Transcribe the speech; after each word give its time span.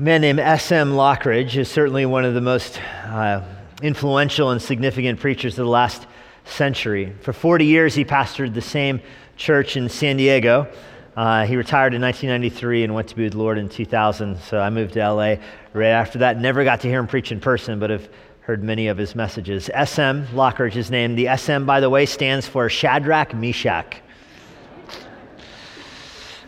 man 0.00 0.20
named 0.20 0.38
S.M. 0.38 0.92
Lockridge 0.92 1.56
is 1.56 1.68
certainly 1.68 2.06
one 2.06 2.24
of 2.24 2.32
the 2.32 2.40
most 2.40 2.80
uh, 3.06 3.42
influential 3.82 4.50
and 4.52 4.62
significant 4.62 5.18
preachers 5.18 5.58
of 5.58 5.64
the 5.64 5.70
last 5.70 6.06
century. 6.44 7.12
For 7.22 7.32
40 7.32 7.64
years, 7.64 7.96
he 7.96 8.04
pastored 8.04 8.54
the 8.54 8.60
same 8.60 9.00
church 9.36 9.76
in 9.76 9.88
San 9.88 10.16
Diego. 10.16 10.68
Uh, 11.16 11.44
he 11.46 11.56
retired 11.56 11.94
in 11.94 12.02
1993 12.02 12.84
and 12.84 12.94
went 12.94 13.08
to 13.08 13.16
be 13.16 13.24
with 13.24 13.32
the 13.32 13.38
Lord 13.38 13.58
in 13.58 13.68
2000. 13.68 14.38
So 14.38 14.60
I 14.60 14.70
moved 14.70 14.92
to 14.92 15.00
LA 15.00 15.34
right 15.72 15.88
after 15.88 16.20
that. 16.20 16.40
Never 16.40 16.62
got 16.62 16.80
to 16.82 16.88
hear 16.88 17.00
him 17.00 17.08
preach 17.08 17.32
in 17.32 17.40
person, 17.40 17.80
but 17.80 17.90
have 17.90 18.08
heard 18.42 18.62
many 18.62 18.86
of 18.86 18.96
his 18.96 19.16
messages. 19.16 19.68
S.M. 19.74 20.28
Lockridge 20.28 20.76
is 20.76 20.92
named. 20.92 21.18
The 21.18 21.26
S.M., 21.26 21.66
by 21.66 21.80
the 21.80 21.90
way, 21.90 22.06
stands 22.06 22.46
for 22.46 22.68
Shadrach 22.68 23.34
Meshach. 23.34 24.00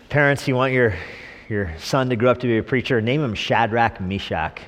Parents, 0.08 0.46
you 0.46 0.54
want 0.54 0.72
your 0.72 0.94
your 1.50 1.68
son 1.78 2.08
to 2.08 2.14
grow 2.14 2.30
up 2.30 2.38
to 2.38 2.46
be 2.46 2.58
a 2.58 2.62
preacher, 2.62 3.00
name 3.00 3.24
him 3.24 3.34
Shadrach 3.34 4.00
Meshach 4.00 4.60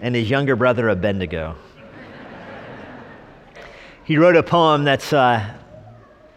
and 0.00 0.14
his 0.14 0.30
younger 0.30 0.56
brother 0.56 0.88
Abednego. 0.88 1.56
he 4.04 4.16
wrote 4.16 4.34
a 4.34 4.42
poem 4.42 4.84
that's 4.84 5.12
uh, 5.12 5.46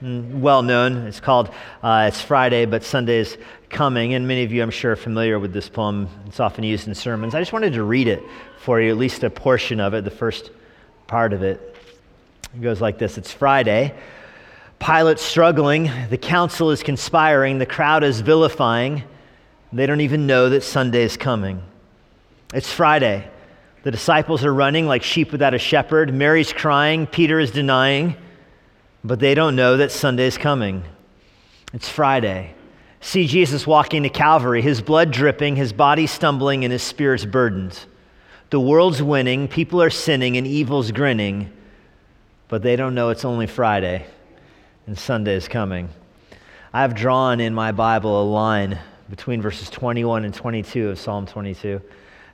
mm, 0.02 0.42
well 0.42 0.62
known. 0.64 1.08
It's 1.08 1.22
called 1.22 1.50
uh, 1.82 2.08
It's 2.10 2.22
Friday, 2.22 2.66
but 2.66 2.84
Sunday's 2.84 3.38
Coming. 3.70 4.16
And 4.16 4.28
many 4.28 4.44
of 4.44 4.52
you, 4.52 4.62
I'm 4.62 4.70
sure, 4.70 4.92
are 4.92 4.96
familiar 4.98 5.40
with 5.40 5.54
this 5.54 5.70
poem. 5.70 6.09
It's 6.28 6.42
often 6.42 6.66
used 6.66 6.90
in 6.90 6.94
sermons. 6.94 7.34
I 7.34 7.40
just 7.40 7.54
wanted 7.54 7.72
to 7.73 7.84
read 7.84 8.09
it 8.09 8.22
for 8.58 8.82
you, 8.82 8.92
at 8.92 8.98
least 8.98 9.23
a 9.23 9.30
portion 9.30 9.80
of 9.80 9.94
it, 9.94 10.04
the 10.04 10.12
first 10.12 10.52
part 11.08 11.32
of 11.32 11.42
it. 11.42 11.73
It 12.54 12.62
goes 12.62 12.82
like 12.82 12.98
this 12.98 13.18
It's 13.18 13.32
Friday. 13.32 13.95
Pilate's 14.80 15.22
struggling. 15.22 15.90
The 16.09 16.18
council 16.18 16.70
is 16.70 16.84
conspiring. 16.84 17.59
The 17.59 17.66
crowd 17.66 18.04
is 18.04 18.20
vilifying. 18.20 19.04
They 19.73 19.86
don't 19.88 20.02
even 20.02 20.27
know 20.27 20.50
that 20.50 20.63
Sunday 20.63 21.04
is 21.04 21.18
coming. 21.18 21.62
It's 22.54 22.72
Friday. 22.72 23.27
The 23.81 23.91
disciples 23.91 24.45
are 24.45 24.54
running 24.54 24.86
like 24.86 25.04
sheep 25.04 25.31
without 25.31 25.53
a 25.53 25.59
shepherd. 25.59 26.14
Mary's 26.14 26.53
crying. 26.53 27.08
Peter 27.08 27.39
is 27.39 27.52
denying. 27.52 28.16
But 29.03 29.20
they 29.20 29.33
don't 29.33 29.56
know 29.56 29.78
that 29.78 29.92
Sunday 29.92 30.28
is 30.28 30.38
coming. 30.38 30.83
It's 31.73 31.89
Friday. 31.89 32.53
See 33.02 33.28
Jesus 33.28 33.67
walking 33.67 34.03
to 34.03 34.09
Calvary, 34.09 34.61
his 34.61 34.81
blood 34.81 35.11
dripping, 35.11 35.56
his 35.56 35.73
body 35.73 36.08
stumbling, 36.08 36.64
and 36.64 36.72
his 36.72 36.83
spirit's 36.83 37.26
burdened. 37.26 37.78
The 38.52 38.59
world's 38.59 39.02
winning, 39.02 39.48
people 39.48 39.81
are 39.81 39.89
sinning, 39.89 40.38
and 40.38 40.48
evil's 40.48 40.92
grinning. 40.92 41.52
But 42.48 42.61
they 42.61 42.76
don't 42.76 42.95
know 42.95 43.09
it's 43.09 43.26
only 43.26 43.48
Friday 43.48 44.05
and 44.86 44.98
Sunday 44.98 45.36
is 45.36 45.48
coming. 45.48 45.89
I've 46.73 46.95
drawn 46.95 47.39
in 47.39 47.53
my 47.53 47.72
Bible 47.72 48.22
a 48.22 48.26
line 48.26 48.80
between 49.09 49.42
verses 49.42 49.70
21 49.70 50.26
and 50.26 50.34
22 50.34 50.90
of 50.90 51.00
Psalm 51.00 51.26
22. 51.26 51.82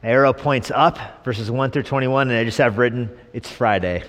Arrow 0.04 0.32
points 0.32 0.72
up, 0.74 1.24
verses 1.26 1.52
1 1.52 1.72
through 1.72 1.84
21, 1.84 2.30
and 2.30 2.38
I 2.38 2.44
just 2.44 2.58
have 2.58 2.78
written, 2.78 3.10
it's 3.34 3.52
Friday. 3.52 4.04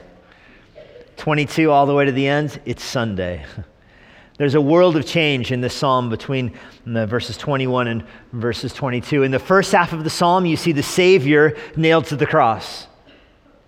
22 1.16 1.70
all 1.70 1.86
the 1.86 1.94
way 1.94 2.04
to 2.04 2.12
the 2.12 2.26
end, 2.26 2.60
it's 2.64 2.84
Sunday. 2.84 3.44
There's 4.38 4.54
a 4.54 4.60
world 4.60 4.96
of 4.96 5.04
change 5.04 5.52
in 5.52 5.60
this 5.60 5.74
psalm 5.74 6.08
between 6.08 6.56
the 6.86 7.06
verses 7.06 7.36
21 7.36 7.88
and 7.88 8.04
verses 8.32 8.72
22. 8.72 9.22
In 9.22 9.30
the 9.30 9.38
first 9.38 9.70
half 9.70 9.92
of 9.92 10.02
the 10.02 10.08
psalm, 10.08 10.46
you 10.46 10.56
see 10.56 10.72
the 10.72 10.82
Savior 10.82 11.58
nailed 11.76 12.06
to 12.06 12.16
the 12.16 12.24
cross. 12.24 12.86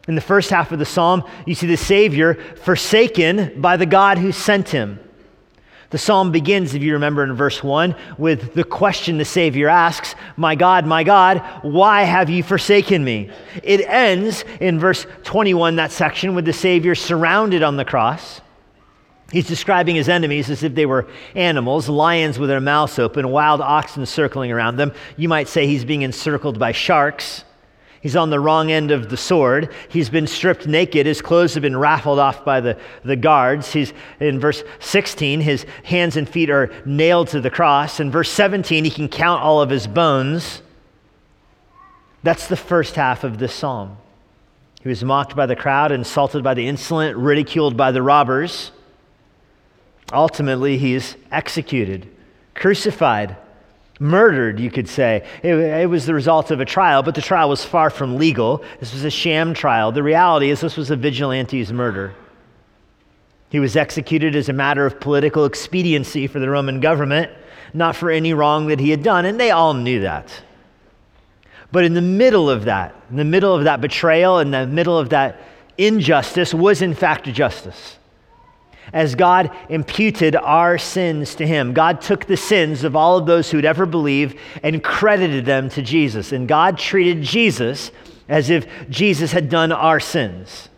In 0.09 0.15
the 0.15 0.23
first 0.23 0.49
half 0.49 0.73
of 0.73 0.79
the 0.79 0.87
psalm, 0.87 1.25
you 1.47 1.55
see 1.55 1.67
the 1.67 1.77
Savior 1.77 2.35
forsaken 2.57 3.61
by 3.61 3.77
the 3.77 3.85
God 3.85 4.17
who 4.17 4.33
sent 4.33 4.71
him. 4.71 4.99
The 5.93 5.99
psalm 5.99 6.33
begins, 6.33 6.75
if 6.75 6.83
you 6.83 6.95
remember 6.95 7.23
in 7.23 7.35
verse 7.35 7.63
1, 7.63 7.95
with 8.17 8.55
the 8.55 8.65
question 8.65 9.19
the 9.19 9.27
Savior 9.27 9.69
asks 9.69 10.15
My 10.39 10.55
God, 10.55 10.87
my 10.87 11.05
God, 11.05 11.43
why 11.61 12.05
have 12.05 12.31
you 12.31 12.43
forsaken 12.43 13.05
me? 13.05 13.31
It 13.63 13.83
ends 13.83 14.43
in 14.59 14.81
verse 14.81 15.07
21, 15.25 15.77
that 15.77 15.93
section, 15.93 16.35
with 16.35 16.47
the 16.47 16.53
Savior 16.55 16.95
surrounded 16.95 17.63
on 17.63 17.77
the 17.77 17.85
cross. 17.85 18.41
He's 19.31 19.47
describing 19.47 19.95
his 19.95 20.09
enemies 20.09 20.49
as 20.49 20.63
if 20.63 20.75
they 20.75 20.87
were 20.87 21.07
animals, 21.35 21.91
lions 21.91 22.39
with 22.39 22.49
their 22.49 22.61
mouths 22.61 22.99
open, 22.99 23.29
wild 23.29 23.61
oxen 23.61 24.07
circling 24.07 24.51
around 24.51 24.77
them. 24.77 24.93
You 25.19 25.29
might 25.29 25.47
say 25.47 25.67
he's 25.67 25.85
being 25.85 26.03
encircled 26.03 26.59
by 26.59 26.73
sharks. 26.73 27.45
He's 28.03 28.17
on 28.17 28.31
the 28.31 28.41
wrong 28.41 28.73
end 28.73 28.91
of 28.91 29.11
the 29.11 29.17
sword. 29.17 29.73
He's 29.89 30.11
been 30.11 30.27
stripped 30.27 30.67
naked. 30.67 31.07
His 31.07 31.23
clothes 31.23 31.55
have 31.55 31.63
been 31.63 31.77
raffled 31.77 32.19
off 32.19 32.45
by 32.45 32.61
the, 32.61 32.77
the 33.05 33.15
guards. 33.15 33.73
He's 33.73 33.93
in 34.19 34.41
verse 34.41 34.65
16, 34.81 35.41
his 35.41 35.65
hands 35.85 36.17
and 36.17 36.29
feet 36.29 36.51
are 36.51 36.73
nailed 36.85 37.29
to 37.29 37.41
the 37.41 37.49
cross. 37.49 38.01
In 38.01 38.11
verse 38.11 38.29
17, 38.31 38.85
he 38.85 38.91
can 38.91 39.09
count 39.09 39.41
all 39.41 39.63
of 39.63 39.71
his 39.71 39.87
bones. 39.87 40.63
That's 42.25 42.49
the 42.49 42.57
first 42.57 42.97
half 42.97 43.23
of 43.23 43.39
this 43.39 43.55
psalm. 43.55 43.97
He 44.83 44.89
was 44.89 45.05
mocked 45.05 45.37
by 45.37 45.47
the 45.47 45.55
crowd, 45.55 45.93
insulted 45.93 46.43
by 46.43 46.55
the 46.55 46.67
insolent, 46.67 47.17
ridiculed 47.17 47.77
by 47.77 47.93
the 47.93 48.03
robbers. 48.03 48.73
Ultimately, 50.13 50.77
he's 50.77 51.17
executed, 51.31 52.09
crucified, 52.57 53.37
murdered, 54.03 54.61
you 54.61 54.71
could 54.71 54.89
say. 54.89 55.25
It, 55.43 55.55
it, 55.55 55.89
was 55.89 56.05
the 56.05 56.13
result 56.13 56.51
of 56.51 56.61
a 56.61 56.65
trial, 56.65 57.03
but 57.03 57.15
the 57.15 57.23
trial 57.23 57.49
was 57.49 57.65
far 57.65 57.89
from 57.89 58.17
legal. 58.17 58.63
This 58.81 58.93
was 58.93 59.05
a 59.05 59.11
sham 59.11 59.55
trial. 59.55 59.93
The 59.93 60.03
reality 60.03 60.51
is, 60.51 60.61
this 60.61 60.77
was 60.77 60.91
a 60.91 60.97
vigilante's 60.97 61.73
murder. 61.73 62.13
He 63.49 63.61
was 63.61 63.77
executed 63.77 64.35
as 64.35 64.49
a 64.49 64.53
matter 64.53 64.85
of 64.85 64.99
political 64.99 65.45
expediency 65.45 66.27
for 66.27 66.41
the 66.41 66.51
Roman 66.51 66.81
government, 66.81 67.31
not 67.73 67.97
for 67.97 68.11
any 68.11 68.35
wrong 68.35 68.67
that 68.67 68.81
he 68.81 68.91
had 68.91 69.03
done, 69.03 69.25
and 69.25 69.39
they 69.39 69.51
all 69.51 69.73
knew 69.73 70.01
that. 70.01 70.43
But 71.71 71.85
in 71.85 71.95
the 71.95 72.03
middle 72.03 72.51
of 72.51 72.65
that, 72.65 72.95
in 73.09 73.17
the 73.17 73.25
middle 73.25 73.55
of 73.55 73.65
that 73.65 73.81
betrayal, 73.81 74.41
in 74.41 74.51
the 74.51 74.67
middle 74.67 74.99
of 74.99 75.11
that 75.11 75.41
injustice, 75.79 76.53
was 76.53 76.83
in 76.83 76.95
fact 76.95 77.25
justice 77.33 77.99
as 78.93 79.15
God 79.15 79.51
imputed 79.69 80.37
our 80.37 80.77
sins 80.79 81.35
to 81.37 81.47
him. 81.47 81.73
God 81.73 82.01
took 82.01 82.27
the 82.27 82.37
sins 82.37 82.85
of 82.85 82.95
all 82.95 83.17
of 83.17 83.27
those 83.27 83.51
who'd 83.51 83.65
ever 83.65 83.87
believe 83.87 84.39
and 84.63 84.83
credited 84.85 85.47
them 85.47 85.71
to 85.71 85.83
Jesus. 85.83 86.33
And 86.33 86.47
God 86.47 86.79
treated 86.79 87.23
Jesus 87.23 87.91
as 88.29 88.51
if 88.51 88.67
Jesus 88.89 89.33
had 89.33 89.49
done 89.49 89.73
our 89.73 90.01
sins, 90.01 90.69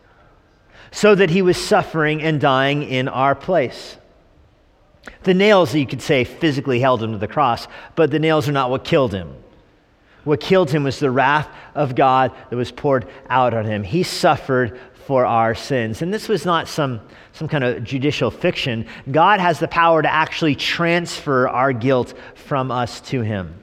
so 0.91 1.15
that 1.15 1.31
he 1.31 1.43
was 1.43 1.57
suffering 1.57 2.23
and 2.23 2.41
dying 2.41 2.83
in 2.83 3.09
our 3.09 3.35
place. 3.35 3.97
The 5.25 5.35
nails, 5.35 5.75
you 5.75 5.87
could 5.87 6.03
say, 6.03 6.25
physically 6.25 6.81
held 6.81 7.03
him 7.03 7.13
to 7.13 7.19
the 7.19 7.29
cross, 7.29 7.69
but 7.95 8.11
the 8.11 8.19
nails 8.19 8.49
are 8.49 8.53
not 8.53 8.71
what 8.71 8.85
killed 8.85 9.13
him. 9.13 9.35
What 10.25 10.41
killed 10.41 10.71
him 10.71 10.85
was 10.85 10.99
the 10.99 11.11
wrath 11.11 11.49
of 11.75 11.95
God 11.95 12.33
that 12.49 12.57
was 12.57 12.73
poured 12.73 13.07
out 13.29 13.53
on 13.53 13.67
him. 13.67 13.83
He 13.83 14.03
suffered 14.03 14.81
for 15.07 15.27
our 15.27 15.55
sins. 15.55 16.03
And 16.03 16.13
this 16.13 16.29
was 16.29 16.45
not 16.45 16.69
some, 16.69 17.01
some 17.33 17.49
kind 17.49 17.65
of 17.65 17.85
judicial 17.85 18.31
fiction. 18.31 18.87
God 19.11 19.41
has 19.41 19.59
the 19.59 19.69
power 19.69 20.03
to 20.03 20.13
actually 20.13 20.55
transfer 20.55 21.49
our 21.49 21.73
guilt 21.73 22.15
from 22.35 22.71
us 22.71 23.01
to 23.03 23.21
Him. 23.21 23.61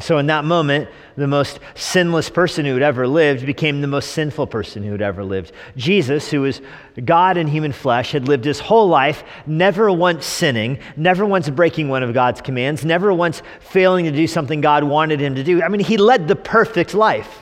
So, 0.00 0.16
in 0.16 0.26
that 0.28 0.46
moment, 0.46 0.88
the 1.16 1.26
most 1.26 1.60
sinless 1.74 2.30
person 2.30 2.64
who 2.64 2.72
had 2.72 2.82
ever 2.82 3.06
lived 3.06 3.44
became 3.44 3.82
the 3.82 3.86
most 3.86 4.12
sinful 4.12 4.46
person 4.46 4.82
who 4.82 4.92
had 4.92 5.02
ever 5.02 5.22
lived. 5.22 5.52
Jesus, 5.76 6.30
who 6.30 6.40
was 6.40 6.62
God 7.04 7.36
in 7.36 7.46
human 7.46 7.72
flesh, 7.72 8.12
had 8.12 8.26
lived 8.26 8.46
his 8.46 8.58
whole 8.58 8.88
life 8.88 9.22
never 9.46 9.92
once 9.92 10.24
sinning, 10.24 10.78
never 10.96 11.26
once 11.26 11.50
breaking 11.50 11.90
one 11.90 12.02
of 12.02 12.14
God's 12.14 12.40
commands, 12.40 12.86
never 12.86 13.12
once 13.12 13.42
failing 13.60 14.06
to 14.06 14.12
do 14.12 14.26
something 14.26 14.62
God 14.62 14.82
wanted 14.82 15.20
him 15.20 15.34
to 15.34 15.44
do. 15.44 15.62
I 15.62 15.68
mean, 15.68 15.84
he 15.84 15.98
led 15.98 16.26
the 16.26 16.36
perfect 16.36 16.94
life. 16.94 17.41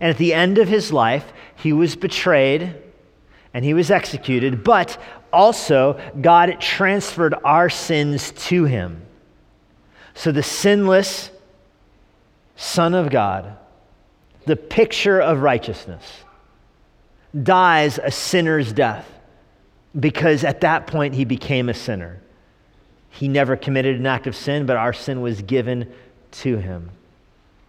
And 0.00 0.10
at 0.10 0.18
the 0.18 0.34
end 0.34 0.58
of 0.58 0.68
his 0.68 0.92
life, 0.92 1.32
he 1.56 1.72
was 1.72 1.96
betrayed 1.96 2.74
and 3.52 3.64
he 3.64 3.74
was 3.74 3.90
executed, 3.90 4.64
but 4.64 5.00
also 5.32 6.00
God 6.20 6.60
transferred 6.60 7.34
our 7.44 7.70
sins 7.70 8.32
to 8.48 8.64
him. 8.64 9.02
So 10.14 10.32
the 10.32 10.42
sinless 10.42 11.30
Son 12.56 12.94
of 12.94 13.10
God, 13.10 13.56
the 14.46 14.56
picture 14.56 15.20
of 15.20 15.40
righteousness, 15.40 16.04
dies 17.42 17.98
a 17.98 18.10
sinner's 18.10 18.72
death 18.72 19.10
because 19.98 20.44
at 20.44 20.60
that 20.60 20.86
point 20.86 21.14
he 21.14 21.24
became 21.24 21.68
a 21.68 21.74
sinner. 21.74 22.20
He 23.10 23.28
never 23.28 23.56
committed 23.56 23.96
an 23.96 24.06
act 24.06 24.26
of 24.26 24.36
sin, 24.36 24.66
but 24.66 24.76
our 24.76 24.92
sin 24.92 25.20
was 25.20 25.42
given 25.42 25.92
to 26.32 26.58
him. 26.58 26.90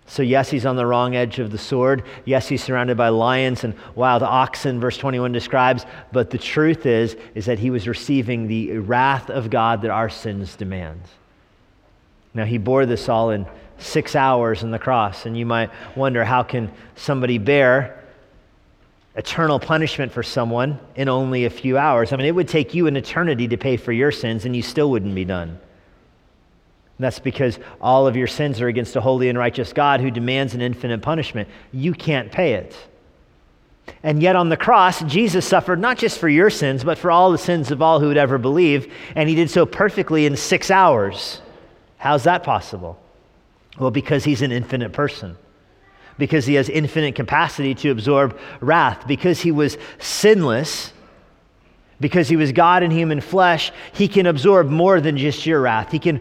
So, 0.08 0.22
yes, 0.22 0.52
he's 0.52 0.66
on 0.66 0.76
the 0.76 0.86
wrong 0.86 1.16
edge 1.16 1.40
of 1.40 1.52
the 1.52 1.58
sword. 1.58 2.04
Yes, 2.26 2.48
he's 2.48 2.64
surrounded 2.64 2.96
by 2.96 3.10
lions 3.10 3.64
and 3.64 3.74
wild 3.96 4.22
oxen, 4.22 4.80
verse 4.80 4.98
21 4.98 5.32
describes. 5.32 5.86
But 6.12 6.30
the 6.30 6.38
truth 6.38 6.86
is, 6.86 7.18
is 7.34 7.46
that 7.48 7.58
he 7.58 7.72
was 7.72 7.88
receiving 7.88 8.48
the 8.48 8.78
wrath 8.78 9.32
of 9.32 9.50
God 9.50 9.82
that 9.82 9.90
our 9.90 10.10
sins 10.10 10.56
demand. 10.56 11.02
Now, 12.36 12.46
he 12.46 12.60
bore 12.60 12.86
this 12.86 13.10
all 13.10 13.32
in 13.32 13.48
six 13.80 14.16
hours 14.16 14.64
on 14.64 14.72
the 14.72 14.80
cross. 14.80 15.26
And 15.26 15.38
you 15.38 15.46
might 15.46 15.72
wonder 15.96 16.24
how 16.24 16.44
can 16.44 16.72
somebody 16.96 17.38
bear 17.40 18.04
eternal 19.16 19.60
punishment 19.60 20.12
for 20.12 20.22
someone 20.22 20.80
in 20.96 21.10
only 21.10 21.46
a 21.46 21.50
few 21.50 21.78
hours? 21.78 22.14
I 22.14 22.18
mean, 22.18 22.28
it 22.28 22.36
would 22.36 22.48
take 22.48 22.74
you 22.74 22.86
an 22.86 22.96
eternity 22.96 23.48
to 23.48 23.58
pay 23.58 23.78
for 23.78 23.92
your 23.92 24.12
sins, 24.12 24.46
and 24.46 24.56
you 24.56 24.62
still 24.62 24.92
wouldn't 24.92 25.16
be 25.16 25.26
done. 25.26 25.60
And 26.98 27.04
that's 27.04 27.20
because 27.20 27.60
all 27.82 28.08
of 28.08 28.16
your 28.16 28.28
sins 28.28 28.62
are 28.62 28.68
against 28.68 28.96
a 28.96 29.02
holy 29.02 29.28
and 29.30 29.38
righteous 29.38 29.74
God 29.74 30.00
who 30.00 30.10
demands 30.10 30.54
an 30.54 30.62
infinite 30.62 31.02
punishment. 31.02 31.50
You 31.74 31.94
can't 31.94 32.32
pay 32.32 32.54
it. 32.54 32.76
And 34.02 34.22
yet 34.22 34.36
on 34.36 34.50
the 34.50 34.58
cross, 34.58 35.04
Jesus 35.04 35.46
suffered 35.46 35.80
not 35.80 35.98
just 35.98 36.18
for 36.18 36.30
your 36.30 36.50
sins, 36.50 36.84
but 36.84 36.98
for 36.98 37.12
all 37.12 37.32
the 37.32 37.38
sins 37.38 37.70
of 37.70 37.82
all 37.82 38.00
who 38.00 38.08
would 38.08 38.18
ever 38.18 38.38
believe. 38.38 38.92
And 39.16 39.30
he 39.30 39.36
did 39.36 39.50
so 39.50 39.66
perfectly 39.66 40.26
in 40.26 40.36
six 40.38 40.72
hours. 40.72 41.42
How's 41.98 42.24
that 42.24 42.44
possible? 42.44 43.00
Well, 43.78 43.92
because 43.92 44.24
he's 44.24 44.42
an 44.42 44.52
infinite 44.52 44.94
person, 44.94 45.38
because 46.18 46.46
he 46.46 46.54
has 46.54 46.70
infinite 46.70 47.16
capacity 47.16 47.76
to 47.76 47.90
absorb 47.90 48.40
wrath, 48.62 49.06
because 49.06 49.42
he 49.42 49.52
was 49.52 49.78
sinless. 50.00 50.94
Because 51.98 52.28
he 52.28 52.36
was 52.36 52.52
God 52.52 52.84
in 52.84 52.92
human 52.92 53.22
flesh, 53.22 53.72
he 53.94 54.10
can 54.10 54.26
absorb 54.26 54.68
more 54.68 55.00
than 55.00 55.18
just 55.18 55.46
your 55.46 55.62
wrath. 55.62 55.94
He 55.94 56.00
can 56.00 56.20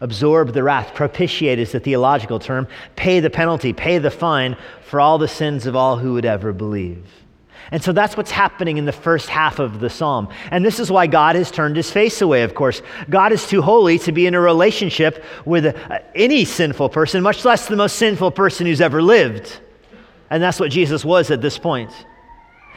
absorb 0.00 0.52
the 0.52 0.62
wrath. 0.62 0.94
Propitiate 0.94 1.58
is 1.58 1.72
the 1.72 1.80
theological 1.80 2.38
term. 2.38 2.68
Pay 2.96 3.20
the 3.20 3.30
penalty, 3.30 3.72
pay 3.72 3.98
the 3.98 4.10
fine 4.10 4.56
for 4.82 5.00
all 5.00 5.18
the 5.18 5.28
sins 5.28 5.66
of 5.66 5.74
all 5.76 5.96
who 5.96 6.12
would 6.14 6.24
ever 6.24 6.52
believe. 6.52 7.04
And 7.72 7.82
so 7.82 7.92
that's 7.92 8.16
what's 8.16 8.30
happening 8.30 8.76
in 8.76 8.84
the 8.84 8.92
first 8.92 9.28
half 9.28 9.58
of 9.58 9.80
the 9.80 9.90
psalm. 9.90 10.28
And 10.50 10.64
this 10.64 10.78
is 10.78 10.90
why 10.90 11.08
God 11.08 11.34
has 11.34 11.50
turned 11.50 11.76
his 11.76 11.90
face 11.90 12.22
away, 12.22 12.42
of 12.42 12.54
course. 12.54 12.80
God 13.10 13.32
is 13.32 13.46
too 13.46 13.60
holy 13.60 13.98
to 14.00 14.12
be 14.12 14.26
in 14.26 14.34
a 14.34 14.40
relationship 14.40 15.24
with 15.44 15.66
uh, 15.66 15.98
any 16.14 16.44
sinful 16.44 16.90
person, 16.90 17.22
much 17.22 17.44
less 17.44 17.66
the 17.66 17.74
most 17.74 17.96
sinful 17.96 18.30
person 18.30 18.66
who's 18.66 18.80
ever 18.80 19.02
lived. 19.02 19.58
And 20.30 20.40
that's 20.42 20.60
what 20.60 20.70
Jesus 20.70 21.04
was 21.04 21.30
at 21.30 21.42
this 21.42 21.58
point. 21.58 21.90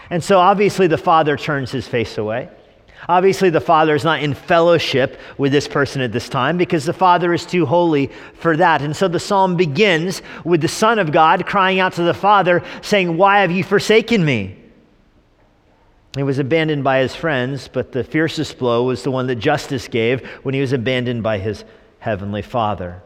And 0.10 0.24
so 0.24 0.40
obviously 0.40 0.88
the 0.88 0.98
Father 0.98 1.38
turns 1.38 1.72
his 1.72 1.88
face 1.88 2.18
away. 2.18 2.50
Obviously, 3.08 3.50
the 3.50 3.62
Father 3.62 3.96
is 3.96 4.04
not 4.04 4.22
in 4.22 4.34
fellowship 4.34 5.20
with 5.38 5.52
this 5.52 5.68
person 5.68 6.02
at 6.02 6.12
this 6.12 6.28
time 6.28 6.58
because 6.58 6.86
the 6.86 6.94
Father 6.94 7.34
is 7.34 7.46
too 7.46 7.66
holy 7.66 8.08
for 8.34 8.58
that. 8.58 8.82
And 8.82 8.96
so 8.96 9.08
the 9.08 9.20
psalm 9.20 9.56
begins 9.56 10.22
with 10.44 10.62
the 10.62 10.68
Son 10.68 11.00
of 11.00 11.12
God 11.12 11.46
crying 11.46 11.80
out 11.80 11.94
to 11.94 12.04
the 12.04 12.14
Father, 12.14 12.62
saying, 12.82 13.16
Why 13.18 13.40
have 13.40 13.52
you 13.52 13.64
forsaken 13.64 14.24
me? 14.24 14.58
He 16.16 16.24
was 16.24 16.40
abandoned 16.40 16.84
by 16.84 17.00
his 17.00 17.16
friends, 17.16 17.70
but 17.72 17.92
the 17.92 18.04
fiercest 18.04 18.58
blow 18.58 18.84
was 18.84 19.04
the 19.04 19.12
one 19.12 19.28
that 19.28 19.36
justice 19.36 19.88
gave 19.88 20.26
when 20.44 20.54
he 20.54 20.62
was 20.62 20.74
abandoned 20.74 21.24
by 21.24 21.38
his 21.38 21.64
heavenly 22.00 22.42
Father. 22.42 23.02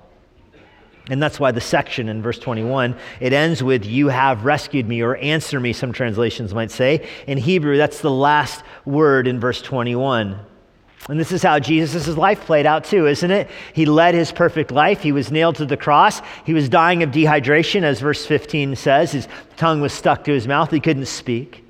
And 1.09 1.21
that's 1.21 1.39
why 1.39 1.51
the 1.51 1.61
section 1.61 2.07
in 2.07 2.21
verse 2.21 2.39
21, 2.39 2.95
it 3.19 3.33
ends 3.33 3.61
with, 3.61 3.85
You 3.85 4.07
have 4.07 4.45
rescued 4.45 4.87
me, 4.87 5.01
or 5.01 5.17
answer 5.17 5.59
me, 5.59 5.73
some 5.73 5.91
translations 5.91 6.53
might 6.53 6.71
say. 6.71 7.07
In 7.27 7.37
Hebrew, 7.37 7.77
that's 7.77 7.99
the 7.99 8.11
last 8.11 8.63
word 8.85 9.27
in 9.27 9.39
verse 9.39 9.61
21. 9.61 10.39
And 11.09 11.19
this 11.19 11.33
is 11.33 11.43
how 11.43 11.59
Jesus' 11.59 12.07
life 12.07 12.45
played 12.45 12.65
out 12.65 12.85
too, 12.85 13.07
isn't 13.07 13.29
it? 13.29 13.49
He 13.73 13.85
led 13.85 14.15
his 14.15 14.31
perfect 14.31 14.71
life. 14.71 15.01
He 15.01 15.11
was 15.11 15.31
nailed 15.31 15.57
to 15.57 15.65
the 15.65 15.75
cross. 15.75 16.21
He 16.45 16.53
was 16.53 16.69
dying 16.69 17.03
of 17.03 17.11
dehydration, 17.11 17.83
as 17.83 17.99
verse 17.99 18.25
15 18.25 18.77
says. 18.77 19.11
His 19.11 19.27
tongue 19.57 19.81
was 19.81 19.91
stuck 19.91 20.23
to 20.23 20.31
his 20.31 20.47
mouth. 20.47 20.71
He 20.71 20.79
couldn't 20.79 21.07
speak. 21.07 21.62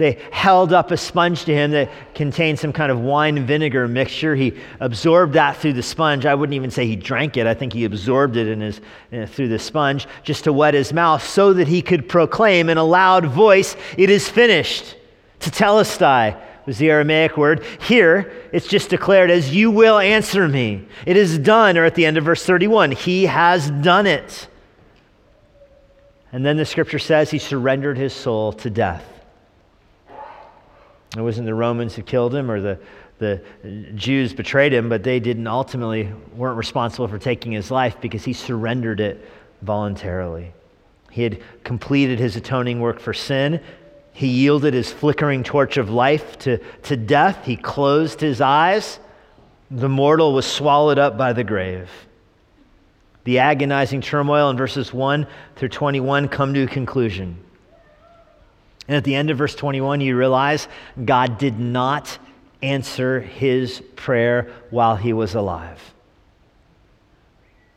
They 0.00 0.18
held 0.32 0.72
up 0.72 0.90
a 0.92 0.96
sponge 0.96 1.44
to 1.44 1.52
him 1.52 1.72
that 1.72 1.90
contained 2.14 2.58
some 2.58 2.72
kind 2.72 2.90
of 2.90 3.00
wine 3.00 3.44
vinegar 3.44 3.86
mixture. 3.86 4.34
He 4.34 4.54
absorbed 4.80 5.34
that 5.34 5.58
through 5.58 5.74
the 5.74 5.82
sponge. 5.82 6.24
I 6.24 6.34
wouldn't 6.34 6.54
even 6.54 6.70
say 6.70 6.86
he 6.86 6.96
drank 6.96 7.36
it. 7.36 7.46
I 7.46 7.52
think 7.52 7.74
he 7.74 7.84
absorbed 7.84 8.38
it 8.38 8.48
in 8.48 8.62
his, 8.62 8.80
uh, 9.12 9.26
through 9.26 9.48
the 9.48 9.58
sponge 9.58 10.08
just 10.22 10.44
to 10.44 10.54
wet 10.54 10.72
his 10.72 10.94
mouth 10.94 11.22
so 11.22 11.52
that 11.52 11.68
he 11.68 11.82
could 11.82 12.08
proclaim 12.08 12.70
in 12.70 12.78
a 12.78 12.82
loud 12.82 13.26
voice, 13.26 13.76
It 13.98 14.08
is 14.08 14.26
finished. 14.26 14.96
Tetelestai 15.38 16.34
was 16.64 16.78
the 16.78 16.90
Aramaic 16.90 17.36
word. 17.36 17.62
Here, 17.82 18.32
it's 18.54 18.68
just 18.68 18.88
declared 18.88 19.30
as, 19.30 19.54
You 19.54 19.70
will 19.70 19.98
answer 19.98 20.48
me. 20.48 20.88
It 21.04 21.18
is 21.18 21.36
done. 21.36 21.76
Or 21.76 21.84
at 21.84 21.94
the 21.94 22.06
end 22.06 22.16
of 22.16 22.24
verse 22.24 22.42
31, 22.42 22.92
He 22.92 23.26
has 23.26 23.70
done 23.70 24.06
it. 24.06 24.48
And 26.32 26.42
then 26.42 26.56
the 26.56 26.64
scripture 26.64 26.98
says 26.98 27.30
he 27.30 27.38
surrendered 27.38 27.98
his 27.98 28.14
soul 28.14 28.54
to 28.54 28.70
death. 28.70 29.19
It 31.16 31.20
wasn't 31.20 31.46
the 31.46 31.54
Romans 31.54 31.94
who 31.94 32.02
killed 32.02 32.34
him 32.34 32.50
or 32.50 32.60
the, 32.60 32.78
the 33.18 33.42
Jews 33.94 34.32
betrayed 34.32 34.72
him, 34.72 34.88
but 34.88 35.02
they 35.02 35.18
didn't 35.18 35.46
ultimately 35.46 36.12
weren't 36.36 36.56
responsible 36.56 37.08
for 37.08 37.18
taking 37.18 37.52
his 37.52 37.70
life 37.70 38.00
because 38.00 38.24
he 38.24 38.32
surrendered 38.32 39.00
it 39.00 39.28
voluntarily. 39.62 40.52
He 41.10 41.22
had 41.24 41.42
completed 41.64 42.18
his 42.18 42.36
atoning 42.36 42.80
work 42.80 43.00
for 43.00 43.12
sin. 43.12 43.60
He 44.12 44.28
yielded 44.28 44.74
his 44.74 44.92
flickering 44.92 45.42
torch 45.42 45.76
of 45.76 45.90
life 45.90 46.38
to, 46.40 46.58
to 46.84 46.96
death. 46.96 47.44
He 47.44 47.56
closed 47.56 48.20
his 48.20 48.40
eyes. 48.40 49.00
The 49.70 49.88
mortal 49.88 50.32
was 50.32 50.46
swallowed 50.46 50.98
up 50.98 51.18
by 51.18 51.32
the 51.32 51.44
grave. 51.44 51.90
The 53.24 53.40
agonizing 53.40 54.00
turmoil 54.00 54.50
in 54.50 54.56
verses 54.56 54.92
1 54.92 55.26
through 55.56 55.68
21 55.68 56.28
come 56.28 56.54
to 56.54 56.62
a 56.62 56.66
conclusion. 56.66 57.36
And 58.90 58.96
at 58.96 59.04
the 59.04 59.14
end 59.14 59.30
of 59.30 59.38
verse 59.38 59.54
21, 59.54 60.00
you 60.00 60.16
realize 60.16 60.66
God 61.04 61.38
did 61.38 61.60
not 61.60 62.18
answer 62.60 63.20
his 63.20 63.80
prayer 63.94 64.50
while 64.70 64.96
he 64.96 65.12
was 65.12 65.36
alive. 65.36 65.94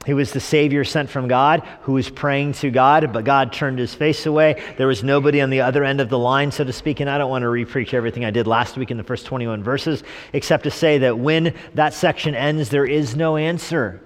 He 0.08 0.16
was 0.16 0.34
the 0.34 0.40
Savior 0.40 0.84
sent 0.84 1.12
from 1.12 1.28
God 1.28 1.62
who 1.84 1.92
was 1.92 2.10
praying 2.10 2.54
to 2.54 2.72
God, 2.72 3.14
but 3.14 3.26
God 3.26 3.54
turned 3.54 3.78
his 3.78 3.94
face 3.94 4.26
away. 4.26 4.60
There 4.80 4.88
was 4.88 5.04
nobody 5.04 5.40
on 5.40 5.52
the 5.52 5.62
other 5.62 5.84
end 5.84 6.02
of 6.02 6.10
the 6.10 6.18
line, 6.18 6.50
so 6.50 6.64
to 6.64 6.74
speak. 6.74 7.00
And 7.00 7.08
I 7.08 7.20
don't 7.20 7.30
want 7.30 7.44
to 7.44 7.48
repreach 7.48 7.94
everything 7.94 8.26
I 8.26 8.32
did 8.32 8.48
last 8.48 8.76
week 8.76 8.90
in 8.90 8.98
the 8.98 9.04
first 9.04 9.28
21 9.28 9.62
verses, 9.62 10.02
except 10.34 10.64
to 10.64 10.72
say 10.72 10.98
that 10.98 11.20
when 11.20 11.54
that 11.76 11.94
section 11.94 12.34
ends, 12.34 12.70
there 12.70 12.88
is 12.88 13.16
no 13.16 13.38
answer. 13.38 14.02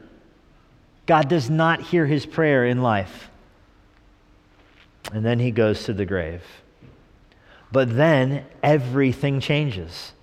God 1.06 1.30
does 1.30 1.50
not 1.50 1.80
hear 1.80 2.06
his 2.06 2.26
prayer 2.26 2.66
in 2.66 2.82
life. 2.82 3.30
And 5.14 5.26
then 5.26 5.40
he 5.40 5.52
goes 5.52 5.86
to 5.86 5.94
the 5.94 6.06
grave. 6.06 6.44
But 7.72 7.96
then 7.96 8.46
everything 8.64 9.40
changes. 9.40 10.14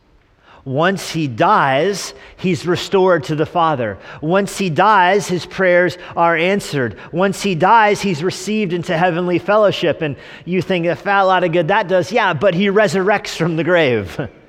Once 0.64 1.10
he 1.10 1.28
dies, 1.28 2.14
he's 2.38 2.66
restored 2.66 3.24
to 3.24 3.34
the 3.34 3.44
Father. 3.44 3.98
Once 4.22 4.56
he 4.56 4.70
dies, 4.70 5.28
his 5.28 5.44
prayers 5.44 5.98
are 6.16 6.36
answered. 6.36 6.98
Once 7.12 7.42
he 7.42 7.54
dies, 7.54 8.00
he's 8.00 8.22
received 8.22 8.72
into 8.72 8.96
heavenly 8.96 9.38
fellowship. 9.38 10.00
And 10.00 10.16
you 10.46 10.62
think, 10.62 10.86
a 10.86 10.96
fat 10.96 11.22
lot 11.22 11.44
of 11.44 11.52
good 11.52 11.68
that 11.68 11.86
does. 11.88 12.10
Yeah, 12.10 12.32
but 12.32 12.54
he 12.54 12.68
resurrects 12.68 13.36
from 13.36 13.56
the 13.56 13.64
grave. 13.64 14.18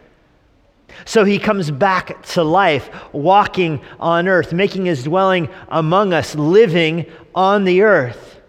So 1.03 1.25
he 1.25 1.39
comes 1.39 1.71
back 1.71 2.23
to 2.27 2.43
life, 2.43 2.89
walking 3.11 3.81
on 3.99 4.29
earth, 4.29 4.53
making 4.53 4.85
his 4.85 5.03
dwelling 5.03 5.49
among 5.67 6.13
us, 6.13 6.35
living 6.35 7.05
on 7.33 7.65
the 7.65 7.81
earth, 7.81 8.39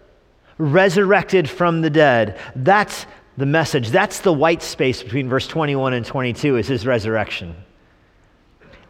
resurrected 0.57 1.49
from 1.49 1.81
the 1.81 1.89
dead. 1.89 2.39
That's 2.55 3.05
the 3.37 3.45
message. 3.45 3.89
That's 3.89 4.21
the 4.21 4.33
white 4.33 4.63
space 4.63 5.03
between 5.03 5.29
verse 5.29 5.47
21 5.47 5.93
and 5.93 6.05
22 6.05 6.57
is 6.57 6.67
his 6.67 6.85
resurrection. 6.85 7.55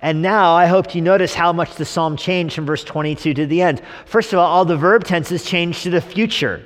And 0.01 0.21
now 0.21 0.53
I 0.53 0.67
hope 0.67 0.95
you 0.95 1.01
notice 1.01 1.33
how 1.33 1.51
much 1.51 1.75
the 1.75 1.85
psalm 1.85 2.17
changed 2.17 2.55
from 2.55 2.65
verse 2.65 2.83
22 2.83 3.33
to 3.33 3.45
the 3.45 3.61
end. 3.61 3.81
First 4.05 4.31
of 4.31 4.39
all, 4.39 4.47
all 4.47 4.65
the 4.65 4.77
verb 4.77 5.03
tenses 5.03 5.43
changed 5.43 5.83
to 5.83 5.89
the 5.89 6.01
future. 6.01 6.63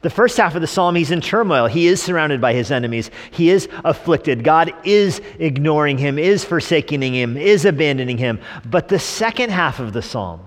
The 0.00 0.10
first 0.10 0.36
half 0.36 0.54
of 0.54 0.60
the 0.60 0.68
psalm, 0.68 0.94
he's 0.94 1.10
in 1.10 1.20
turmoil. 1.20 1.66
He 1.66 1.88
is 1.88 2.00
surrounded 2.00 2.40
by 2.40 2.52
his 2.52 2.70
enemies. 2.70 3.10
He 3.32 3.50
is 3.50 3.68
afflicted. 3.84 4.44
God 4.44 4.72
is 4.84 5.20
ignoring 5.40 5.98
him, 5.98 6.18
is 6.18 6.44
forsaking 6.44 7.02
him, 7.02 7.36
is 7.36 7.64
abandoning 7.64 8.18
him. 8.18 8.38
But 8.64 8.88
the 8.88 9.00
second 9.00 9.50
half 9.50 9.80
of 9.80 9.92
the 9.92 10.02
psalm, 10.02 10.40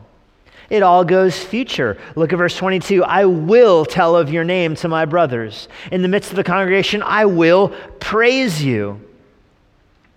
it 0.71 0.83
all 0.83 1.03
goes 1.03 1.37
future. 1.37 1.97
Look 2.15 2.31
at 2.31 2.37
verse 2.37 2.55
22. 2.55 3.03
I 3.03 3.25
will 3.25 3.83
tell 3.83 4.15
of 4.15 4.31
your 4.31 4.45
name 4.45 4.75
to 4.75 4.87
my 4.87 5.03
brothers. 5.03 5.67
In 5.91 6.01
the 6.01 6.07
midst 6.07 6.29
of 6.29 6.37
the 6.37 6.45
congregation, 6.45 7.03
I 7.03 7.25
will 7.25 7.73
praise 7.99 8.63
you. 8.63 9.01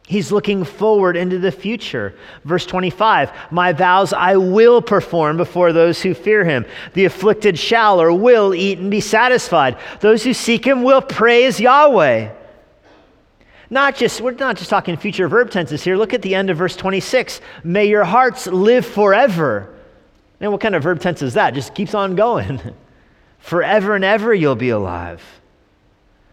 He's 0.07 0.31
looking 0.31 0.63
forward 0.63 1.17
into 1.17 1.41
the 1.41 1.51
future. 1.51 2.15
Verse 2.45 2.67
25, 2.67 3.33
my 3.51 3.73
vows 3.73 4.13
I 4.13 4.37
will 4.37 4.81
perform 4.81 5.39
before 5.39 5.73
those 5.73 6.01
who 6.01 6.15
fear 6.15 6.45
him. 6.45 6.67
The 6.93 7.07
afflicted 7.07 7.59
shall 7.59 8.01
or 8.01 8.13
will 8.13 8.55
eat 8.55 8.79
and 8.79 8.93
be 8.93 9.01
satisfied. 9.01 9.77
Those 9.99 10.23
who 10.23 10.35
seek 10.35 10.65
him 10.65 10.85
will 10.85 11.03
praise 11.03 11.59
Yahweh. 11.59 12.33
Not 13.71 13.97
just, 13.97 14.21
we're 14.21 14.35
not 14.35 14.57
just 14.57 14.71
talking 14.71 14.97
future 14.97 15.27
verb 15.27 15.51
tenses 15.51 15.83
here. 15.83 15.97
Look 15.97 16.15
at 16.15 16.23
the 16.23 16.37
end 16.37 16.49
of 16.49 16.59
verse 16.59 16.77
26. 16.77 17.41
May 17.65 17.87
your 17.87 18.05
hearts 18.05 18.47
live 18.47 18.87
forever. 18.87 19.74
And 20.41 20.53
what 20.53 20.61
kind 20.61 20.75
of 20.75 20.83
verb 20.83 21.01
tense 21.01 21.23
is 21.23 21.35
that? 21.35 21.55
Just 21.55 21.75
keeps 21.75 21.95
on 21.95 22.17
going. 22.17 22.61
Forever 23.39 23.95
and 23.95 24.05
ever 24.05 24.33
you'll 24.33 24.57
be 24.57 24.71
alive. 24.71 25.23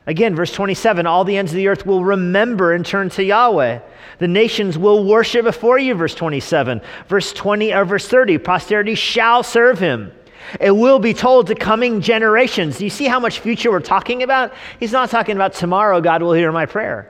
Again, 0.08 0.36
verse 0.36 0.51
27 0.51 1.05
all 1.05 1.24
the 1.24 1.38
ends 1.38 1.51
of 1.51 1.55
the 1.55 1.67
earth 1.67 1.86
will 1.86 2.03
remember 2.03 2.74
and 2.74 2.86
turn 2.86 3.10
to 3.12 3.24
Yahweh. 3.24 3.79
The 4.17 4.27
nations 4.27 4.77
will 4.77 5.03
worship 5.05 5.46
before 5.46 5.77
you, 5.77 5.93
verse 5.93 6.15
27. 6.15 6.81
Verse 7.08 7.34
20 7.34 7.74
or 7.74 7.86
verse 7.86 8.08
30, 8.08 8.38
posterity 8.39 8.96
shall 8.96 9.43
serve 9.43 9.79
him. 9.79 10.12
It 10.60 10.72
will 10.72 11.00
be 11.00 11.13
told 11.13 11.48
to 11.48 11.55
coming 11.55 12.01
generations. 12.01 12.77
Do 12.77 12.84
you 12.84 12.89
see 12.89 13.05
how 13.05 13.20
much 13.20 13.39
future 13.39 13.72
we're 13.72 13.79
talking 13.79 14.24
about? 14.24 14.53
He's 14.79 14.91
not 14.91 15.10
talking 15.10 15.36
about 15.36 15.53
tomorrow, 15.53 16.01
God 16.01 16.22
will 16.24 16.34
hear 16.34 16.51
my 16.51 16.65
prayer. 16.65 17.10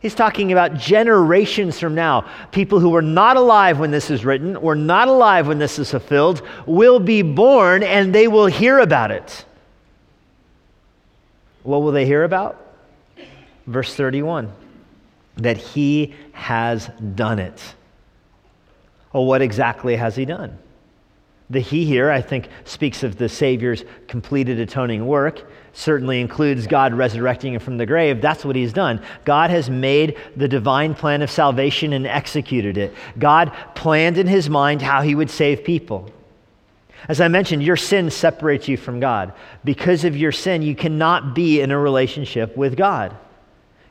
He's 0.00 0.14
talking 0.14 0.52
about 0.52 0.74
generations 0.74 1.78
from 1.80 1.94
now. 1.94 2.28
People 2.52 2.78
who 2.78 2.90
were 2.90 3.02
not 3.02 3.36
alive 3.36 3.78
when 3.78 3.90
this 3.90 4.10
is 4.10 4.24
written 4.24 4.54
or 4.56 4.74
not 4.74 5.08
alive 5.08 5.48
when 5.48 5.58
this 5.58 5.78
is 5.78 5.90
fulfilled 5.90 6.42
will 6.66 7.00
be 7.00 7.22
born 7.22 7.82
and 7.82 8.14
they 8.14 8.28
will 8.28 8.46
hear 8.46 8.78
about 8.78 9.10
it. 9.10 9.44
What 11.64 11.82
will 11.82 11.92
they 11.92 12.06
hear 12.06 12.24
about? 12.24 12.64
Verse 13.66 13.94
31 13.94 14.52
that 15.38 15.56
he 15.56 16.14
has 16.32 16.90
done 17.14 17.38
it. 17.38 17.62
Well, 19.12 19.24
what 19.24 19.40
exactly 19.40 19.96
has 19.96 20.16
he 20.16 20.24
done? 20.24 20.58
The 21.50 21.60
he 21.60 21.84
here, 21.84 22.10
I 22.10 22.20
think, 22.20 22.48
speaks 22.64 23.02
of 23.02 23.16
the 23.16 23.28
Savior's 23.28 23.84
completed 24.06 24.58
atoning 24.60 25.06
work, 25.06 25.50
certainly 25.72 26.20
includes 26.20 26.66
God 26.66 26.94
resurrecting 26.94 27.54
him 27.54 27.60
from 27.60 27.76
the 27.76 27.86
grave. 27.86 28.20
That's 28.20 28.44
what 28.44 28.56
he's 28.56 28.72
done. 28.72 29.02
God 29.24 29.50
has 29.50 29.70
made 29.70 30.16
the 30.36 30.48
divine 30.48 30.94
plan 30.94 31.22
of 31.22 31.30
salvation 31.30 31.92
and 31.92 32.06
executed 32.06 32.78
it. 32.78 32.94
God 33.18 33.52
planned 33.74 34.18
in 34.18 34.26
his 34.26 34.50
mind 34.50 34.82
how 34.82 35.02
he 35.02 35.14
would 35.14 35.30
save 35.30 35.64
people. 35.64 36.10
As 37.06 37.20
I 37.20 37.28
mentioned, 37.28 37.62
your 37.62 37.76
sin 37.76 38.10
separates 38.10 38.66
you 38.66 38.76
from 38.76 38.98
God. 38.98 39.32
Because 39.64 40.04
of 40.04 40.16
your 40.16 40.32
sin, 40.32 40.62
you 40.62 40.74
cannot 40.74 41.34
be 41.34 41.60
in 41.60 41.70
a 41.70 41.78
relationship 41.78 42.56
with 42.56 42.76
God. 42.76 43.16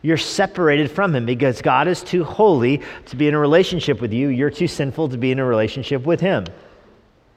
You're 0.01 0.17
separated 0.17 0.91
from 0.91 1.15
Him 1.15 1.25
because 1.25 1.62
God 1.62 1.88
is 1.88 2.03
too 2.03 2.24
holy 2.24 2.81
to 3.05 3.15
be 3.15 3.27
in 3.27 3.34
a 3.34 3.39
relationship 3.39 4.01
with 4.01 4.13
you. 4.13 4.27
You're 4.27 4.50
too 4.50 4.67
sinful 4.67 5.10
to 5.10 5.17
be 5.17 5.31
in 5.31 5.39
a 5.39 5.46
relationship 5.46 6.05
with 6.05 6.19
Him. 6.19 6.46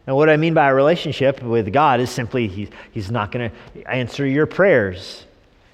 And 0.07 0.17
what 0.17 0.29
I 0.29 0.37
mean 0.37 0.55
by 0.55 0.69
a 0.69 0.75
relationship 0.75 1.43
with 1.43 1.73
God 1.73 2.01
is 2.01 2.11
simply 2.11 2.49
he, 2.49 2.69
He's 2.91 3.11
not 3.11 3.31
going 3.31 3.51
to 3.51 3.91
answer 3.91 4.27
your 4.27 4.47
prayers. 4.47 5.25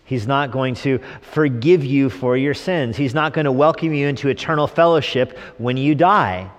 He's 0.04 0.26
not 0.26 0.52
going 0.52 0.74
to 0.76 1.00
forgive 1.20 1.84
you 1.84 2.10
for 2.10 2.36
your 2.36 2.54
sins. 2.54 2.96
He's 2.96 3.14
not 3.14 3.32
going 3.32 3.44
to 3.44 3.52
welcome 3.52 3.92
you 3.92 4.06
into 4.06 4.28
eternal 4.28 4.68
fellowship 4.68 5.36
when 5.58 5.76
you 5.76 5.94
die. 5.96 6.50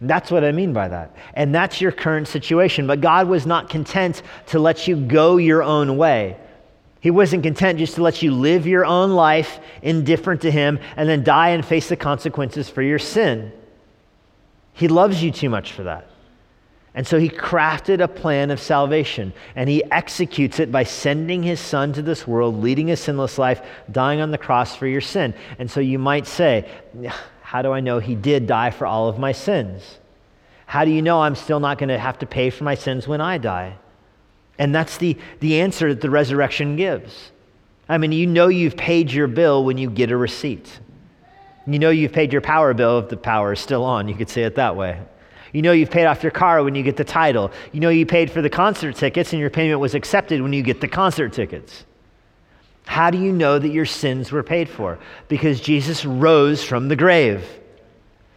That's 0.00 0.30
what 0.30 0.44
I 0.44 0.50
mean 0.50 0.72
by 0.72 0.88
that. 0.88 1.16
And 1.34 1.54
that's 1.54 1.80
your 1.80 1.92
current 1.92 2.26
situation. 2.26 2.86
But 2.86 3.00
God 3.00 3.28
was 3.28 3.46
not 3.46 3.70
content 3.70 4.22
to 4.46 4.58
let 4.58 4.88
you 4.88 4.96
go 4.96 5.36
your 5.36 5.62
own 5.62 5.96
way. 5.96 6.36
He 7.00 7.10
wasn't 7.10 7.42
content 7.42 7.78
just 7.78 7.96
to 7.96 8.02
let 8.02 8.22
you 8.22 8.32
live 8.32 8.66
your 8.66 8.84
own 8.84 9.10
life 9.10 9.60
indifferent 9.82 10.40
to 10.40 10.50
Him 10.50 10.80
and 10.96 11.08
then 11.08 11.22
die 11.22 11.50
and 11.50 11.64
face 11.64 11.88
the 11.88 11.96
consequences 11.96 12.68
for 12.68 12.82
your 12.82 12.98
sin. 12.98 13.52
He 14.72 14.88
loves 14.88 15.22
you 15.22 15.30
too 15.30 15.50
much 15.50 15.72
for 15.72 15.84
that. 15.84 16.08
And 16.94 17.04
so 17.04 17.18
he 17.18 17.28
crafted 17.28 18.00
a 18.00 18.06
plan 18.06 18.52
of 18.52 18.60
salvation, 18.60 19.32
and 19.56 19.68
he 19.68 19.82
executes 19.90 20.60
it 20.60 20.70
by 20.70 20.84
sending 20.84 21.42
his 21.42 21.58
son 21.58 21.92
to 21.94 22.02
this 22.02 22.26
world, 22.26 22.62
leading 22.62 22.92
a 22.92 22.96
sinless 22.96 23.36
life, 23.36 23.62
dying 23.90 24.20
on 24.20 24.30
the 24.30 24.38
cross 24.38 24.76
for 24.76 24.86
your 24.86 25.00
sin. 25.00 25.34
And 25.58 25.68
so 25.68 25.80
you 25.80 25.98
might 25.98 26.26
say, 26.26 26.68
How 27.42 27.62
do 27.62 27.72
I 27.72 27.80
know 27.80 27.98
he 27.98 28.14
did 28.14 28.46
die 28.46 28.70
for 28.70 28.86
all 28.86 29.08
of 29.08 29.18
my 29.18 29.32
sins? 29.32 29.98
How 30.66 30.84
do 30.84 30.92
you 30.92 31.02
know 31.02 31.20
I'm 31.20 31.34
still 31.34 31.60
not 31.60 31.78
going 31.78 31.88
to 31.88 31.98
have 31.98 32.18
to 32.20 32.26
pay 32.26 32.50
for 32.50 32.62
my 32.62 32.76
sins 32.76 33.08
when 33.08 33.20
I 33.20 33.38
die? 33.38 33.76
And 34.58 34.72
that's 34.72 34.96
the, 34.98 35.16
the 35.40 35.60
answer 35.60 35.88
that 35.88 36.00
the 36.00 36.10
resurrection 36.10 36.76
gives. 36.76 37.32
I 37.88 37.98
mean, 37.98 38.12
you 38.12 38.26
know 38.26 38.48
you've 38.48 38.76
paid 38.76 39.10
your 39.12 39.26
bill 39.26 39.64
when 39.64 39.78
you 39.78 39.90
get 39.90 40.10
a 40.12 40.16
receipt. 40.16 40.78
You 41.66 41.78
know 41.78 41.90
you've 41.90 42.12
paid 42.12 42.32
your 42.32 42.40
power 42.40 42.72
bill 42.72 43.00
if 43.00 43.08
the 43.08 43.16
power 43.16 43.52
is 43.52 43.60
still 43.60 43.84
on. 43.84 44.08
You 44.08 44.14
could 44.14 44.28
say 44.28 44.44
it 44.44 44.54
that 44.54 44.76
way. 44.76 45.00
You 45.54 45.62
know 45.62 45.70
you've 45.70 45.90
paid 45.90 46.06
off 46.06 46.24
your 46.24 46.32
car 46.32 46.64
when 46.64 46.74
you 46.74 46.82
get 46.82 46.96
the 46.96 47.04
title. 47.04 47.52
You 47.70 47.78
know 47.78 47.88
you 47.88 48.04
paid 48.04 48.28
for 48.28 48.42
the 48.42 48.50
concert 48.50 48.96
tickets 48.96 49.32
and 49.32 49.38
your 49.38 49.50
payment 49.50 49.78
was 49.78 49.94
accepted 49.94 50.42
when 50.42 50.52
you 50.52 50.64
get 50.64 50.80
the 50.80 50.88
concert 50.88 51.32
tickets. 51.32 51.84
How 52.86 53.08
do 53.10 53.18
you 53.18 53.32
know 53.32 53.60
that 53.60 53.68
your 53.68 53.86
sins 53.86 54.32
were 54.32 54.42
paid 54.42 54.68
for? 54.68 54.98
Because 55.28 55.60
Jesus 55.60 56.04
rose 56.04 56.64
from 56.64 56.88
the 56.88 56.96
grave. 56.96 57.48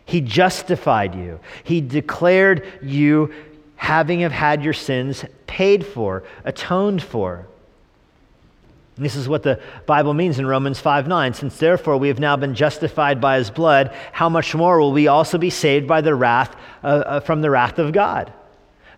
He 0.05 0.21
justified 0.21 1.15
you. 1.15 1.39
He 1.63 1.81
declared 1.81 2.65
you 2.83 3.33
having 3.77 4.19
have 4.19 4.31
had 4.31 4.63
your 4.63 4.73
sins 4.73 5.25
paid 5.47 5.85
for, 5.87 6.23
atoned 6.45 7.01
for. 7.01 7.47
This 8.97 9.15
is 9.15 9.29
what 9.29 9.43
the 9.43 9.59
Bible 9.85 10.13
means 10.13 10.39
in 10.39 10.45
Romans 10.45 10.79
5 10.79 11.07
9. 11.07 11.33
Since 11.33 11.57
therefore 11.57 11.97
we 11.97 12.07
have 12.07 12.19
now 12.19 12.35
been 12.35 12.55
justified 12.55 13.21
by 13.21 13.37
his 13.37 13.51
blood, 13.51 13.93
how 14.11 14.29
much 14.29 14.55
more 14.55 14.79
will 14.79 14.91
we 14.91 15.07
also 15.07 15.37
be 15.37 15.49
saved 15.49 15.87
by 15.87 16.01
the 16.01 16.15
wrath 16.15 16.55
uh, 16.83 16.87
uh, 16.87 17.19
from 17.19 17.41
the 17.41 17.49
wrath 17.49 17.77
of 17.79 17.91
God? 17.91 18.33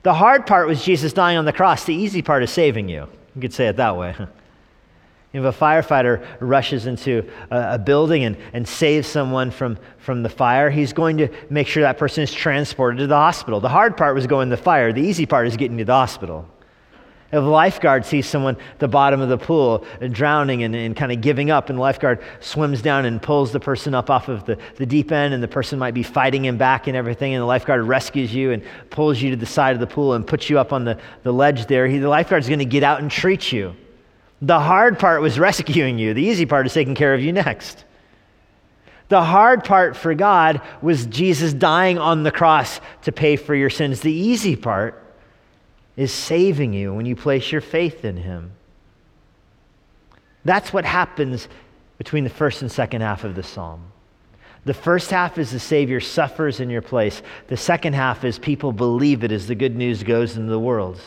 The 0.04 0.14
hard 0.14 0.48
part 0.48 0.68
was 0.68 0.84
Jesus 0.84 1.12
dying 1.12 1.38
on 1.38 1.46
the 1.46 1.54
cross. 1.54 1.84
The 1.84 1.94
easy 1.94 2.22
part 2.22 2.44
is 2.44 2.52
saving 2.52 2.88
you. 2.88 3.08
You 3.36 3.42
could 3.42 3.54
say 3.54 3.68
it 3.68 3.76
that 3.78 3.98
way. 3.98 4.16
If 5.32 5.44
a 5.44 5.52
firefighter 5.52 6.26
rushes 6.40 6.88
into 6.88 7.30
a, 7.52 7.74
a, 7.74 7.78
building 7.78 8.24
and, 8.24 8.36
and 8.52 8.68
saves 8.68 9.08
someone 9.08 9.52
from, 9.52 9.78
from 10.00 10.24
the 10.24 10.30
fire, 10.30 10.72
he's 10.72 10.92
going 10.92 11.18
to 11.18 11.30
make 11.52 11.68
sure 11.68 11.84
that 11.84 12.00
person 12.00 12.24
is 12.24 12.34
transported 12.34 12.98
to 12.98 13.06
the 13.06 13.16
hospital. 13.16 13.60
The 13.60 13.70
hard 13.70 13.96
part 13.96 14.16
was 14.16 14.26
going 14.26 14.50
to 14.50 14.56
the 14.56 14.62
fire, 14.62 14.92
the 14.92 15.04
easy 15.04 15.28
part 15.28 15.46
is 15.46 15.56
getting 15.56 15.78
to 15.78 15.86
the 15.86 15.94
hospital. 15.94 16.50
If 17.32 17.44
a 17.44 17.48
lifeguard 17.48 18.06
sees 18.06 18.28
someone 18.28 18.56
at 18.56 18.80
the 18.80 18.88
bottom 18.88 19.22
of 19.22 19.30
the 19.30 19.38
pool 19.38 19.86
drowning 20.10 20.64
and, 20.64 20.76
and 20.76 20.96
kind 20.96 21.12
of 21.12 21.22
giving 21.22 21.52
up, 21.52 21.70
and 21.70 21.78
the 21.78 21.82
lifeguard 21.82 22.24
swims 22.40 22.82
down 22.82 23.06
and 23.06 23.22
pulls 23.22 23.52
the 23.52 23.60
person 23.60 23.94
up 23.94 24.10
off 24.10 24.30
of 24.30 24.46
the, 24.46 24.58
the 24.78 24.86
deep 24.86 25.12
end, 25.12 25.36
and 25.36 25.44
the 25.44 25.48
person 25.48 25.78
might 25.78 25.94
be 25.94 26.02
fighting 26.02 26.44
him 26.44 26.58
back 26.58 26.88
and 26.88 26.98
everything, 26.98 27.36
and 27.36 27.42
the 27.42 27.46
lifeguard 27.46 27.84
rescues 27.84 28.34
you 28.34 28.52
and 28.52 28.64
pulls 28.90 29.22
you 29.22 29.30
to 29.30 29.36
the 29.36 29.46
side 29.46 29.76
of 29.76 29.80
the 29.80 29.88
pool 29.88 30.14
and 30.14 30.26
puts 30.26 30.50
you 30.50 30.58
up 30.58 30.74
on 30.74 30.86
the, 30.86 30.98
the 31.22 31.32
ledge 31.32 31.68
there, 31.68 31.88
he, 31.88 32.00
the 32.00 32.10
lifeguard's 32.10 32.48
going 32.48 32.60
to 32.60 32.66
get 32.66 32.82
out 32.82 33.00
and 33.00 33.12
treat 33.12 33.52
you. 33.52 33.76
The 34.42 34.60
hard 34.60 34.98
part 34.98 35.22
was 35.22 35.38
rescuing 35.38 36.00
you, 36.00 36.16
the 36.16 36.24
easy 36.24 36.48
part 36.48 36.66
is 36.66 36.74
taking 36.74 36.96
care 36.96 37.14
of 37.14 37.22
you 37.22 37.32
next. 37.32 37.86
The 39.10 39.24
hard 39.24 39.64
part 39.64 39.98
for 39.98 40.14
God 40.14 40.62
was 40.82 41.06
Jesus 41.08 41.52
dying 41.52 41.98
on 41.98 42.24
the 42.24 42.32
cross 42.32 42.80
to 43.04 43.12
pay 43.12 43.36
for 43.36 43.56
your 43.56 43.72
sins. 43.72 44.02
The 44.02 44.14
easy 44.14 44.56
part 44.56 45.04
is 46.00 46.14
saving 46.14 46.72
you 46.72 46.94
when 46.94 47.06
you 47.06 47.14
place 47.14 47.52
your 47.52 47.60
faith 47.60 48.06
in 48.06 48.16
Him. 48.16 48.54
That's 50.46 50.72
what 50.72 50.86
happens 50.86 51.50
between 51.98 52.24
the 52.24 52.30
first 52.30 52.62
and 52.62 52.72
second 52.72 53.02
half 53.02 53.26
of 53.26 53.36
the 53.36 53.44
psalm. 53.44 53.84
The 54.64 54.74
first 54.74 55.12
half 55.12 55.38
is 55.38 55.52
the 55.52 55.60
Savior 55.60 56.00
suffers 56.00 56.62
in 56.62 56.70
your 56.70 56.82
place. 56.82 57.22
The 57.48 57.58
second 57.58 57.96
half 57.96 58.24
is 58.24 58.40
people 58.40 58.72
believe 58.72 59.26
it 59.26 59.34
as 59.34 59.48
the 59.48 59.56
good 59.56 59.76
news 59.76 60.02
goes 60.04 60.38
into 60.38 60.50
the 60.50 60.58
world. 60.58 61.02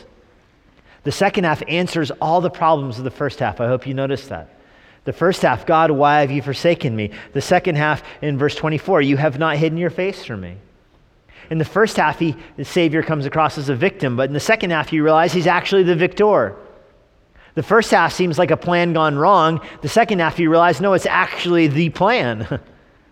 The 1.05 1.11
second 1.11 1.45
half 1.45 1.63
answers 1.67 2.11
all 2.21 2.39
the 2.39 2.51
problems 2.51 2.99
of 2.99 3.03
the 3.03 3.09
first 3.09 3.39
half. 3.39 3.59
I 3.59 3.65
hope 3.65 3.87
you 3.87 3.95
noticed 3.95 4.29
that. 4.29 4.59
The 5.05 5.13
first 5.13 5.41
half, 5.41 5.65
God, 5.65 5.89
why 5.89 6.21
have 6.21 6.29
you 6.29 6.43
forsaken 6.43 6.95
me? 6.95 7.09
The 7.33 7.41
second 7.41 7.77
half, 7.77 8.03
in 8.21 8.37
verse 8.37 8.53
24, 8.53 9.01
you 9.01 9.17
have 9.17 9.39
not 9.39 9.57
hidden 9.57 9.79
your 9.79 9.89
face 9.89 10.23
from 10.23 10.41
me. 10.41 10.57
In 11.49 11.57
the 11.57 11.65
first 11.65 11.97
half, 11.97 12.19
he, 12.19 12.35
the 12.57 12.65
Savior 12.65 13.03
comes 13.03 13.25
across 13.25 13.57
as 13.57 13.69
a 13.69 13.75
victim, 13.75 14.15
but 14.15 14.29
in 14.29 14.33
the 14.33 14.39
second 14.39 14.71
half, 14.71 14.93
you 14.93 15.03
realize 15.03 15.33
he's 15.33 15.47
actually 15.47 15.83
the 15.83 15.95
victor. 15.95 16.55
The 17.55 17.63
first 17.63 17.91
half 17.91 18.13
seems 18.13 18.39
like 18.39 18.51
a 18.51 18.57
plan 18.57 18.93
gone 18.93 19.17
wrong. 19.17 19.61
The 19.81 19.89
second 19.89 20.19
half, 20.19 20.39
you 20.39 20.49
realize, 20.49 20.81
no, 20.81 20.93
it's 20.93 21.05
actually 21.05 21.67
the 21.67 21.89
plan. 21.89 22.59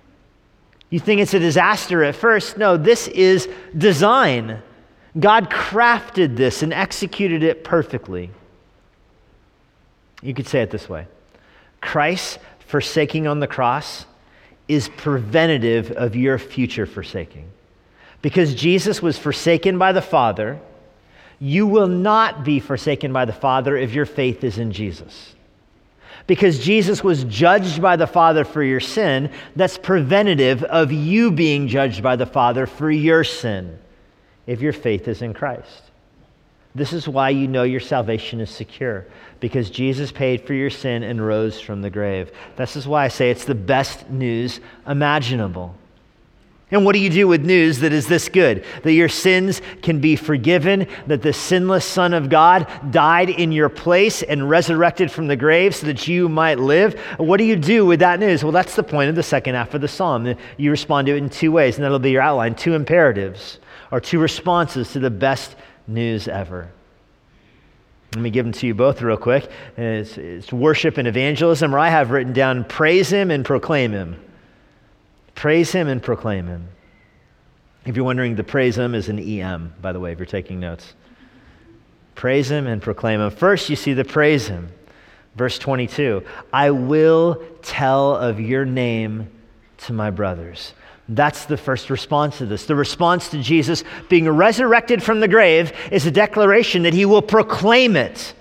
you 0.89 1.00
think 1.00 1.21
it's 1.21 1.33
a 1.33 1.39
disaster 1.39 2.03
at 2.03 2.15
first. 2.15 2.57
No, 2.57 2.77
this 2.77 3.07
is 3.09 3.47
design. 3.77 4.61
God 5.19 5.50
crafted 5.50 6.38
this 6.38 6.63
and 6.63 6.73
executed 6.73 7.43
it 7.43 7.63
perfectly. 7.63 8.31
You 10.21 10.33
could 10.33 10.47
say 10.47 10.61
it 10.61 10.71
this 10.71 10.88
way 10.88 11.07
Christ 11.81 12.39
forsaking 12.59 13.27
on 13.27 13.39
the 13.39 13.47
cross 13.47 14.05
is 14.67 14.88
preventative 14.89 15.91
of 15.91 16.15
your 16.15 16.38
future 16.38 16.85
forsaking. 16.85 17.51
Because 18.21 18.53
Jesus 18.53 19.01
was 19.01 19.17
forsaken 19.17 19.77
by 19.77 19.91
the 19.91 20.01
Father, 20.01 20.59
you 21.39 21.65
will 21.65 21.87
not 21.87 22.43
be 22.43 22.59
forsaken 22.59 23.11
by 23.11 23.25
the 23.25 23.33
Father 23.33 23.75
if 23.75 23.93
your 23.93 24.05
faith 24.05 24.43
is 24.43 24.57
in 24.57 24.71
Jesus. 24.71 25.33
Because 26.27 26.59
Jesus 26.59 27.03
was 27.03 27.23
judged 27.23 27.81
by 27.81 27.95
the 27.95 28.05
Father 28.05 28.45
for 28.45 28.61
your 28.61 28.79
sin, 28.79 29.31
that's 29.55 29.77
preventative 29.77 30.63
of 30.63 30.91
you 30.91 31.31
being 31.31 31.67
judged 31.67 32.03
by 32.03 32.15
the 32.15 32.27
Father 32.27 32.67
for 32.67 32.91
your 32.91 33.23
sin 33.23 33.79
if 34.45 34.61
your 34.61 34.73
faith 34.73 35.07
is 35.07 35.23
in 35.23 35.33
Christ. 35.33 35.81
This 36.75 36.93
is 36.93 37.07
why 37.07 37.31
you 37.31 37.47
know 37.47 37.63
your 37.63 37.79
salvation 37.79 38.39
is 38.39 38.49
secure, 38.49 39.05
because 39.39 39.69
Jesus 39.69 40.11
paid 40.11 40.45
for 40.45 40.53
your 40.53 40.69
sin 40.69 41.03
and 41.03 41.25
rose 41.25 41.59
from 41.59 41.81
the 41.81 41.89
grave. 41.89 42.31
This 42.55 42.75
is 42.75 42.87
why 42.87 43.05
I 43.05 43.07
say 43.09 43.29
it's 43.29 43.45
the 43.45 43.55
best 43.55 44.09
news 44.09 44.61
imaginable. 44.87 45.75
And 46.71 46.85
what 46.85 46.93
do 46.93 46.99
you 46.99 47.09
do 47.09 47.27
with 47.27 47.45
news 47.45 47.79
that 47.79 47.91
is 47.91 48.07
this 48.07 48.29
good? 48.29 48.63
That 48.83 48.93
your 48.93 49.09
sins 49.09 49.61
can 49.81 49.99
be 49.99 50.15
forgiven, 50.15 50.87
that 51.07 51.21
the 51.21 51.33
sinless 51.33 51.85
Son 51.85 52.13
of 52.13 52.29
God 52.29 52.65
died 52.91 53.29
in 53.29 53.51
your 53.51 53.67
place 53.67 54.23
and 54.23 54.49
resurrected 54.49 55.11
from 55.11 55.27
the 55.27 55.35
grave 55.35 55.75
so 55.75 55.85
that 55.87 56.07
you 56.07 56.29
might 56.29 56.59
live. 56.59 56.97
What 57.17 57.37
do 57.37 57.43
you 57.43 57.57
do 57.57 57.85
with 57.85 57.99
that 57.99 58.21
news? 58.21 58.41
Well, 58.41 58.53
that's 58.53 58.75
the 58.75 58.83
point 58.83 59.09
of 59.09 59.15
the 59.15 59.23
second 59.23 59.55
half 59.55 59.73
of 59.73 59.81
the 59.81 59.87
psalm. 59.89 60.33
You 60.57 60.71
respond 60.71 61.07
to 61.07 61.13
it 61.13 61.17
in 61.17 61.29
two 61.29 61.51
ways, 61.51 61.75
and 61.75 61.83
that'll 61.83 61.99
be 61.99 62.11
your 62.11 62.21
outline 62.21 62.55
two 62.55 62.73
imperatives 62.73 63.59
or 63.91 63.99
two 63.99 64.19
responses 64.19 64.93
to 64.93 64.99
the 64.99 65.11
best 65.11 65.57
news 65.87 66.29
ever. 66.29 66.71
Let 68.15 68.21
me 68.21 68.29
give 68.29 68.45
them 68.45 68.53
to 68.53 68.67
you 68.67 68.73
both 68.73 69.01
real 69.01 69.17
quick. 69.17 69.49
It's, 69.77 70.17
it's 70.17 70.51
worship 70.53 70.97
and 70.97 71.07
evangelism, 71.07 71.73
or 71.73 71.79
I 71.79 71.89
have 71.89 72.11
written 72.11 72.33
down 72.33 72.63
praise 72.63 73.09
him 73.09 73.29
and 73.31 73.43
proclaim 73.43 73.91
him. 73.91 74.17
Praise 75.35 75.71
him 75.71 75.88
and 75.88 76.01
proclaim 76.01 76.47
him. 76.47 76.67
If 77.85 77.95
you're 77.95 78.05
wondering, 78.05 78.35
the 78.35 78.43
praise 78.43 78.77
him 78.77 78.93
is 78.93 79.09
an 79.09 79.19
EM, 79.19 79.73
by 79.81 79.91
the 79.91 80.00
way, 80.00 80.11
if 80.11 80.19
you're 80.19 80.25
taking 80.25 80.59
notes. 80.59 80.93
Praise 82.15 82.51
him 82.51 82.67
and 82.67 82.81
proclaim 82.81 83.19
him. 83.19 83.31
First, 83.31 83.69
you 83.69 83.75
see 83.75 83.93
the 83.93 84.05
praise 84.05 84.47
him. 84.47 84.71
Verse 85.35 85.57
22 85.57 86.23
I 86.53 86.71
will 86.71 87.43
tell 87.61 88.15
of 88.15 88.39
your 88.39 88.65
name 88.65 89.29
to 89.79 89.93
my 89.93 90.09
brothers. 90.09 90.73
That's 91.09 91.45
the 91.45 91.57
first 91.57 91.89
response 91.89 92.38
to 92.38 92.45
this. 92.45 92.65
The 92.65 92.75
response 92.75 93.29
to 93.29 93.41
Jesus 93.41 93.83
being 94.07 94.29
resurrected 94.29 95.01
from 95.01 95.19
the 95.19 95.27
grave 95.27 95.73
is 95.91 96.05
a 96.05 96.11
declaration 96.11 96.83
that 96.83 96.93
he 96.93 97.05
will 97.05 97.21
proclaim 97.21 97.95
it, 97.95 98.33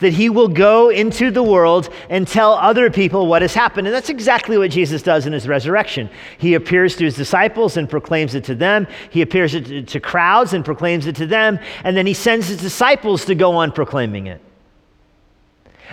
that 0.00 0.12
he 0.12 0.28
will 0.28 0.48
go 0.48 0.88
into 0.88 1.30
the 1.30 1.42
world 1.42 1.88
and 2.08 2.26
tell 2.26 2.54
other 2.54 2.90
people 2.90 3.26
what 3.26 3.42
has 3.42 3.54
happened. 3.54 3.86
And 3.86 3.94
that's 3.94 4.10
exactly 4.10 4.58
what 4.58 4.70
Jesus 4.70 5.02
does 5.02 5.26
in 5.26 5.32
his 5.32 5.46
resurrection. 5.46 6.10
He 6.38 6.54
appears 6.54 6.96
to 6.96 7.04
his 7.04 7.14
disciples 7.14 7.76
and 7.76 7.88
proclaims 7.88 8.34
it 8.34 8.44
to 8.44 8.54
them, 8.54 8.86
he 9.10 9.22
appears 9.22 9.52
to 9.52 10.00
crowds 10.00 10.52
and 10.52 10.64
proclaims 10.64 11.06
it 11.06 11.16
to 11.16 11.26
them, 11.26 11.58
and 11.84 11.96
then 11.96 12.06
he 12.06 12.14
sends 12.14 12.48
his 12.48 12.58
disciples 12.58 13.24
to 13.26 13.34
go 13.34 13.52
on 13.52 13.72
proclaiming 13.72 14.26
it. 14.26 14.40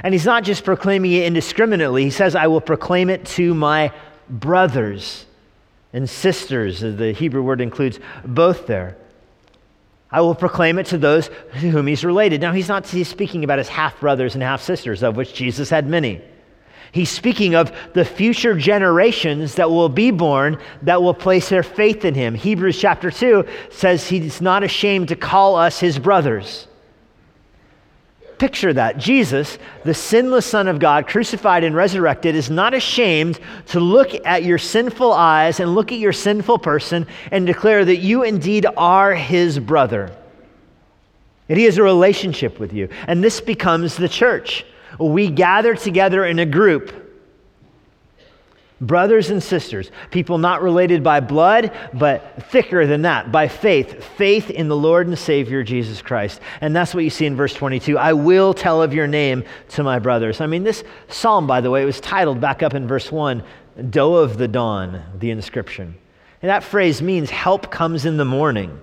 And 0.04 0.14
he's 0.14 0.26
not 0.26 0.44
just 0.44 0.64
proclaiming 0.64 1.12
it 1.12 1.26
indiscriminately, 1.26 2.04
he 2.04 2.10
says, 2.10 2.36
I 2.36 2.48
will 2.48 2.62
proclaim 2.62 3.10
it 3.10 3.26
to 3.26 3.54
my 3.54 3.92
brothers 4.30 5.26
and 5.94 6.10
sisters. 6.10 6.82
The 6.82 7.14
Hebrew 7.14 7.42
word 7.42 7.62
includes 7.62 8.00
both 8.24 8.68
there. 8.68 8.98
I 10.12 10.22
will 10.22 10.36
proclaim 10.36 10.80
it 10.80 10.86
to 10.88 10.98
those 10.98 11.30
to 11.60 11.70
whom 11.70 11.88
he's 11.88 12.06
related. 12.06 12.42
Now, 12.42 12.54
he's 12.54 12.70
not 12.70 12.88
he's 12.88 13.10
speaking 13.10 13.44
about 13.44 13.58
his 13.58 13.68
half 13.68 14.00
brothers 14.00 14.36
and 14.36 14.44
half 14.44 14.62
sisters, 14.62 15.04
of 15.04 15.18
which 15.18 15.34
Jesus 15.34 15.70
had 15.70 15.88
many. 15.88 16.22
He's 16.92 17.10
speaking 17.10 17.56
of 17.56 17.72
the 17.94 18.06
future 18.06 18.56
generations 18.56 19.56
that 19.56 19.70
will 19.70 19.90
be 19.90 20.12
born 20.12 20.60
that 20.84 21.02
will 21.02 21.14
place 21.14 21.50
their 21.50 21.64
faith 21.64 22.06
in 22.06 22.14
him. 22.14 22.34
Hebrews 22.34 22.80
chapter 22.80 23.12
2 23.12 23.46
says 23.70 24.08
he's 24.08 24.42
not 24.42 24.64
ashamed 24.64 25.10
to 25.10 25.16
call 25.16 25.56
us 25.56 25.80
his 25.80 26.00
brothers. 26.00 26.67
Picture 28.38 28.72
that. 28.74 28.98
Jesus, 28.98 29.58
the 29.84 29.94
sinless 29.94 30.46
Son 30.46 30.68
of 30.68 30.80
God, 30.80 31.08
crucified 31.08 31.64
and 31.64 31.76
resurrected, 31.76 32.36
is 32.36 32.50
not 32.52 32.74
ashamed 32.74 33.40
to 33.68 33.80
look 33.80 34.14
at 34.26 34.44
your 34.44 34.60
sinful 34.60 35.12
eyes 35.12 35.60
and 35.60 35.74
look 35.74 35.92
at 35.92 35.98
your 35.98 36.14
sinful 36.14 36.60
person 36.60 37.08
and 37.32 37.48
declare 37.48 37.84
that 37.84 37.98
you 37.98 38.24
indeed 38.24 38.68
are 38.78 39.16
his 39.16 39.58
brother. 39.58 40.16
That 41.48 41.58
he 41.58 41.64
has 41.64 41.78
a 41.78 41.84
relationship 41.84 42.60
with 42.60 42.74
you. 42.74 42.90
And 43.08 43.24
this 43.24 43.42
becomes 43.42 43.96
the 43.96 44.10
church. 44.10 44.66
We 45.00 45.30
gather 45.30 45.76
together 45.76 46.26
in 46.26 46.40
a 46.40 46.46
group 46.46 47.07
Brothers 48.80 49.32
and 49.32 49.42
sisters, 49.42 49.90
people 50.12 50.38
not 50.38 50.62
related 50.62 51.04
by 51.04 51.20
blood, 51.20 51.72
but 51.94 52.44
thicker 52.52 52.86
than 52.86 53.02
that, 53.02 53.32
by 53.32 53.48
faith, 53.48 54.04
faith 54.04 54.52
in 54.52 54.68
the 54.68 54.76
Lord 54.76 55.08
and 55.08 55.18
Savior 55.18 55.64
Jesus 55.64 56.02
Christ. 56.02 56.40
And 56.62 56.76
that's 56.76 56.94
what 56.94 57.04
you 57.04 57.10
see 57.10 57.26
in 57.26 57.36
verse 57.36 57.56
22. 57.56 57.98
I 57.98 58.14
will 58.14 58.54
tell 58.54 58.84
of 58.84 58.94
your 58.94 59.08
name 59.08 59.44
to 59.70 59.84
my 59.84 59.98
brothers. 59.98 60.42
I 60.42 60.46
mean, 60.46 60.64
this 60.64 60.84
psalm, 61.08 61.48
by 61.48 61.60
the 61.60 61.72
way, 61.72 61.86
was 61.86 62.00
titled 62.00 62.40
back 62.40 62.62
up 62.62 62.76
in 62.76 62.88
verse 62.88 63.12
1, 63.12 63.44
Doe 63.90 64.16
of 64.16 64.38
the 64.38 64.48
Dawn, 64.48 65.02
the 65.18 65.32
inscription. 65.32 65.96
And 66.44 66.50
that 66.50 66.64
phrase 66.64 67.02
means 67.02 67.32
help 67.32 67.72
comes 67.72 68.06
in 68.06 68.18
the 68.18 68.26
morning. 68.26 68.80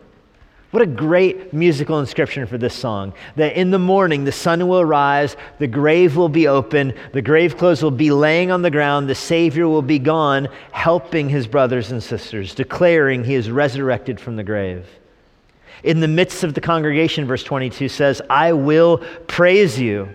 What 0.74 0.82
a 0.82 0.86
great 0.86 1.52
musical 1.52 2.00
inscription 2.00 2.48
for 2.48 2.58
this 2.58 2.74
song. 2.74 3.12
That 3.36 3.56
in 3.56 3.70
the 3.70 3.78
morning 3.78 4.24
the 4.24 4.32
sun 4.32 4.66
will 4.66 4.84
rise, 4.84 5.36
the 5.60 5.68
grave 5.68 6.16
will 6.16 6.28
be 6.28 6.48
open, 6.48 6.94
the 7.12 7.22
grave 7.22 7.56
clothes 7.56 7.80
will 7.80 7.92
be 7.92 8.10
laying 8.10 8.50
on 8.50 8.62
the 8.62 8.72
ground, 8.72 9.08
the 9.08 9.14
Savior 9.14 9.68
will 9.68 9.82
be 9.82 10.00
gone, 10.00 10.48
helping 10.72 11.28
his 11.28 11.46
brothers 11.46 11.92
and 11.92 12.02
sisters, 12.02 12.56
declaring 12.56 13.22
he 13.22 13.36
is 13.36 13.52
resurrected 13.52 14.18
from 14.18 14.34
the 14.34 14.42
grave. 14.42 14.84
In 15.84 16.00
the 16.00 16.08
midst 16.08 16.42
of 16.42 16.54
the 16.54 16.60
congregation, 16.60 17.24
verse 17.24 17.44
22 17.44 17.88
says, 17.88 18.20
I 18.28 18.52
will 18.52 18.98
praise 19.28 19.78
you. 19.78 20.08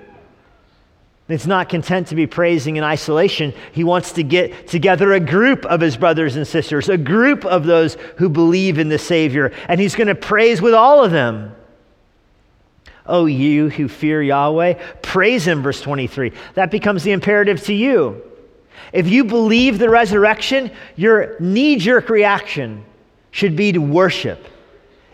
It's 1.30 1.46
not 1.46 1.70
content 1.70 2.08
to 2.08 2.16
be 2.16 2.26
praising 2.26 2.78
in 2.78 2.84
isolation. 2.84 3.54
He 3.72 3.84
wants 3.84 4.14
to 4.14 4.24
get 4.24 4.68
together 4.68 5.14
a 5.14 5.20
group 5.20 5.64
of 5.66 5.80
his 5.80 5.96
brothers 5.96 6.36
and 6.36 6.48
sisters, 6.48 6.90
a 6.90 6.98
group 6.98 7.46
of 7.46 7.66
those 7.66 7.98
who 8.18 8.30
believe 8.30 8.80
in 8.80 8.90
the 8.90 8.98
Savior, 8.98 9.54
and 9.68 9.80
he's 9.80 9.96
going 9.96 10.08
to 10.08 10.16
praise 10.16 10.60
with 10.60 10.74
all 10.74 11.04
of 11.04 11.12
them. 11.12 11.56
Oh, 13.06 13.28
you 13.28 13.70
who 13.70 13.88
fear 13.88 14.24
Yahweh, 14.24 14.74
praise 15.04 15.46
him, 15.46 15.62
verse 15.62 15.82
23. 15.82 16.34
That 16.56 16.72
becomes 16.72 17.04
the 17.04 17.12
imperative 17.12 17.64
to 17.66 17.74
you. 17.76 18.24
If 18.92 19.08
you 19.08 19.24
believe 19.24 19.78
the 19.78 19.90
resurrection, 19.90 20.72
your 20.96 21.36
knee 21.40 21.76
jerk 21.76 22.10
reaction 22.10 22.84
should 23.30 23.56
be 23.56 23.72
to 23.72 23.80
worship. 23.80 24.48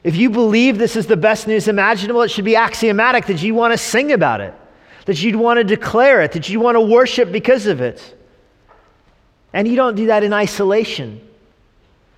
If 0.01 0.15
you 0.15 0.29
believe 0.29 0.77
this 0.77 0.95
is 0.95 1.07
the 1.07 1.17
best 1.17 1.45
news 1.45 1.67
imaginable, 1.67 2.21
it 2.21 2.31
should 2.31 2.45
be 2.45 2.55
axiomatic 2.55 3.25
that 3.25 3.41
you 3.41 3.53
want 3.53 3.73
to 3.73 3.77
sing 3.77 4.13
about 4.13 4.39
it 4.39 4.53
that 5.05 5.21
you'd 5.21 5.35
want 5.35 5.57
to 5.57 5.63
declare 5.63 6.21
it, 6.21 6.33
that 6.33 6.49
you 6.49 6.59
want 6.59 6.75
to 6.75 6.81
worship 6.81 7.31
because 7.31 7.67
of 7.67 7.81
it. 7.81 8.15
And 9.53 9.67
you 9.67 9.75
don't 9.75 9.95
do 9.95 10.07
that 10.07 10.23
in 10.23 10.33
isolation. 10.33 11.21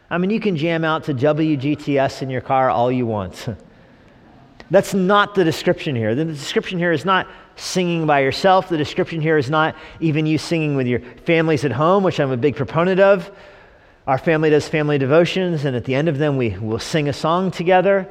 I 0.10 0.18
mean, 0.18 0.30
you 0.30 0.40
can 0.40 0.56
jam 0.56 0.84
out 0.84 1.04
to 1.06 1.14
WGTS 1.14 2.22
in 2.22 2.30
your 2.30 2.42
car 2.42 2.70
all 2.70 2.92
you 2.92 3.06
want. 3.06 3.48
That's 4.72 4.94
not 4.94 5.36
the 5.36 5.44
description 5.44 5.96
here. 5.96 6.16
The 6.16 6.26
description 6.26 6.78
here 6.78 6.92
is 6.92 7.06
not 7.06 7.28
singing 7.56 8.06
by 8.06 8.20
yourself. 8.20 8.70
The 8.70 8.78
description 8.78 9.22
here 9.22 9.38
is 9.38 9.50
not 9.50 9.76
even 10.00 10.26
you 10.26 10.38
singing 10.38 10.76
with 10.76 10.88
your 10.88 11.00
families 11.26 11.64
at 11.64 11.72
home, 11.72 12.04
which 12.04 12.20
I'm 12.20 12.32
a 12.32 12.38
big 12.38 12.56
proponent 12.56 13.00
of. 13.00 13.32
Our 14.08 14.18
family 14.18 14.50
does 14.50 14.68
family 14.68 14.98
devotions, 14.98 15.66
and 15.66 15.76
at 15.76 15.86
the 15.86 15.96
end 15.96 16.08
of 16.08 16.18
them, 16.18 16.38
we 16.38 16.58
will 16.58 16.80
sing 16.80 17.10
a 17.10 17.14
song 17.14 17.52
together. 17.52 18.08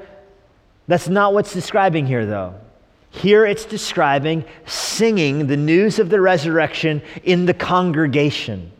That's 0.88 1.08
not 1.08 1.32
what's 1.32 1.52
describing 1.52 2.06
here, 2.06 2.26
though. 2.26 2.54
Here 3.10 3.46
it's 3.46 3.64
describing 3.64 4.44
singing 4.66 5.46
the 5.46 5.56
news 5.56 5.98
of 5.98 6.10
the 6.10 6.20
resurrection 6.20 7.02
in 7.24 7.46
the 7.46 7.54
congregation. 7.54 8.72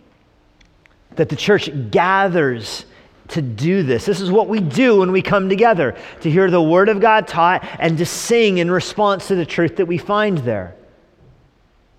That 1.17 1.29
the 1.29 1.37
church 1.37 1.71
gathers 1.91 2.85
to 3.29 3.43
do 3.43 3.83
this. 3.83 4.05
This 4.05 4.21
is 4.21 4.31
what 4.31 4.49
we 4.49 4.61
do 4.61 4.99
when 4.99 5.11
we 5.11 5.23
come 5.23 5.49
together 5.49 5.97
to 6.21 6.31
hear 6.31 6.51
the 6.51 6.63
Word 6.63 6.89
of 6.89 7.01
God 7.01 7.27
taught 7.27 7.67
and 7.79 7.97
to 7.99 8.07
sing 8.07 8.59
in 8.59 8.71
response 8.71 9.29
to 9.29 9.35
the 9.35 9.47
truth 9.47 9.77
that 9.77 9.87
we 9.87 9.99
find 9.99 10.39
there. 10.39 10.77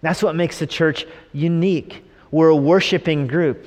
That's 0.02 0.22
what 0.22 0.36
makes 0.36 0.60
the 0.60 0.68
church 0.68 1.06
unique. 1.34 2.04
We're 2.32 2.50
a 2.50 2.56
worshiping 2.56 3.28
group. 3.28 3.66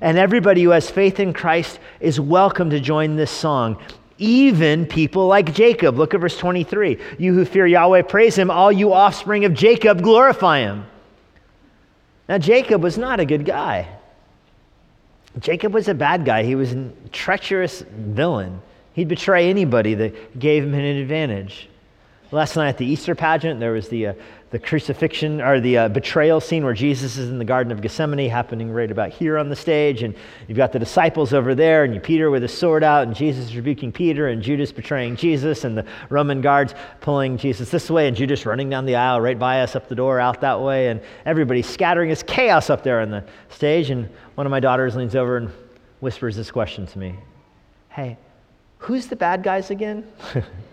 And 0.00 0.18
everybody 0.18 0.64
who 0.64 0.70
has 0.70 0.90
faith 0.90 1.20
in 1.20 1.32
Christ 1.32 1.78
is 2.00 2.18
welcome 2.18 2.70
to 2.70 2.80
join 2.80 3.14
this 3.14 3.30
song 3.30 3.80
even 4.22 4.86
people 4.86 5.26
like 5.26 5.52
Jacob. 5.52 5.98
Look 5.98 6.14
at 6.14 6.20
verse 6.20 6.36
23. 6.38 6.98
You 7.18 7.34
who 7.34 7.44
fear 7.44 7.66
Yahweh, 7.66 8.02
praise 8.02 8.36
him. 8.36 8.50
All 8.50 8.70
you 8.70 8.92
offspring 8.92 9.44
of 9.44 9.52
Jacob, 9.52 10.02
glorify 10.02 10.60
him. 10.60 10.86
Now, 12.28 12.38
Jacob 12.38 12.82
was 12.82 12.96
not 12.96 13.20
a 13.20 13.24
good 13.24 13.44
guy. 13.44 13.88
Jacob 15.40 15.74
was 15.74 15.88
a 15.88 15.94
bad 15.94 16.24
guy. 16.24 16.44
He 16.44 16.54
was 16.54 16.72
a 16.72 16.90
treacherous 17.10 17.82
villain. 17.90 18.62
He'd 18.92 19.08
betray 19.08 19.50
anybody 19.50 19.94
that 19.94 20.38
gave 20.38 20.64
him 20.64 20.74
an 20.74 20.84
advantage. 20.84 21.68
Last 22.32 22.56
night 22.56 22.70
at 22.70 22.78
the 22.78 22.86
Easter 22.86 23.14
pageant, 23.14 23.60
there 23.60 23.72
was 23.72 23.90
the, 23.90 24.06
uh, 24.06 24.14
the 24.48 24.58
crucifixion 24.58 25.42
or 25.42 25.60
the 25.60 25.76
uh, 25.76 25.88
betrayal 25.88 26.40
scene 26.40 26.64
where 26.64 26.72
Jesus 26.72 27.18
is 27.18 27.28
in 27.28 27.38
the 27.38 27.44
Garden 27.44 27.70
of 27.70 27.82
Gethsemane, 27.82 28.30
happening 28.30 28.72
right 28.72 28.90
about 28.90 29.10
here 29.10 29.36
on 29.36 29.50
the 29.50 29.56
stage. 29.56 30.02
And 30.02 30.14
you've 30.48 30.56
got 30.56 30.72
the 30.72 30.78
disciples 30.78 31.34
over 31.34 31.54
there, 31.54 31.84
and 31.84 31.92
you 31.92 32.00
Peter 32.00 32.30
with 32.30 32.40
his 32.40 32.56
sword 32.56 32.82
out, 32.82 33.06
and 33.06 33.14
Jesus 33.14 33.54
rebuking 33.54 33.92
Peter, 33.92 34.28
and 34.28 34.40
Judas 34.40 34.72
betraying 34.72 35.14
Jesus, 35.14 35.64
and 35.64 35.76
the 35.76 35.84
Roman 36.08 36.40
guards 36.40 36.74
pulling 37.02 37.36
Jesus 37.36 37.68
this 37.68 37.90
way, 37.90 38.08
and 38.08 38.16
Judas 38.16 38.46
running 38.46 38.70
down 38.70 38.86
the 38.86 38.96
aisle 38.96 39.20
right 39.20 39.38
by 39.38 39.60
us, 39.60 39.76
up 39.76 39.90
the 39.90 39.94
door, 39.94 40.18
out 40.18 40.40
that 40.40 40.58
way, 40.58 40.88
and 40.88 41.02
everybody 41.26 41.60
scattering. 41.60 42.08
It's 42.08 42.22
chaos 42.22 42.70
up 42.70 42.82
there 42.82 43.02
on 43.02 43.10
the 43.10 43.24
stage. 43.50 43.90
And 43.90 44.08
one 44.36 44.46
of 44.46 44.50
my 44.50 44.60
daughters 44.60 44.96
leans 44.96 45.14
over 45.14 45.36
and 45.36 45.50
whispers 46.00 46.34
this 46.34 46.50
question 46.50 46.86
to 46.86 46.98
me 46.98 47.14
Hey, 47.90 48.16
who's 48.78 49.06
the 49.08 49.16
bad 49.16 49.42
guys 49.42 49.70
again? 49.70 50.10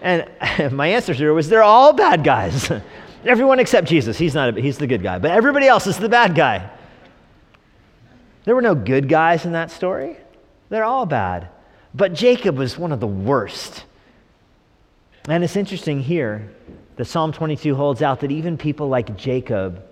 And 0.00 0.26
my 0.72 0.88
answer 0.88 1.14
to 1.14 1.24
her 1.24 1.34
was, 1.34 1.48
they're 1.48 1.62
all 1.62 1.92
bad 1.92 2.24
guys. 2.24 2.70
Everyone 3.24 3.58
except 3.58 3.86
Jesus. 3.86 4.16
He's 4.16 4.34
not 4.34 4.56
a, 4.56 4.60
he's 4.60 4.78
the 4.78 4.86
good 4.86 5.02
guy. 5.02 5.18
But 5.18 5.32
everybody 5.32 5.66
else 5.66 5.86
is 5.86 5.98
the 5.98 6.08
bad 6.08 6.34
guy. 6.34 6.70
There 8.44 8.54
were 8.54 8.62
no 8.62 8.74
good 8.74 9.08
guys 9.08 9.44
in 9.44 9.52
that 9.52 9.70
story. 9.70 10.16
They're 10.70 10.84
all 10.84 11.04
bad. 11.04 11.48
But 11.94 12.14
Jacob 12.14 12.56
was 12.56 12.78
one 12.78 12.92
of 12.92 13.00
the 13.00 13.06
worst. 13.06 13.84
And 15.28 15.44
it's 15.44 15.56
interesting 15.56 16.00
here 16.00 16.50
that 16.96 17.04
Psalm 17.04 17.32
22 17.32 17.74
holds 17.74 18.00
out 18.00 18.20
that 18.20 18.30
even 18.30 18.56
people 18.56 18.88
like 18.88 19.16
Jacob 19.16 19.82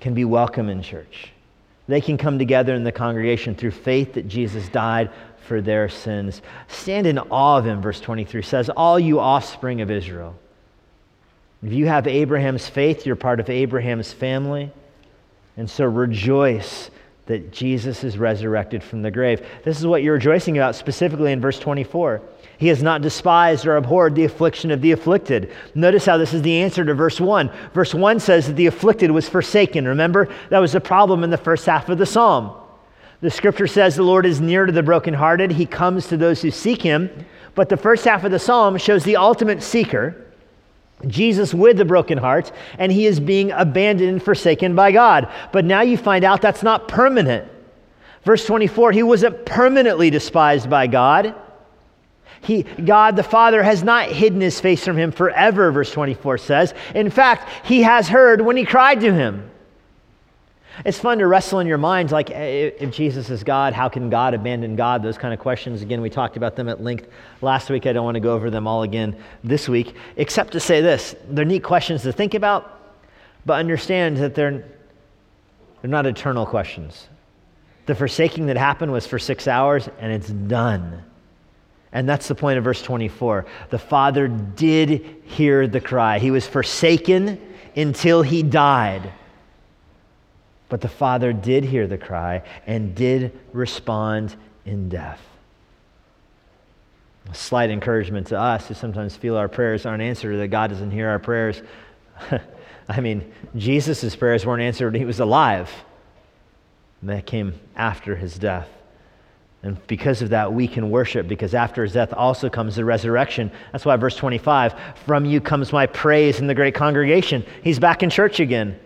can 0.00 0.14
be 0.14 0.24
welcome 0.24 0.68
in 0.68 0.82
church. 0.82 1.32
They 1.88 2.00
can 2.00 2.16
come 2.16 2.38
together 2.38 2.74
in 2.74 2.84
the 2.84 2.92
congregation 2.92 3.54
through 3.54 3.72
faith 3.72 4.14
that 4.14 4.28
Jesus 4.28 4.68
died 4.68 5.10
for 5.44 5.60
their 5.60 5.88
sins. 5.88 6.42
Stand 6.68 7.06
in 7.06 7.18
awe 7.18 7.58
of 7.58 7.66
him, 7.66 7.80
verse 7.80 8.00
23 8.00 8.42
says, 8.42 8.70
All 8.70 8.98
you 8.98 9.20
offspring 9.20 9.80
of 9.80 9.90
Israel. 9.90 10.34
If 11.62 11.72
you 11.72 11.86
have 11.86 12.06
Abraham's 12.06 12.68
faith, 12.68 13.06
you're 13.06 13.16
part 13.16 13.40
of 13.40 13.48
Abraham's 13.48 14.12
family. 14.12 14.70
And 15.56 15.68
so 15.68 15.84
rejoice 15.84 16.90
that 17.26 17.52
Jesus 17.52 18.04
is 18.04 18.18
resurrected 18.18 18.82
from 18.82 19.02
the 19.02 19.10
grave. 19.10 19.46
This 19.64 19.78
is 19.78 19.86
what 19.86 20.02
you're 20.02 20.14
rejoicing 20.14 20.58
about 20.58 20.74
specifically 20.74 21.32
in 21.32 21.40
verse 21.40 21.58
24. 21.58 22.20
He 22.58 22.68
has 22.68 22.82
not 22.82 23.02
despised 23.02 23.66
or 23.66 23.76
abhorred 23.76 24.14
the 24.14 24.24
affliction 24.24 24.70
of 24.70 24.80
the 24.80 24.92
afflicted. 24.92 25.52
Notice 25.74 26.06
how 26.06 26.18
this 26.18 26.34
is 26.34 26.42
the 26.42 26.60
answer 26.60 26.84
to 26.84 26.94
verse 26.94 27.20
1. 27.20 27.50
Verse 27.72 27.94
1 27.94 28.20
says 28.20 28.46
that 28.46 28.56
the 28.56 28.66
afflicted 28.66 29.10
was 29.10 29.28
forsaken. 29.28 29.88
Remember, 29.88 30.28
that 30.50 30.58
was 30.58 30.72
the 30.72 30.80
problem 30.80 31.24
in 31.24 31.30
the 31.30 31.38
first 31.38 31.66
half 31.66 31.88
of 31.88 31.98
the 31.98 32.06
psalm. 32.06 32.54
The 33.24 33.30
scripture 33.30 33.66
says 33.66 33.96
the 33.96 34.02
Lord 34.02 34.26
is 34.26 34.42
near 34.42 34.66
to 34.66 34.72
the 34.72 34.82
brokenhearted, 34.82 35.50
He 35.50 35.64
comes 35.64 36.08
to 36.08 36.18
those 36.18 36.42
who 36.42 36.50
seek 36.50 36.82
Him. 36.82 37.08
But 37.54 37.70
the 37.70 37.76
first 37.78 38.04
half 38.04 38.22
of 38.22 38.30
the 38.30 38.38
psalm 38.38 38.76
shows 38.76 39.02
the 39.02 39.16
ultimate 39.16 39.62
seeker, 39.62 40.26
Jesus 41.06 41.54
with 41.54 41.78
the 41.78 41.86
broken 41.86 42.18
heart, 42.18 42.52
and 42.78 42.92
he 42.92 43.06
is 43.06 43.20
being 43.20 43.50
abandoned 43.52 44.10
and 44.10 44.22
forsaken 44.22 44.74
by 44.74 44.92
God. 44.92 45.32
But 45.52 45.64
now 45.64 45.80
you 45.80 45.96
find 45.96 46.22
out 46.22 46.42
that's 46.42 46.62
not 46.62 46.86
permanent. 46.86 47.50
Verse 48.24 48.44
24, 48.44 48.92
he 48.92 49.02
wasn't 49.02 49.46
permanently 49.46 50.10
despised 50.10 50.68
by 50.68 50.86
God. 50.86 51.34
He, 52.42 52.64
God 52.64 53.16
the 53.16 53.22
Father 53.22 53.62
has 53.62 53.82
not 53.82 54.10
hidden 54.10 54.42
his 54.42 54.60
face 54.60 54.84
from 54.84 54.98
him 54.98 55.10
forever, 55.10 55.72
verse 55.72 55.90
24 55.92 56.36
says. 56.36 56.74
In 56.94 57.08
fact, 57.08 57.66
he 57.66 57.84
has 57.84 58.06
heard 58.06 58.42
when 58.42 58.58
he 58.58 58.66
cried 58.66 59.00
to 59.00 59.14
him. 59.14 59.50
It's 60.84 60.98
fun 60.98 61.18
to 61.18 61.26
wrestle 61.26 61.60
in 61.60 61.66
your 61.66 61.78
minds 61.78 62.10
like, 62.10 62.30
if 62.30 62.90
Jesus 62.90 63.30
is 63.30 63.44
God, 63.44 63.72
how 63.72 63.88
can 63.88 64.10
God 64.10 64.34
abandon 64.34 64.74
God? 64.74 65.02
Those 65.02 65.16
kind 65.16 65.32
of 65.32 65.38
questions. 65.38 65.82
Again, 65.82 66.00
we 66.00 66.10
talked 66.10 66.36
about 66.36 66.56
them 66.56 66.68
at 66.68 66.82
length 66.82 67.08
last 67.42 67.70
week. 67.70 67.86
I 67.86 67.92
don't 67.92 68.04
want 68.04 68.16
to 68.16 68.20
go 68.20 68.34
over 68.34 68.50
them 68.50 68.66
all 68.66 68.82
again 68.82 69.16
this 69.44 69.68
week, 69.68 69.94
except 70.16 70.52
to 70.52 70.60
say 70.60 70.80
this 70.80 71.14
they're 71.28 71.44
neat 71.44 71.62
questions 71.62 72.02
to 72.02 72.12
think 72.12 72.34
about, 72.34 72.80
but 73.46 73.54
understand 73.54 74.16
that 74.16 74.34
they're, 74.34 74.64
they're 75.80 75.90
not 75.90 76.06
eternal 76.06 76.44
questions. 76.44 77.08
The 77.86 77.94
forsaking 77.94 78.46
that 78.46 78.56
happened 78.56 78.90
was 78.90 79.06
for 79.06 79.18
six 79.18 79.46
hours, 79.46 79.88
and 80.00 80.12
it's 80.12 80.30
done. 80.30 81.04
And 81.92 82.08
that's 82.08 82.26
the 82.26 82.34
point 82.34 82.58
of 82.58 82.64
verse 82.64 82.82
24. 82.82 83.46
The 83.70 83.78
Father 83.78 84.26
did 84.26 85.22
hear 85.24 85.68
the 85.68 85.80
cry, 85.80 86.18
he 86.18 86.32
was 86.32 86.46
forsaken 86.46 87.40
until 87.76 88.22
he 88.22 88.42
died. 88.42 89.12
But 90.68 90.80
the 90.80 90.88
Father 90.88 91.32
did 91.32 91.64
hear 91.64 91.86
the 91.86 91.98
cry 91.98 92.42
and 92.66 92.94
did 92.94 93.38
respond 93.52 94.34
in 94.64 94.88
death. 94.88 95.20
A 97.30 97.34
slight 97.34 97.70
encouragement 97.70 98.26
to 98.28 98.38
us 98.38 98.68
who 98.68 98.74
sometimes 98.74 99.16
feel 99.16 99.36
our 99.36 99.48
prayers 99.48 99.86
aren't 99.86 100.02
answered 100.02 100.34
or 100.34 100.38
that 100.38 100.48
God 100.48 100.70
doesn't 100.70 100.90
hear 100.90 101.08
our 101.08 101.18
prayers. 101.18 101.62
I 102.88 103.00
mean, 103.00 103.32
Jesus' 103.56 104.14
prayers 104.14 104.44
weren't 104.44 104.62
answered 104.62 104.92
when 104.92 105.00
he 105.00 105.06
was 105.06 105.20
alive. 105.20 105.70
and 107.00 107.10
That 107.10 107.26
came 107.26 107.54
after 107.76 108.14
his 108.16 108.38
death. 108.38 108.68
And 109.62 109.84
because 109.86 110.20
of 110.20 110.28
that, 110.28 110.52
we 110.52 110.68
can 110.68 110.90
worship 110.90 111.26
because 111.26 111.54
after 111.54 111.82
his 111.82 111.94
death 111.94 112.12
also 112.12 112.50
comes 112.50 112.76
the 112.76 112.84
resurrection. 112.84 113.50
That's 113.72 113.86
why 113.86 113.96
verse 113.96 114.14
25 114.14 114.74
from 115.06 115.24
you 115.24 115.40
comes 115.40 115.72
my 115.72 115.86
praise 115.86 116.38
in 116.38 116.46
the 116.46 116.54
great 116.54 116.74
congregation. 116.74 117.46
He's 117.62 117.78
back 117.78 118.02
in 118.02 118.10
church 118.10 118.40
again. 118.40 118.78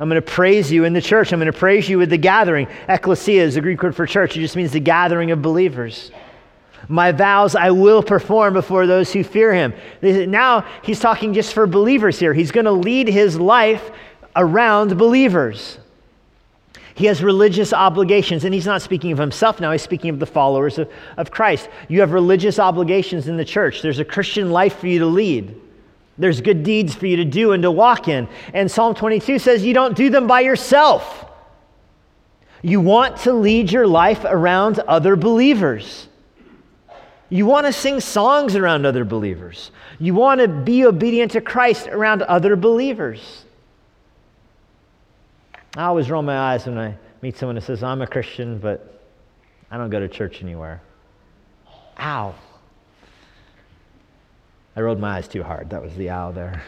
I'm 0.00 0.08
going 0.08 0.20
to 0.20 0.26
praise 0.26 0.72
you 0.72 0.84
in 0.84 0.94
the 0.94 1.02
church. 1.02 1.30
I'm 1.30 1.38
going 1.38 1.52
to 1.52 1.58
praise 1.58 1.86
you 1.86 1.98
with 1.98 2.08
the 2.08 2.16
gathering. 2.16 2.66
Ecclesia 2.88 3.44
is 3.44 3.54
the 3.54 3.60
Greek 3.60 3.82
word 3.82 3.94
for 3.94 4.06
church, 4.06 4.36
it 4.36 4.40
just 4.40 4.56
means 4.56 4.72
the 4.72 4.80
gathering 4.80 5.30
of 5.30 5.42
believers. 5.42 6.10
My 6.88 7.12
vows 7.12 7.54
I 7.54 7.70
will 7.70 8.02
perform 8.02 8.54
before 8.54 8.86
those 8.86 9.12
who 9.12 9.22
fear 9.22 9.52
him. 9.52 9.74
Now 10.00 10.66
he's 10.82 10.98
talking 10.98 11.34
just 11.34 11.52
for 11.52 11.66
believers 11.66 12.18
here. 12.18 12.32
He's 12.32 12.50
going 12.50 12.64
to 12.64 12.72
lead 12.72 13.06
his 13.06 13.38
life 13.38 13.90
around 14.34 14.96
believers. 14.96 15.78
He 16.94 17.04
has 17.06 17.22
religious 17.22 17.72
obligations, 17.72 18.44
and 18.44 18.54
he's 18.54 18.66
not 18.66 18.82
speaking 18.82 19.12
of 19.12 19.18
himself 19.18 19.60
now, 19.60 19.70
he's 19.70 19.82
speaking 19.82 20.10
of 20.10 20.18
the 20.18 20.26
followers 20.26 20.78
of, 20.78 20.90
of 21.18 21.30
Christ. 21.30 21.68
You 21.88 22.00
have 22.00 22.12
religious 22.12 22.58
obligations 22.58 23.28
in 23.28 23.36
the 23.36 23.44
church, 23.44 23.82
there's 23.82 23.98
a 23.98 24.04
Christian 24.04 24.50
life 24.50 24.78
for 24.78 24.86
you 24.86 24.98
to 24.98 25.06
lead. 25.06 25.60
There's 26.20 26.42
good 26.42 26.62
deeds 26.62 26.94
for 26.94 27.06
you 27.06 27.16
to 27.16 27.24
do 27.24 27.52
and 27.52 27.62
to 27.62 27.70
walk 27.70 28.06
in. 28.06 28.28
And 28.52 28.70
Psalm 28.70 28.94
22 28.94 29.38
says 29.38 29.64
you 29.64 29.72
don't 29.72 29.96
do 29.96 30.10
them 30.10 30.26
by 30.26 30.40
yourself. 30.40 31.24
You 32.60 32.78
want 32.82 33.16
to 33.20 33.32
lead 33.32 33.72
your 33.72 33.86
life 33.86 34.24
around 34.24 34.80
other 34.80 35.16
believers. 35.16 36.08
You 37.30 37.46
want 37.46 37.66
to 37.66 37.72
sing 37.72 38.00
songs 38.00 38.54
around 38.54 38.84
other 38.84 39.04
believers. 39.06 39.70
You 39.98 40.14
want 40.14 40.42
to 40.42 40.48
be 40.48 40.84
obedient 40.84 41.32
to 41.32 41.40
Christ 41.40 41.88
around 41.88 42.20
other 42.22 42.54
believers. 42.54 43.46
I 45.74 45.84
always 45.84 46.10
roll 46.10 46.22
my 46.22 46.36
eyes 46.36 46.66
when 46.66 46.76
I 46.76 46.96
meet 47.22 47.38
someone 47.38 47.54
that 47.54 47.62
says, 47.62 47.82
I'm 47.82 48.02
a 48.02 48.06
Christian, 48.06 48.58
but 48.58 49.00
I 49.70 49.78
don't 49.78 49.88
go 49.88 50.00
to 50.00 50.08
church 50.08 50.42
anywhere. 50.42 50.82
Ow. 51.98 52.34
I 54.76 54.80
rolled 54.80 55.00
my 55.00 55.16
eyes 55.16 55.28
too 55.28 55.42
hard. 55.42 55.70
That 55.70 55.82
was 55.82 55.94
the 55.96 56.10
owl 56.10 56.32
there. 56.32 56.62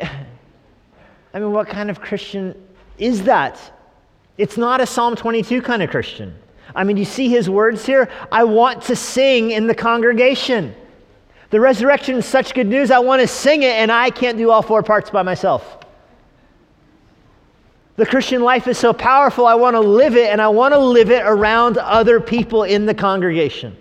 I 1.32 1.38
mean, 1.38 1.52
what 1.52 1.68
kind 1.68 1.90
of 1.90 2.00
Christian 2.00 2.54
is 2.98 3.22
that? 3.24 3.60
It's 4.36 4.56
not 4.56 4.80
a 4.80 4.86
Psalm 4.86 5.14
22 5.16 5.62
kind 5.62 5.82
of 5.82 5.90
Christian. 5.90 6.34
I 6.74 6.84
mean, 6.84 6.96
you 6.96 7.04
see 7.04 7.28
his 7.28 7.50
words 7.50 7.84
here? 7.84 8.08
I 8.32 8.44
want 8.44 8.82
to 8.84 8.96
sing 8.96 9.50
in 9.50 9.66
the 9.66 9.74
congregation. 9.74 10.74
The 11.50 11.60
resurrection 11.60 12.16
is 12.16 12.26
such 12.26 12.54
good 12.54 12.68
news, 12.68 12.90
I 12.90 13.00
want 13.00 13.20
to 13.22 13.28
sing 13.28 13.64
it, 13.64 13.72
and 13.72 13.90
I 13.90 14.10
can't 14.10 14.38
do 14.38 14.50
all 14.50 14.62
four 14.62 14.82
parts 14.82 15.10
by 15.10 15.22
myself. 15.22 15.78
The 17.96 18.06
Christian 18.06 18.42
life 18.42 18.68
is 18.68 18.78
so 18.78 18.92
powerful, 18.92 19.46
I 19.46 19.54
want 19.54 19.74
to 19.74 19.80
live 19.80 20.16
it, 20.16 20.30
and 20.30 20.40
I 20.40 20.48
want 20.48 20.74
to 20.74 20.78
live 20.78 21.10
it 21.10 21.22
around 21.26 21.76
other 21.76 22.20
people 22.20 22.62
in 22.62 22.86
the 22.86 22.94
congregation. 22.94 23.76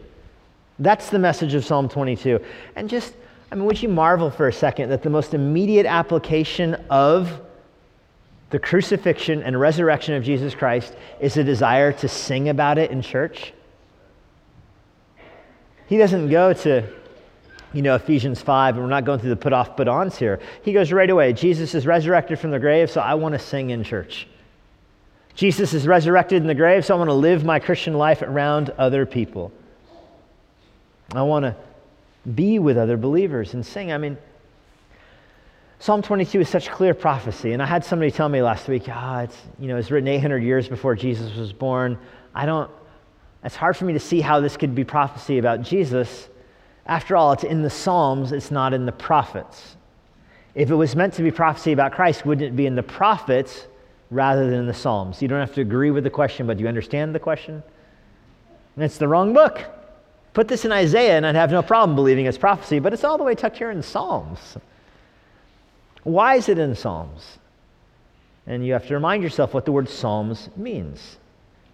That's 0.79 1.09
the 1.09 1.19
message 1.19 1.53
of 1.53 1.65
Psalm 1.65 1.89
22. 1.89 2.39
And 2.75 2.89
just, 2.89 3.13
I 3.51 3.55
mean, 3.55 3.65
would 3.65 3.81
you 3.81 3.89
marvel 3.89 4.31
for 4.31 4.47
a 4.47 4.53
second 4.53 4.89
that 4.89 5.03
the 5.03 5.09
most 5.09 5.33
immediate 5.33 5.85
application 5.85 6.75
of 6.89 7.41
the 8.49 8.59
crucifixion 8.59 9.43
and 9.43 9.59
resurrection 9.59 10.15
of 10.15 10.23
Jesus 10.23 10.55
Christ 10.55 10.95
is 11.19 11.35
a 11.37 11.43
desire 11.43 11.91
to 11.93 12.07
sing 12.07 12.49
about 12.49 12.77
it 12.77 12.91
in 12.91 13.01
church? 13.01 13.53
He 15.87 15.97
doesn't 15.97 16.29
go 16.29 16.53
to, 16.53 16.87
you 17.73 17.81
know, 17.81 17.95
Ephesians 17.95 18.41
5, 18.41 18.75
and 18.75 18.83
we're 18.83 18.89
not 18.89 19.05
going 19.05 19.19
through 19.19 19.31
the 19.31 19.35
put 19.35 19.51
off, 19.51 19.75
put 19.75 19.87
ons 19.87 20.17
here. 20.17 20.39
He 20.63 20.71
goes 20.71 20.93
right 20.93 21.09
away. 21.09 21.33
Jesus 21.33 21.75
is 21.75 21.85
resurrected 21.85 22.39
from 22.39 22.51
the 22.51 22.59
grave, 22.59 22.89
so 22.89 23.01
I 23.01 23.15
want 23.15 23.33
to 23.33 23.39
sing 23.39 23.71
in 23.71 23.83
church. 23.83 24.27
Jesus 25.33 25.73
is 25.73 25.87
resurrected 25.87 26.41
in 26.41 26.47
the 26.47 26.55
grave, 26.55 26.85
so 26.85 26.95
I 26.95 26.97
want 26.97 27.09
to 27.09 27.13
live 27.13 27.43
my 27.43 27.59
Christian 27.59 27.95
life 27.95 28.21
around 28.21 28.69
other 28.71 29.05
people. 29.05 29.51
I 31.13 31.23
want 31.23 31.43
to 31.45 31.55
be 32.35 32.59
with 32.59 32.77
other 32.77 32.97
believers 32.97 33.53
and 33.53 33.65
sing. 33.65 33.91
I 33.91 33.97
mean, 33.97 34.17
Psalm 35.79 36.01
22 36.01 36.41
is 36.41 36.49
such 36.49 36.69
clear 36.69 36.93
prophecy. 36.93 37.53
And 37.53 37.63
I 37.63 37.65
had 37.65 37.85
somebody 37.85 38.11
tell 38.11 38.27
me 38.27 38.41
last 38.41 38.67
week, 38.67 38.83
ah, 38.89 39.21
it's, 39.21 39.37
you 39.59 39.69
know, 39.69 39.77
it's 39.77 39.89
written 39.89 40.09
800 40.09 40.43
years 40.43 40.67
before 40.67 40.93
Jesus 40.95 41.35
was 41.35 41.53
born. 41.53 41.97
I 42.35 42.45
don't, 42.45 42.69
it's 43.43 43.55
hard 43.55 43.77
for 43.77 43.85
me 43.85 43.93
to 43.93 43.99
see 43.99 44.19
how 44.19 44.41
this 44.41 44.57
could 44.57 44.75
be 44.75 44.83
prophecy 44.83 45.37
about 45.37 45.61
Jesus. 45.61 46.27
After 46.85 47.15
all, 47.15 47.31
it's 47.31 47.45
in 47.45 47.61
the 47.61 47.69
Psalms, 47.69 48.33
it's 48.33 48.51
not 48.51 48.73
in 48.73 48.85
the 48.85 48.91
prophets. 48.91 49.77
If 50.53 50.69
it 50.69 50.75
was 50.75 50.95
meant 50.95 51.13
to 51.13 51.23
be 51.23 51.31
prophecy 51.31 51.71
about 51.71 51.93
Christ, 51.93 52.25
wouldn't 52.25 52.45
it 52.45 52.55
be 52.55 52.65
in 52.65 52.75
the 52.75 52.83
prophets 52.83 53.67
rather 54.11 54.49
than 54.49 54.59
in 54.59 54.67
the 54.67 54.73
Psalms? 54.73 55.21
You 55.21 55.29
don't 55.29 55.39
have 55.39 55.55
to 55.55 55.61
agree 55.61 55.91
with 55.91 56.03
the 56.03 56.09
question, 56.09 56.45
but 56.45 56.57
do 56.57 56.63
you 56.63 56.67
understand 56.67 57.15
the 57.15 57.19
question? 57.19 57.63
And 58.75 58.83
it's 58.83 58.97
the 58.97 59.07
wrong 59.07 59.33
book. 59.33 59.63
Put 60.33 60.47
this 60.47 60.65
in 60.65 60.71
Isaiah, 60.71 61.17
and 61.17 61.25
I'd 61.25 61.35
have 61.35 61.51
no 61.51 61.61
problem 61.61 61.95
believing 61.95 62.25
it's 62.25 62.37
prophecy, 62.37 62.79
but 62.79 62.93
it's 62.93 63.03
all 63.03 63.17
the 63.17 63.23
way 63.23 63.35
tucked 63.35 63.57
here 63.57 63.71
in 63.71 63.81
Psalms. 63.81 64.57
Why 66.03 66.35
is 66.35 66.49
it 66.49 66.57
in 66.57 66.75
Psalms? 66.75 67.39
And 68.47 68.65
you 68.65 68.73
have 68.73 68.87
to 68.87 68.93
remind 68.93 69.23
yourself 69.23 69.53
what 69.53 69.65
the 69.65 69.71
word 69.71 69.89
Psalms 69.89 70.49
means. 70.55 71.17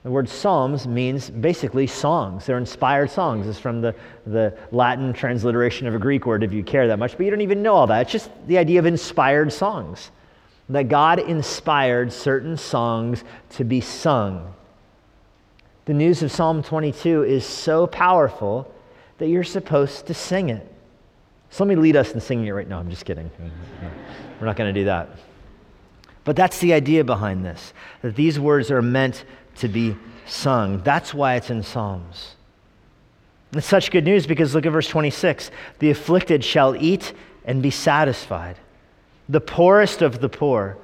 The 0.04 0.12
word 0.12 0.30
Psalms 0.30 0.88
means 0.88 1.30
basically 1.30 1.88
songs. 1.88 2.46
They're 2.46 2.60
inspired 2.60 3.10
songs. 3.10 3.48
It's 3.48 3.58
from 3.58 3.82
the, 3.82 3.96
the 4.28 4.56
Latin 4.72 5.14
transliteration 5.14 5.88
of 5.88 5.96
a 5.96 6.00
Greek 6.00 6.28
word 6.28 6.44
if 6.44 6.54
you 6.54 6.64
care 6.64 6.88
that 6.88 7.00
much, 7.00 7.18
but 7.18 7.26
you 7.26 7.32
don't 7.32 7.42
even 7.42 7.64
know 7.64 7.74
all 7.74 7.88
that. 7.88 8.04
It's 8.04 8.12
just 8.12 8.30
the 8.48 8.60
idea 8.60 8.78
of 8.78 8.86
inspired 8.86 9.52
songs. 9.52 10.12
That 10.70 10.90
God 10.90 11.20
inspired 11.20 12.14
certain 12.14 12.56
songs 12.56 13.24
to 13.52 13.64
be 13.64 13.82
sung. 13.82 14.54
The 15.86 15.94
news 15.94 16.24
of 16.24 16.32
Psalm 16.32 16.64
22 16.64 17.24
is 17.24 17.46
so 17.46 17.86
powerful 17.86 18.72
that 19.20 19.28
you're 19.28 19.44
supposed 19.44 20.08
to 20.08 20.14
sing 20.14 20.50
it. 20.50 20.72
So 21.52 21.64
let 21.64 21.70
me 21.70 21.76
lead 21.76 21.96
us 21.96 22.12
in 22.12 22.20
singing 22.20 22.48
it 22.48 22.52
right 22.52 22.68
now. 22.68 22.80
I'm 22.80 22.90
just 22.90 23.06
kidding. 23.06 23.30
We're 24.40 24.48
not 24.48 24.56
going 24.56 24.74
to 24.74 24.80
do 24.80 24.86
that. 24.86 25.10
But 26.24 26.36
that's 26.36 26.58
the 26.60 26.74
idea 26.74 27.04
behind 27.04 27.46
this 27.46 27.72
that 28.02 28.16
these 28.16 28.40
words 28.40 28.72
are 28.72 28.82
meant 28.82 29.26
to 29.58 29.68
be 29.68 29.96
sung. 30.26 30.82
That's 30.82 31.14
why 31.14 31.36
it's 31.36 31.52
in 31.52 31.62
Psalms. 31.62 32.36
It's 33.54 33.68
such 33.68 33.92
good 33.92 34.04
news 34.04 34.26
because 34.26 34.56
look 34.56 34.66
at 34.66 34.72
verse 34.72 34.88
26. 34.88 35.52
The 35.80 35.92
afflicted 35.92 36.44
shall 36.44 36.76
eat 36.76 37.14
and 37.46 37.62
be 37.62 37.70
satisfied. 37.72 38.58
The 39.30 39.40
poorest 39.40 40.02
of 40.02 40.20
the 40.20 40.30
poor 40.30 40.78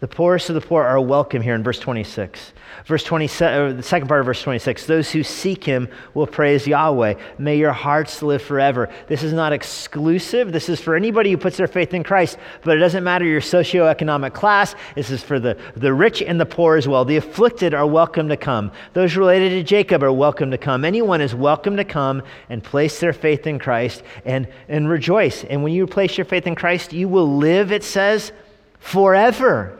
the 0.00 0.08
poorest 0.08 0.48
of 0.48 0.54
the 0.54 0.62
poor 0.62 0.82
are 0.82 0.98
welcome 0.98 1.42
here 1.42 1.54
in 1.54 1.62
verse 1.62 1.78
26. 1.78 2.54
Verse 2.86 3.04
27, 3.04 3.60
uh, 3.60 3.76
the 3.76 3.82
second 3.82 4.08
part 4.08 4.20
of 4.20 4.26
verse 4.26 4.42
26 4.42 4.86
those 4.86 5.10
who 5.10 5.22
seek 5.22 5.62
him 5.62 5.88
will 6.14 6.26
praise 6.26 6.66
Yahweh. 6.66 7.14
May 7.36 7.58
your 7.58 7.72
hearts 7.72 8.22
live 8.22 8.40
forever. 8.40 8.88
This 9.08 9.22
is 9.22 9.34
not 9.34 9.52
exclusive. 9.52 10.52
This 10.52 10.70
is 10.70 10.80
for 10.80 10.96
anybody 10.96 11.30
who 11.30 11.36
puts 11.36 11.58
their 11.58 11.66
faith 11.66 11.92
in 11.92 12.02
Christ, 12.02 12.38
but 12.62 12.78
it 12.78 12.80
doesn't 12.80 13.04
matter 13.04 13.26
your 13.26 13.42
socioeconomic 13.42 14.32
class. 14.32 14.74
This 14.94 15.10
is 15.10 15.22
for 15.22 15.38
the, 15.38 15.58
the 15.76 15.92
rich 15.92 16.22
and 16.22 16.40
the 16.40 16.46
poor 16.46 16.76
as 16.76 16.88
well. 16.88 17.04
The 17.04 17.18
afflicted 17.18 17.74
are 17.74 17.86
welcome 17.86 18.30
to 18.30 18.38
come. 18.38 18.72
Those 18.94 19.16
related 19.16 19.50
to 19.50 19.62
Jacob 19.62 20.02
are 20.02 20.12
welcome 20.12 20.50
to 20.50 20.58
come. 20.58 20.86
Anyone 20.86 21.20
is 21.20 21.34
welcome 21.34 21.76
to 21.76 21.84
come 21.84 22.22
and 22.48 22.64
place 22.64 23.00
their 23.00 23.12
faith 23.12 23.46
in 23.46 23.58
Christ 23.58 24.02
and, 24.24 24.48
and 24.66 24.88
rejoice. 24.88 25.44
And 25.44 25.62
when 25.62 25.74
you 25.74 25.86
place 25.86 26.16
your 26.16 26.24
faith 26.24 26.46
in 26.46 26.54
Christ, 26.54 26.94
you 26.94 27.06
will 27.06 27.36
live, 27.36 27.70
it 27.70 27.84
says, 27.84 28.32
forever 28.78 29.76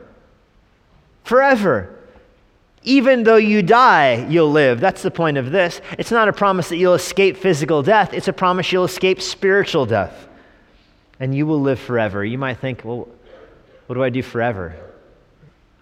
forever. 1.24 1.96
Even 2.82 3.24
though 3.24 3.36
you 3.36 3.62
die, 3.62 4.26
you'll 4.28 4.50
live. 4.50 4.80
That's 4.80 5.02
the 5.02 5.10
point 5.10 5.36
of 5.36 5.50
this. 5.50 5.80
It's 5.98 6.10
not 6.10 6.28
a 6.28 6.32
promise 6.32 6.70
that 6.70 6.76
you'll 6.76 6.94
escape 6.94 7.36
physical 7.36 7.82
death, 7.82 8.14
it's 8.14 8.28
a 8.28 8.32
promise 8.32 8.72
you'll 8.72 8.84
escape 8.84 9.20
spiritual 9.20 9.86
death. 9.86 10.28
And 11.18 11.34
you 11.34 11.46
will 11.46 11.60
live 11.60 11.78
forever. 11.78 12.24
You 12.24 12.38
might 12.38 12.58
think, 12.58 12.82
well, 12.82 13.06
what 13.86 13.94
do 13.94 14.02
I 14.02 14.08
do 14.08 14.22
forever? 14.22 14.74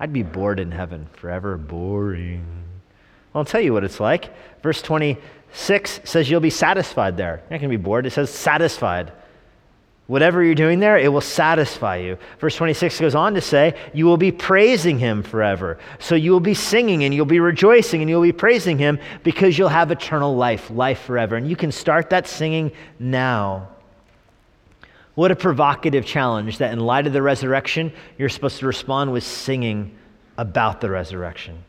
I'd 0.01 0.13
be 0.13 0.23
bored 0.25 0.59
in 0.59 0.73
heaven. 0.73 1.09
Forever 1.13 1.57
boring. 1.57 2.45
I'll 3.35 3.45
tell 3.45 3.61
you 3.61 3.73
what 3.73 3.85
it's 3.85 4.01
like. 4.01 4.31
Verse 4.63 4.83
26 4.83 6.01
says 6.05 6.29
you'll 6.29 6.41
be 6.41 6.51
satisfied 6.51 7.17
there. 7.17 7.37
You're 7.37 7.51
not 7.51 7.61
going 7.61 7.71
to 7.71 7.79
be 7.79 7.83
bored. 7.83 8.07
It 8.07 8.13
says 8.13 8.31
satisfied. 8.31 9.13
Whatever 10.09 10.43
you're 10.43 10.55
doing 10.55 10.81
there, 10.81 10.99
it 10.99 11.13
will 11.13 11.21
satisfy 11.21 11.99
you. 11.99 12.17
Verse 12.39 12.57
26 12.57 12.99
goes 12.99 13.15
on 13.15 13.35
to 13.35 13.43
say, 13.43 13.79
You 13.93 14.07
will 14.07 14.17
be 14.17 14.33
praising 14.33 14.99
him 14.99 15.23
forever. 15.23 15.79
So 15.99 16.15
you 16.15 16.33
will 16.33 16.41
be 16.41 16.55
singing 16.55 17.05
and 17.05 17.13
you'll 17.13 17.27
be 17.27 17.41
rejoicing 17.41 18.01
and 18.01 18.09
you'll 18.09 18.23
be 18.23 18.33
praising 18.33 18.79
him 18.79 18.99
because 19.23 19.59
you'll 19.59 19.69
have 19.69 19.91
eternal 19.91 20.35
life, 20.35 20.71
life 20.71 21.03
forever. 21.03 21.37
And 21.37 21.47
you 21.47 21.57
can 21.57 21.71
start 21.71 22.09
that 22.09 22.27
singing 22.27 22.73
now. 22.99 23.69
What 25.15 25.31
a 25.31 25.37
provocative 25.37 26.07
challenge 26.07 26.57
that 26.57 26.73
in 26.73 26.81
light 26.81 27.07
of 27.07 27.13
the 27.13 27.21
resurrection, 27.21 27.93
you're 28.17 28.31
supposed 28.31 28.61
to 28.61 28.67
respond 28.67 29.13
with 29.13 29.25
singing 29.25 29.95
about 30.39 30.81
the 30.81 30.89
resurrection. 30.89 31.65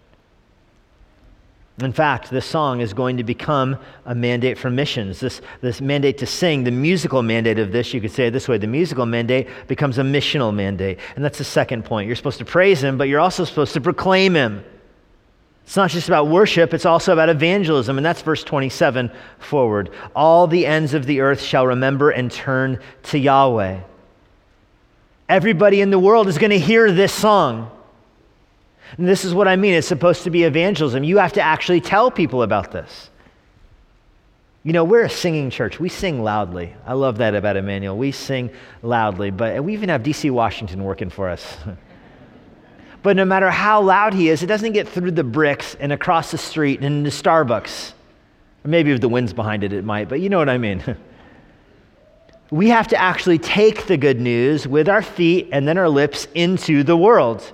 In 1.81 1.93
fact, 1.93 2.29
this 2.29 2.45
song 2.45 2.81
is 2.81 2.93
going 2.93 3.17
to 3.17 3.23
become 3.23 3.77
a 4.05 4.13
mandate 4.13 4.57
for 4.57 4.69
missions. 4.69 5.19
This, 5.19 5.41
this 5.61 5.79
mandate 5.79 6.17
to 6.17 6.25
sing, 6.25 6.65
the 6.65 6.71
musical 6.71 7.23
mandate 7.23 7.57
of 7.57 7.71
this, 7.71 7.93
you 7.93 8.01
could 8.01 8.11
say 8.11 8.27
it 8.27 8.31
this 8.31 8.47
way 8.47 8.57
the 8.57 8.67
musical 8.67 9.05
mandate 9.05 9.47
becomes 9.67 9.97
a 9.97 10.01
missional 10.01 10.53
mandate. 10.53 10.99
And 11.15 11.23
that's 11.23 11.37
the 11.37 11.43
second 11.43 11.85
point. 11.85 12.07
You're 12.07 12.17
supposed 12.17 12.39
to 12.39 12.45
praise 12.45 12.83
Him, 12.83 12.97
but 12.97 13.07
you're 13.07 13.21
also 13.21 13.45
supposed 13.45 13.73
to 13.73 13.81
proclaim 13.81 14.35
Him. 14.35 14.63
It's 15.63 15.77
not 15.77 15.91
just 15.91 16.09
about 16.09 16.27
worship, 16.27 16.73
it's 16.73 16.85
also 16.85 17.13
about 17.13 17.29
evangelism. 17.29 17.97
And 17.97 18.05
that's 18.05 18.23
verse 18.23 18.43
27 18.43 19.11
forward. 19.37 19.91
All 20.15 20.47
the 20.47 20.65
ends 20.65 20.93
of 20.93 21.05
the 21.05 21.21
earth 21.21 21.41
shall 21.41 21.67
remember 21.67 22.09
and 22.09 22.29
turn 22.29 22.81
to 23.03 23.19
Yahweh. 23.19 23.79
Everybody 25.29 25.79
in 25.79 25.91
the 25.91 25.99
world 25.99 26.27
is 26.27 26.39
going 26.39 26.49
to 26.49 26.59
hear 26.59 26.91
this 26.91 27.13
song. 27.13 27.71
And 28.97 29.07
this 29.07 29.23
is 29.23 29.33
what 29.33 29.47
I 29.47 29.55
mean. 29.55 29.73
It's 29.73 29.87
supposed 29.87 30.23
to 30.23 30.29
be 30.29 30.43
evangelism. 30.43 31.03
You 31.03 31.17
have 31.17 31.33
to 31.33 31.41
actually 31.41 31.81
tell 31.81 32.09
people 32.09 32.43
about 32.43 32.71
this. 32.71 33.09
You 34.63 34.73
know, 34.73 34.83
we're 34.83 35.03
a 35.03 35.09
singing 35.09 35.49
church. 35.49 35.79
We 35.79 35.89
sing 35.89 36.21
loudly. 36.21 36.75
I 36.85 36.93
love 36.93 37.17
that 37.19 37.33
about 37.33 37.55
Emmanuel. 37.55 37.97
We 37.97 38.11
sing 38.11 38.51
loudly, 38.83 39.31
but 39.31 39.63
we 39.63 39.73
even 39.73 39.89
have 39.89 40.03
DC 40.03 40.29
Washington 40.31 40.83
working 40.83 41.09
for 41.09 41.29
us. 41.29 41.57
but 43.03 43.15
no 43.15 43.23
matter 43.23 43.49
how 43.49 43.81
loud 43.81 44.13
he 44.13 44.27
is, 44.27 44.43
it 44.43 44.47
doesn't 44.47 44.73
get 44.73 44.87
through 44.87 45.11
the 45.11 45.23
bricks 45.23 45.75
and 45.79 45.93
across 45.93 46.31
the 46.31 46.37
street 46.37 46.81
and 46.81 46.85
into 46.85 47.09
Starbucks. 47.09 47.93
Maybe 48.65 48.91
if 48.91 48.99
the 48.99 49.07
wind's 49.07 49.31
behind 49.31 49.63
it, 49.63 49.71
it 49.71 49.85
might, 49.85 50.09
but 50.09 50.19
you 50.19 50.27
know 50.27 50.37
what 50.37 50.49
I 50.49 50.57
mean. 50.57 50.83
we 52.51 52.67
have 52.67 52.89
to 52.89 52.97
actually 52.97 53.37
take 53.37 53.87
the 53.87 53.95
good 53.95 54.19
news 54.19 54.67
with 54.67 54.89
our 54.89 55.01
feet 55.01 55.47
and 55.53 55.65
then 55.65 55.77
our 55.77 55.87
lips 55.87 56.27
into 56.35 56.83
the 56.83 56.97
world. 56.97 57.53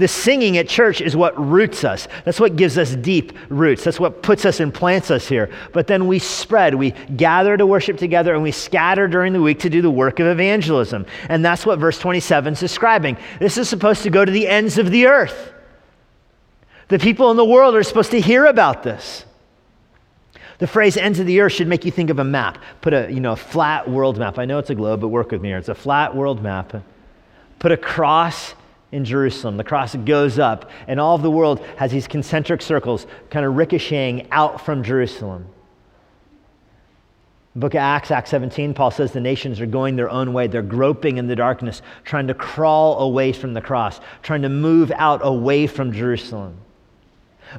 The 0.00 0.08
singing 0.08 0.56
at 0.56 0.66
church 0.66 1.02
is 1.02 1.14
what 1.14 1.38
roots 1.38 1.84
us. 1.84 2.08
That's 2.24 2.40
what 2.40 2.56
gives 2.56 2.78
us 2.78 2.96
deep 2.96 3.36
roots. 3.50 3.84
That's 3.84 4.00
what 4.00 4.22
puts 4.22 4.46
us 4.46 4.58
and 4.58 4.72
plants 4.72 5.10
us 5.10 5.28
here. 5.28 5.50
But 5.74 5.88
then 5.88 6.06
we 6.06 6.18
spread. 6.18 6.74
We 6.74 6.92
gather 7.16 7.54
to 7.58 7.66
worship 7.66 7.98
together 7.98 8.32
and 8.32 8.42
we 8.42 8.50
scatter 8.50 9.06
during 9.08 9.34
the 9.34 9.42
week 9.42 9.58
to 9.60 9.68
do 9.68 9.82
the 9.82 9.90
work 9.90 10.18
of 10.18 10.26
evangelism. 10.26 11.04
And 11.28 11.44
that's 11.44 11.66
what 11.66 11.78
verse 11.78 11.98
27 11.98 12.54
is 12.54 12.60
describing. 12.60 13.18
This 13.40 13.58
is 13.58 13.68
supposed 13.68 14.02
to 14.04 14.10
go 14.10 14.24
to 14.24 14.32
the 14.32 14.48
ends 14.48 14.78
of 14.78 14.90
the 14.90 15.04
earth. 15.04 15.52
The 16.88 16.98
people 16.98 17.30
in 17.30 17.36
the 17.36 17.44
world 17.44 17.74
are 17.76 17.82
supposed 17.82 18.12
to 18.12 18.22
hear 18.22 18.46
about 18.46 18.82
this. 18.82 19.26
The 20.60 20.66
phrase 20.66 20.96
ends 20.96 21.18
of 21.18 21.26
the 21.26 21.42
earth 21.42 21.52
should 21.52 21.68
make 21.68 21.84
you 21.84 21.90
think 21.90 22.08
of 22.08 22.18
a 22.18 22.24
map. 22.24 22.56
Put 22.80 22.94
a, 22.94 23.12
you 23.12 23.20
know, 23.20 23.32
a 23.32 23.36
flat 23.36 23.90
world 23.90 24.16
map. 24.16 24.38
I 24.38 24.46
know 24.46 24.58
it's 24.58 24.70
a 24.70 24.74
globe, 24.74 25.02
but 25.02 25.08
work 25.08 25.30
with 25.30 25.42
me 25.42 25.48
here. 25.48 25.58
It's 25.58 25.68
a 25.68 25.74
flat 25.74 26.16
world 26.16 26.42
map. 26.42 26.82
Put 27.58 27.70
a 27.70 27.76
cross 27.76 28.54
in 28.92 29.04
Jerusalem. 29.04 29.56
The 29.56 29.64
cross 29.64 29.94
goes 29.94 30.38
up, 30.38 30.70
and 30.86 30.98
all 30.98 31.14
of 31.14 31.22
the 31.22 31.30
world 31.30 31.60
has 31.76 31.90
these 31.90 32.08
concentric 32.08 32.62
circles 32.62 33.06
kind 33.30 33.46
of 33.46 33.56
ricocheting 33.56 34.28
out 34.30 34.64
from 34.64 34.82
Jerusalem. 34.82 35.46
book 37.54 37.74
of 37.74 37.78
Acts, 37.80 38.10
Acts 38.10 38.30
17, 38.30 38.74
Paul 38.74 38.90
says 38.90 39.12
the 39.12 39.20
nations 39.20 39.60
are 39.60 39.66
going 39.66 39.96
their 39.96 40.10
own 40.10 40.32
way. 40.32 40.46
They're 40.46 40.62
groping 40.62 41.18
in 41.18 41.26
the 41.26 41.36
darkness, 41.36 41.82
trying 42.04 42.26
to 42.28 42.34
crawl 42.34 43.00
away 43.00 43.32
from 43.32 43.54
the 43.54 43.60
cross, 43.60 44.00
trying 44.22 44.42
to 44.42 44.48
move 44.48 44.92
out 44.96 45.20
away 45.22 45.66
from 45.66 45.92
Jerusalem. 45.92 46.56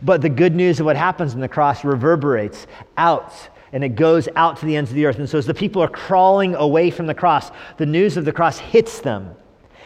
But 0.02 0.22
the 0.22 0.30
good 0.30 0.56
news 0.56 0.80
of 0.80 0.86
what 0.86 0.96
happens 0.96 1.34
in 1.34 1.42
the 1.42 1.50
cross 1.50 1.84
reverberates 1.84 2.68
out 2.98 3.34
and 3.74 3.84
it 3.84 3.96
goes 3.96 4.28
out 4.36 4.58
to 4.58 4.66
the 4.66 4.76
ends 4.76 4.92
of 4.92 4.96
the 4.96 5.06
earth. 5.06 5.18
And 5.18 5.30
so 5.30 5.38
as 5.38 5.46
the 5.46 5.54
people 5.54 5.82
are 5.82 5.88
crawling 5.88 6.56
away 6.56 6.90
from 6.92 7.08
the 7.08 7.14
cross, 7.14 7.52
the 7.78 7.86
news 7.86 8.18
of 8.18 8.26
the 8.26 8.34
cross 8.34 8.58
hits 8.58 9.00
them. 9.00 9.34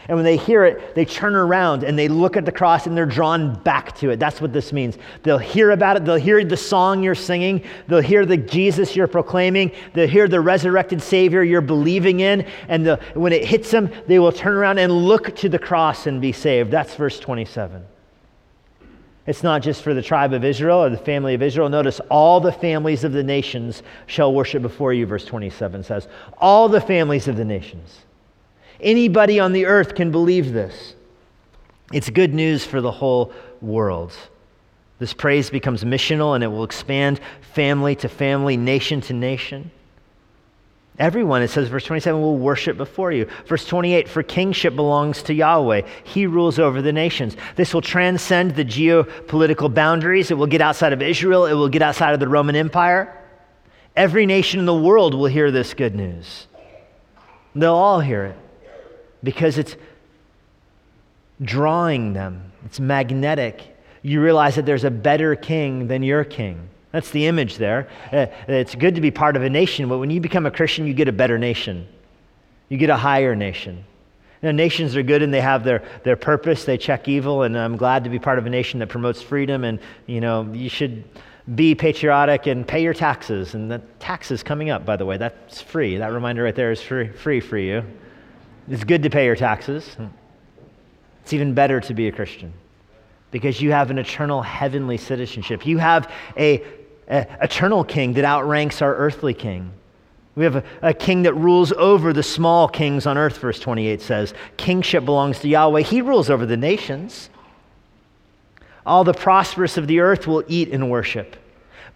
And 0.08 0.16
when 0.16 0.24
they 0.24 0.36
hear 0.36 0.64
it, 0.64 0.94
they 0.94 1.04
turn 1.04 1.34
around 1.34 1.82
and 1.82 1.98
they 1.98 2.06
look 2.06 2.36
at 2.36 2.44
the 2.44 2.52
cross 2.52 2.86
and 2.86 2.96
they're 2.96 3.06
drawn 3.06 3.54
back 3.62 3.96
to 3.96 4.10
it. 4.10 4.20
That's 4.20 4.40
what 4.40 4.52
this 4.52 4.72
means. 4.72 4.98
They'll 5.24 5.36
hear 5.38 5.72
about 5.72 5.96
it. 5.96 6.04
They'll 6.04 6.14
hear 6.14 6.44
the 6.44 6.56
song 6.56 7.02
you're 7.02 7.16
singing. 7.16 7.64
They'll 7.88 8.00
hear 8.00 8.24
the 8.24 8.36
Jesus 8.36 8.94
you're 8.94 9.08
proclaiming. 9.08 9.72
They'll 9.94 10.08
hear 10.08 10.28
the 10.28 10.40
resurrected 10.40 11.02
Savior 11.02 11.42
you're 11.42 11.60
believing 11.60 12.20
in. 12.20 12.46
And 12.68 12.86
the, 12.86 13.00
when 13.14 13.32
it 13.32 13.44
hits 13.44 13.70
them, 13.70 13.90
they 14.06 14.20
will 14.20 14.32
turn 14.32 14.54
around 14.54 14.78
and 14.78 14.92
look 14.92 15.34
to 15.36 15.48
the 15.48 15.58
cross 15.58 16.06
and 16.06 16.20
be 16.20 16.30
saved. 16.30 16.70
That's 16.70 16.94
verse 16.94 17.18
27. 17.18 17.84
It's 19.26 19.42
not 19.42 19.60
just 19.60 19.82
for 19.82 19.92
the 19.92 20.02
tribe 20.02 20.32
of 20.32 20.44
Israel 20.44 20.84
or 20.84 20.90
the 20.90 20.96
family 20.96 21.34
of 21.34 21.42
Israel. 21.42 21.68
Notice, 21.68 22.00
all 22.10 22.38
the 22.38 22.52
families 22.52 23.02
of 23.02 23.10
the 23.10 23.24
nations 23.24 23.82
shall 24.06 24.32
worship 24.32 24.62
before 24.62 24.92
you, 24.92 25.04
verse 25.04 25.24
27 25.24 25.82
says. 25.82 26.06
All 26.38 26.68
the 26.68 26.80
families 26.80 27.26
of 27.26 27.36
the 27.36 27.44
nations. 27.44 28.05
Anybody 28.80 29.40
on 29.40 29.52
the 29.52 29.66
earth 29.66 29.94
can 29.94 30.10
believe 30.10 30.52
this. 30.52 30.94
It's 31.92 32.10
good 32.10 32.34
news 32.34 32.64
for 32.64 32.80
the 32.80 32.90
whole 32.90 33.32
world. 33.60 34.12
This 34.98 35.12
praise 35.12 35.50
becomes 35.50 35.84
missional 35.84 36.34
and 36.34 36.42
it 36.42 36.48
will 36.48 36.64
expand 36.64 37.20
family 37.54 37.94
to 37.96 38.08
family, 38.08 38.56
nation 38.56 39.00
to 39.02 39.12
nation. 39.12 39.70
Everyone, 40.98 41.42
it 41.42 41.48
says, 41.48 41.68
verse 41.68 41.84
27, 41.84 42.18
will 42.18 42.38
worship 42.38 42.78
before 42.78 43.12
you. 43.12 43.28
Verse 43.44 43.66
28, 43.66 44.08
for 44.08 44.22
kingship 44.22 44.74
belongs 44.74 45.22
to 45.24 45.34
Yahweh. 45.34 45.82
He 46.04 46.26
rules 46.26 46.58
over 46.58 46.80
the 46.80 46.92
nations. 46.92 47.36
This 47.54 47.74
will 47.74 47.82
transcend 47.82 48.56
the 48.56 48.64
geopolitical 48.64 49.72
boundaries. 49.72 50.30
It 50.30 50.38
will 50.38 50.46
get 50.46 50.62
outside 50.62 50.94
of 50.94 51.02
Israel. 51.02 51.44
It 51.44 51.52
will 51.52 51.68
get 51.68 51.82
outside 51.82 52.14
of 52.14 52.20
the 52.20 52.28
Roman 52.28 52.56
Empire. 52.56 53.14
Every 53.94 54.24
nation 54.24 54.58
in 54.58 54.66
the 54.66 54.74
world 54.74 55.14
will 55.14 55.26
hear 55.26 55.50
this 55.50 55.74
good 55.74 55.94
news. 55.94 56.46
They'll 57.54 57.74
all 57.74 58.00
hear 58.00 58.24
it 58.24 58.36
because 59.22 59.58
it's 59.58 59.76
drawing 61.42 62.12
them, 62.12 62.52
it's 62.64 62.80
magnetic. 62.80 63.76
You 64.02 64.22
realize 64.22 64.54
that 64.54 64.66
there's 64.66 64.84
a 64.84 64.90
better 64.90 65.34
king 65.34 65.88
than 65.88 66.02
your 66.02 66.24
king. 66.24 66.68
That's 66.92 67.10
the 67.10 67.26
image 67.26 67.56
there. 67.56 67.88
Uh, 68.12 68.26
it's 68.48 68.74
good 68.74 68.94
to 68.94 69.00
be 69.00 69.10
part 69.10 69.36
of 69.36 69.42
a 69.42 69.50
nation, 69.50 69.88
but 69.88 69.98
when 69.98 70.10
you 70.10 70.20
become 70.20 70.46
a 70.46 70.50
Christian, 70.50 70.86
you 70.86 70.94
get 70.94 71.08
a 71.08 71.12
better 71.12 71.38
nation. 71.38 71.86
You 72.68 72.78
get 72.78 72.90
a 72.90 72.96
higher 72.96 73.34
nation. 73.34 73.84
Nations 74.42 74.94
are 74.96 75.02
good 75.02 75.22
and 75.22 75.32
they 75.32 75.40
have 75.40 75.64
their, 75.64 75.82
their 76.04 76.16
purpose. 76.16 76.64
They 76.64 76.78
check 76.78 77.08
evil, 77.08 77.42
and 77.42 77.58
I'm 77.58 77.76
glad 77.76 78.04
to 78.04 78.10
be 78.10 78.18
part 78.18 78.38
of 78.38 78.46
a 78.46 78.50
nation 78.50 78.78
that 78.80 78.88
promotes 78.88 79.20
freedom. 79.20 79.64
And, 79.64 79.80
you 80.06 80.20
know, 80.20 80.50
you 80.52 80.68
should 80.68 81.04
be 81.54 81.74
patriotic 81.74 82.46
and 82.46 82.66
pay 82.66 82.82
your 82.82 82.94
taxes. 82.94 83.54
And 83.54 83.70
the 83.70 83.80
taxes 83.98 84.42
coming 84.42 84.70
up, 84.70 84.84
by 84.84 84.96
the 84.96 85.06
way, 85.06 85.16
that's 85.16 85.60
free. 85.60 85.96
That 85.96 86.12
reminder 86.12 86.44
right 86.44 86.54
there 86.54 86.70
is 86.70 86.80
free, 86.80 87.08
free 87.08 87.40
for 87.40 87.58
you. 87.58 87.82
It's 88.68 88.84
good 88.84 89.02
to 89.04 89.10
pay 89.10 89.24
your 89.24 89.36
taxes. 89.36 89.94
Hmm. 89.94 90.06
It's 91.22 91.32
even 91.32 91.54
better 91.54 91.80
to 91.80 91.94
be 91.94 92.08
a 92.08 92.12
Christian 92.12 92.52
because 93.30 93.60
you 93.60 93.72
have 93.72 93.90
an 93.90 93.98
eternal 93.98 94.42
heavenly 94.42 94.96
citizenship. 94.96 95.66
You 95.66 95.78
have 95.78 96.10
a, 96.36 96.62
a 97.08 97.26
eternal 97.42 97.84
king 97.84 98.12
that 98.14 98.24
outranks 98.24 98.80
our 98.80 98.94
earthly 98.94 99.34
king. 99.34 99.72
We 100.36 100.44
have 100.44 100.56
a, 100.56 100.64
a, 100.82 100.94
king 100.94 101.22
that 101.22 101.34
rules 101.34 101.72
over 101.72 102.12
the 102.12 102.22
small 102.22 102.68
kings 102.68 103.06
on 103.06 103.16
earth, 103.16 103.38
verse 103.38 103.58
28 103.58 104.02
says. 104.02 104.34
Kingship 104.56 105.04
belongs 105.04 105.40
to 105.40 105.48
Yahweh. 105.48 105.80
He 105.80 106.02
rules 106.02 106.28
over 106.28 106.44
the 106.44 106.56
nations. 106.56 107.30
All 108.84 109.02
the 109.02 109.14
prosperous 109.14 109.78
of 109.78 109.86
the 109.86 110.00
earth 110.00 110.26
will 110.26 110.44
eat 110.46 110.70
and 110.70 110.90
worship. 110.90 111.36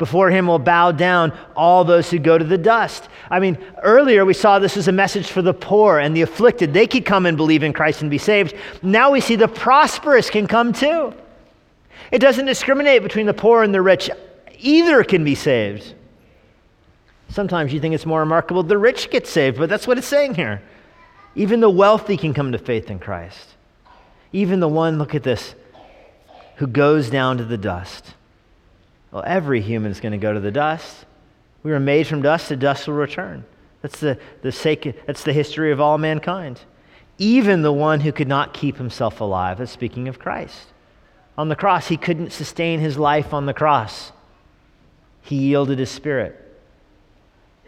Before 0.00 0.30
him 0.30 0.46
will 0.46 0.58
bow 0.58 0.92
down 0.92 1.30
all 1.54 1.84
those 1.84 2.10
who 2.10 2.18
go 2.18 2.38
to 2.38 2.44
the 2.44 2.56
dust. 2.56 3.10
I 3.28 3.38
mean, 3.38 3.58
earlier 3.82 4.24
we 4.24 4.32
saw 4.32 4.58
this 4.58 4.78
as 4.78 4.88
a 4.88 4.92
message 4.92 5.26
for 5.26 5.42
the 5.42 5.52
poor 5.52 5.98
and 5.98 6.16
the 6.16 6.22
afflicted. 6.22 6.72
They 6.72 6.86
could 6.86 7.04
come 7.04 7.26
and 7.26 7.36
believe 7.36 7.62
in 7.62 7.74
Christ 7.74 8.00
and 8.00 8.10
be 8.10 8.16
saved. 8.16 8.54
Now 8.82 9.10
we 9.10 9.20
see 9.20 9.36
the 9.36 9.46
prosperous 9.46 10.30
can 10.30 10.46
come 10.46 10.72
too. 10.72 11.12
It 12.10 12.20
doesn't 12.20 12.46
discriminate 12.46 13.02
between 13.02 13.26
the 13.26 13.34
poor 13.34 13.62
and 13.62 13.74
the 13.74 13.82
rich, 13.82 14.08
either 14.58 15.04
can 15.04 15.22
be 15.22 15.34
saved. 15.34 15.92
Sometimes 17.28 17.70
you 17.70 17.78
think 17.78 17.94
it's 17.94 18.06
more 18.06 18.20
remarkable 18.20 18.62
the 18.62 18.78
rich 18.78 19.10
get 19.10 19.26
saved, 19.26 19.58
but 19.58 19.68
that's 19.68 19.86
what 19.86 19.98
it's 19.98 20.06
saying 20.06 20.34
here. 20.34 20.62
Even 21.34 21.60
the 21.60 21.68
wealthy 21.68 22.16
can 22.16 22.32
come 22.32 22.52
to 22.52 22.58
faith 22.58 22.90
in 22.90 23.00
Christ. 23.00 23.48
Even 24.32 24.60
the 24.60 24.68
one, 24.68 24.96
look 24.96 25.14
at 25.14 25.24
this, 25.24 25.54
who 26.56 26.66
goes 26.66 27.10
down 27.10 27.36
to 27.36 27.44
the 27.44 27.58
dust. 27.58 28.14
Well, 29.10 29.24
every 29.26 29.60
human 29.60 29.90
is 29.90 30.00
going 30.00 30.12
to 30.12 30.18
go 30.18 30.32
to 30.32 30.40
the 30.40 30.50
dust. 30.50 31.04
We 31.62 31.70
were 31.70 31.80
made 31.80 32.06
from 32.06 32.22
dust, 32.22 32.48
the 32.48 32.56
dust 32.56 32.86
will 32.86 32.94
return. 32.94 33.44
That's 33.82 34.00
the, 34.00 34.18
the 34.42 34.52
sake, 34.52 35.06
that's 35.06 35.24
the 35.24 35.32
history 35.32 35.72
of 35.72 35.80
all 35.80 35.98
mankind. 35.98 36.60
Even 37.18 37.62
the 37.62 37.72
one 37.72 38.00
who 38.00 38.12
could 38.12 38.28
not 38.28 38.54
keep 38.54 38.76
himself 38.76 39.20
alive, 39.20 39.58
that's 39.58 39.72
speaking 39.72 40.08
of 40.08 40.18
Christ. 40.18 40.68
On 41.36 41.48
the 41.48 41.56
cross, 41.56 41.88
he 41.88 41.96
couldn't 41.96 42.32
sustain 42.32 42.80
his 42.80 42.98
life 42.98 43.32
on 43.34 43.46
the 43.46 43.54
cross. 43.54 44.12
He 45.22 45.36
yielded 45.36 45.78
his 45.78 45.90
spirit. 45.90 46.36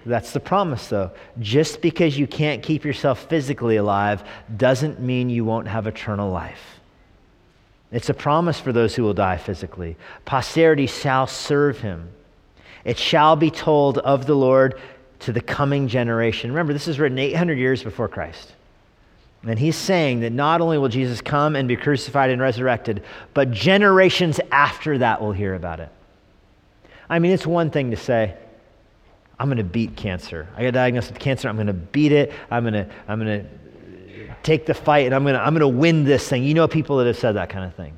That's 0.05 0.33
the 0.33 0.41
promise, 0.41 0.89
though. 0.89 1.13
Just 1.39 1.81
because 1.81 2.19
you 2.19 2.27
can't 2.27 2.63
keep 2.63 2.85
yourself 2.85 3.29
physically 3.29 3.77
alive 3.77 4.25
doesn't 4.57 5.01
mean 5.01 5.31
you 5.31 5.45
won't 5.45 5.69
have 5.69 5.87
eternal 5.87 6.31
life. 6.31 6.81
It's 7.93 8.09
a 8.09 8.15
promise 8.15 8.59
for 8.59 8.73
those 8.73 8.95
who 8.95 9.03
will 9.03 9.15
die 9.15 9.37
physically. 9.37 9.97
Posterity 10.25 10.87
shall 10.87 11.27
serve 11.27 11.81
him. 11.81 12.11
It 12.85 12.99
shall 12.99 13.37
be 13.37 13.51
told 13.51 13.99
of 13.99 14.27
the 14.27 14.35
Lord 14.35 14.81
to 15.21 15.33
the 15.33 15.43
coming 15.43 15.87
generation. 15.87 16.51
Remember, 16.51 16.73
this 16.73 16.89
is 16.89 16.99
written 16.99 17.19
800 17.19 17.59
years 17.59 17.83
before 17.83 18.09
Christ. 18.09 18.55
And 19.45 19.59
he's 19.59 19.77
saying 19.77 20.21
that 20.21 20.33
not 20.33 20.61
only 20.61 20.79
will 20.79 20.89
Jesus 20.89 21.21
come 21.21 21.55
and 21.55 21.69
be 21.69 21.77
crucified 21.77 22.31
and 22.31 22.41
resurrected, 22.41 23.03
but 23.35 23.51
generations 23.51 24.41
after 24.51 24.99
that 24.99 25.21
will 25.21 25.33
hear 25.33 25.55
about 25.55 25.81
it. 25.81 25.91
I 27.11 27.19
mean, 27.19 27.33
it's 27.33 27.47
one 27.47 27.71
thing 27.71 27.91
to 27.91 27.97
say, 27.97 28.35
I'm 29.39 29.49
going 29.49 29.59
to 29.59 29.65
beat 29.65 29.97
cancer. 29.97 30.49
I 30.57 30.63
got 30.63 30.75
diagnosed 30.75 31.11
with 31.11 31.19
cancer. 31.19 31.49
I'm 31.49 31.57
going 31.57 31.67
to 31.67 31.73
beat 31.73 32.13
it. 32.13 32.33
I'm 32.51 32.63
going 32.63 32.75
to, 32.75 32.89
I'm 33.09 33.19
going 33.19 33.43
to 33.43 33.49
take 34.43 34.67
the 34.67 34.75
fight 34.75 35.07
and 35.07 35.15
I'm 35.15 35.23
going 35.23 35.35
to 35.35 35.41
I'm 35.41 35.55
going 35.55 35.61
to 35.61 35.69
win 35.69 36.05
this 36.05 36.29
thing. 36.29 36.45
You 36.45 36.55
know 36.55 36.69
people 36.69 36.99
that 36.99 37.07
have 37.07 37.19
said 37.19 37.33
that 37.33 37.49
kind 37.49 37.65
of 37.65 37.75
thing. 37.75 37.95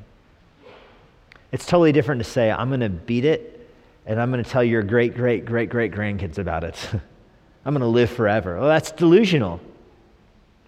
It's 1.53 1.67
totally 1.67 1.93
different 1.93 2.23
to 2.23 2.29
say, 2.29 2.51
I'm 2.51 2.69
going 2.69 2.81
to 2.81 2.89
beat 2.89 3.25
it 3.25 3.71
and 4.07 4.21
I'm 4.21 4.31
going 4.31 4.43
to 4.43 4.49
tell 4.49 4.65
your 4.65 4.83
great, 4.83 5.15
great, 5.15 5.47
great, 5.47 5.71
great 5.71 5.93
grandkids 5.93 6.39
about 6.39 6.65
it. 6.65 6.77
I'm 7.65 7.73
going 7.73 7.81
to 7.81 7.87
live 7.87 8.11
forever. 8.11 8.59
Well, 8.59 8.69
that's 8.69 8.93
delusional. 8.93 9.61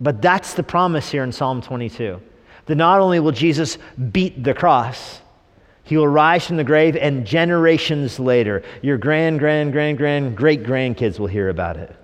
But 0.00 0.22
that's 0.22 0.54
the 0.54 0.62
promise 0.62 1.10
here 1.10 1.24
in 1.24 1.32
Psalm 1.32 1.60
22 1.60 2.20
that 2.66 2.74
not 2.74 3.00
only 3.00 3.20
will 3.20 3.32
Jesus 3.32 3.78
beat 4.12 4.42
the 4.42 4.52
cross, 4.52 5.20
he 5.84 5.96
will 5.96 6.08
rise 6.08 6.44
from 6.44 6.56
the 6.56 6.64
grave, 6.64 6.96
and 6.96 7.24
generations 7.24 8.18
later, 8.18 8.64
your 8.82 8.98
grand, 8.98 9.38
grand, 9.38 9.72
grand, 9.72 9.96
grand, 9.96 10.36
great 10.36 10.64
grandkids 10.64 11.20
will 11.20 11.28
hear 11.28 11.48
about 11.48 11.76
it 11.76 11.94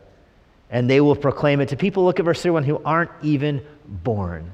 and 0.72 0.88
they 0.88 1.00
will 1.00 1.14
proclaim 1.14 1.60
it 1.60 1.68
to 1.68 1.76
people, 1.76 2.04
look 2.04 2.18
at 2.18 2.24
verse 2.24 2.42
31, 2.42 2.64
who 2.64 2.82
aren't 2.84 3.10
even 3.22 3.64
born. 3.86 4.50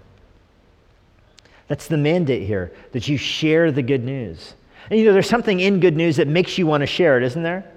That's 1.68 1.86
the 1.86 1.96
mandate 1.96 2.46
here, 2.46 2.72
that 2.92 3.08
you 3.08 3.16
share 3.16 3.70
the 3.70 3.82
good 3.82 4.04
news. 4.04 4.54
And 4.90 4.98
you 4.98 5.06
know, 5.06 5.12
there's 5.12 5.28
something 5.28 5.60
in 5.60 5.80
good 5.80 5.96
news 5.96 6.16
that 6.16 6.26
makes 6.26 6.58
you 6.58 6.66
want 6.66 6.82
to 6.82 6.86
share 6.86 7.16
it, 7.16 7.22
isn't 7.22 7.42
there? 7.42 7.70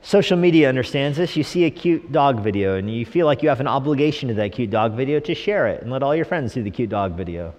Social 0.00 0.36
media 0.36 0.68
understands 0.68 1.18
this. 1.18 1.36
You 1.36 1.42
see 1.42 1.64
a 1.64 1.70
cute 1.70 2.12
dog 2.12 2.40
video, 2.40 2.76
and 2.76 2.88
you 2.88 3.04
feel 3.04 3.26
like 3.26 3.42
you 3.42 3.48
have 3.48 3.58
an 3.58 3.66
obligation 3.66 4.28
to 4.28 4.34
that 4.34 4.52
cute 4.52 4.70
dog 4.70 4.92
video 4.92 5.18
to 5.20 5.34
share 5.34 5.66
it 5.66 5.82
and 5.82 5.90
let 5.90 6.04
all 6.04 6.14
your 6.14 6.24
friends 6.24 6.52
see 6.52 6.60
the 6.60 6.70
cute 6.70 6.90
dog 6.90 7.14
video. 7.14 7.52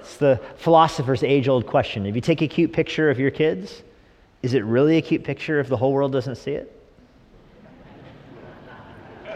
It's 0.00 0.16
the 0.16 0.40
philosopher's 0.56 1.22
age 1.22 1.48
old 1.48 1.66
question. 1.66 2.06
If 2.06 2.14
you 2.14 2.22
take 2.22 2.40
a 2.40 2.48
cute 2.48 2.72
picture 2.72 3.10
of 3.10 3.18
your 3.18 3.30
kids, 3.30 3.82
is 4.42 4.54
it 4.54 4.64
really 4.64 4.96
a 4.96 5.02
cute 5.02 5.24
picture 5.24 5.60
if 5.60 5.68
the 5.68 5.76
whole 5.76 5.92
world 5.92 6.12
doesn't 6.12 6.36
see 6.36 6.52
it? 6.52 6.73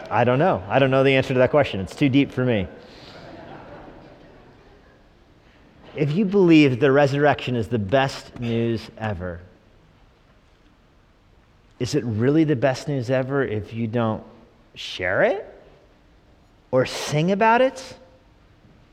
I 0.09 0.23
don't 0.23 0.39
know. 0.39 0.63
I 0.67 0.79
don't 0.79 0.91
know 0.91 1.03
the 1.03 1.15
answer 1.15 1.33
to 1.33 1.39
that 1.39 1.51
question. 1.51 1.79
It's 1.79 1.95
too 1.95 2.09
deep 2.09 2.31
for 2.31 2.43
me. 2.43 2.67
If 5.95 6.13
you 6.13 6.25
believe 6.25 6.79
the 6.79 6.91
resurrection 6.91 7.55
is 7.55 7.67
the 7.67 7.79
best 7.79 8.39
news 8.39 8.89
ever, 8.97 9.41
is 11.79 11.95
it 11.95 12.03
really 12.03 12.43
the 12.43 12.55
best 12.55 12.87
news 12.87 13.09
ever 13.09 13.43
if 13.43 13.73
you 13.73 13.87
don't 13.87 14.23
share 14.75 15.23
it 15.23 15.45
or 16.71 16.85
sing 16.85 17.31
about 17.31 17.61
it 17.61 17.95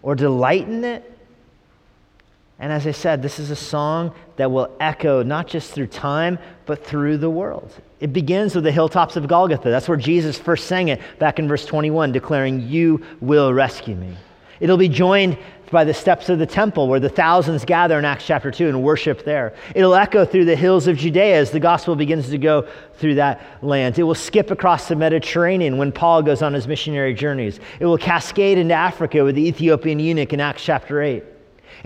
or 0.03 0.15
delight 0.15 0.69
in 0.69 0.85
it? 0.85 1.16
And 2.59 2.73
as 2.73 2.87
I 2.87 2.93
said, 2.93 3.21
this 3.21 3.39
is 3.39 3.51
a 3.51 3.57
song 3.57 4.15
that 4.37 4.51
will 4.51 4.75
echo 4.81 5.23
not 5.23 5.47
just 5.47 5.73
through 5.73 5.89
time, 5.89 6.39
but 6.65 6.85
through 6.85 7.19
the 7.19 7.29
world. 7.29 7.71
It 8.01 8.13
begins 8.13 8.55
with 8.55 8.65
the 8.65 8.73
hilltops 8.73 9.17
of 9.17 9.29
Golgotha. 9.29 9.69
That's 9.69 9.89
where 9.89 9.99
Jesus 9.99 10.39
first 10.39 10.67
sang 10.67 10.89
it 10.89 11.01
back 11.19 11.39
in 11.39 11.49
verse 11.49 11.67
21, 11.67 12.13
declaring, 12.13 12.67
You 12.69 13.05
will 13.21 13.53
rescue 13.53 13.95
me. 13.95 14.17
It'll 14.59 14.79
be 14.79 14.89
joined 14.89 15.37
by 15.71 15.85
the 15.85 15.93
steps 15.93 16.29
of 16.31 16.39
the 16.39 16.47
temple 16.47 16.89
where 16.89 17.01
the 17.01 17.11
thousands 17.11 17.65
gather 17.65 17.99
in 17.99 18.05
Acts 18.07 18.25
chapter 18.25 18.51
2 18.51 18.69
and 18.69 18.83
worship 18.83 19.25
there. 19.25 19.55
It'll 19.75 19.95
echo 19.95 20.25
through 20.25 20.47
the 20.47 20.57
hills 20.57 20.87
of 20.87 20.97
Judea 20.97 21.37
as 21.37 21.51
the 21.51 21.61
gospel 21.61 21.95
begins 21.95 22.31
to 22.31 22.39
go 22.39 22.67
through 22.95 23.17
that 23.17 23.63
land. 23.63 23.99
It 23.99 24.05
will 24.05 24.15
skip 24.15 24.51
across 24.51 24.89
the 24.89 24.97
Mediterranean 24.97 25.77
when 25.77 25.93
Paul 25.93 26.23
goes 26.23 26.41
on 26.41 26.55
his 26.55 26.67
missionary 26.67 27.13
journeys. 27.13 27.61
It 27.81 27.87
will 27.87 27.99
cascade 27.99 28.57
into 28.57 28.75
Africa 28.75 29.25
with 29.25 29.35
the 29.35 29.47
Ethiopian 29.47 29.99
eunuch 29.99 30.33
in 30.33 30.41
Acts 30.41 30.65
chapter 30.65 31.03
8. 31.03 31.23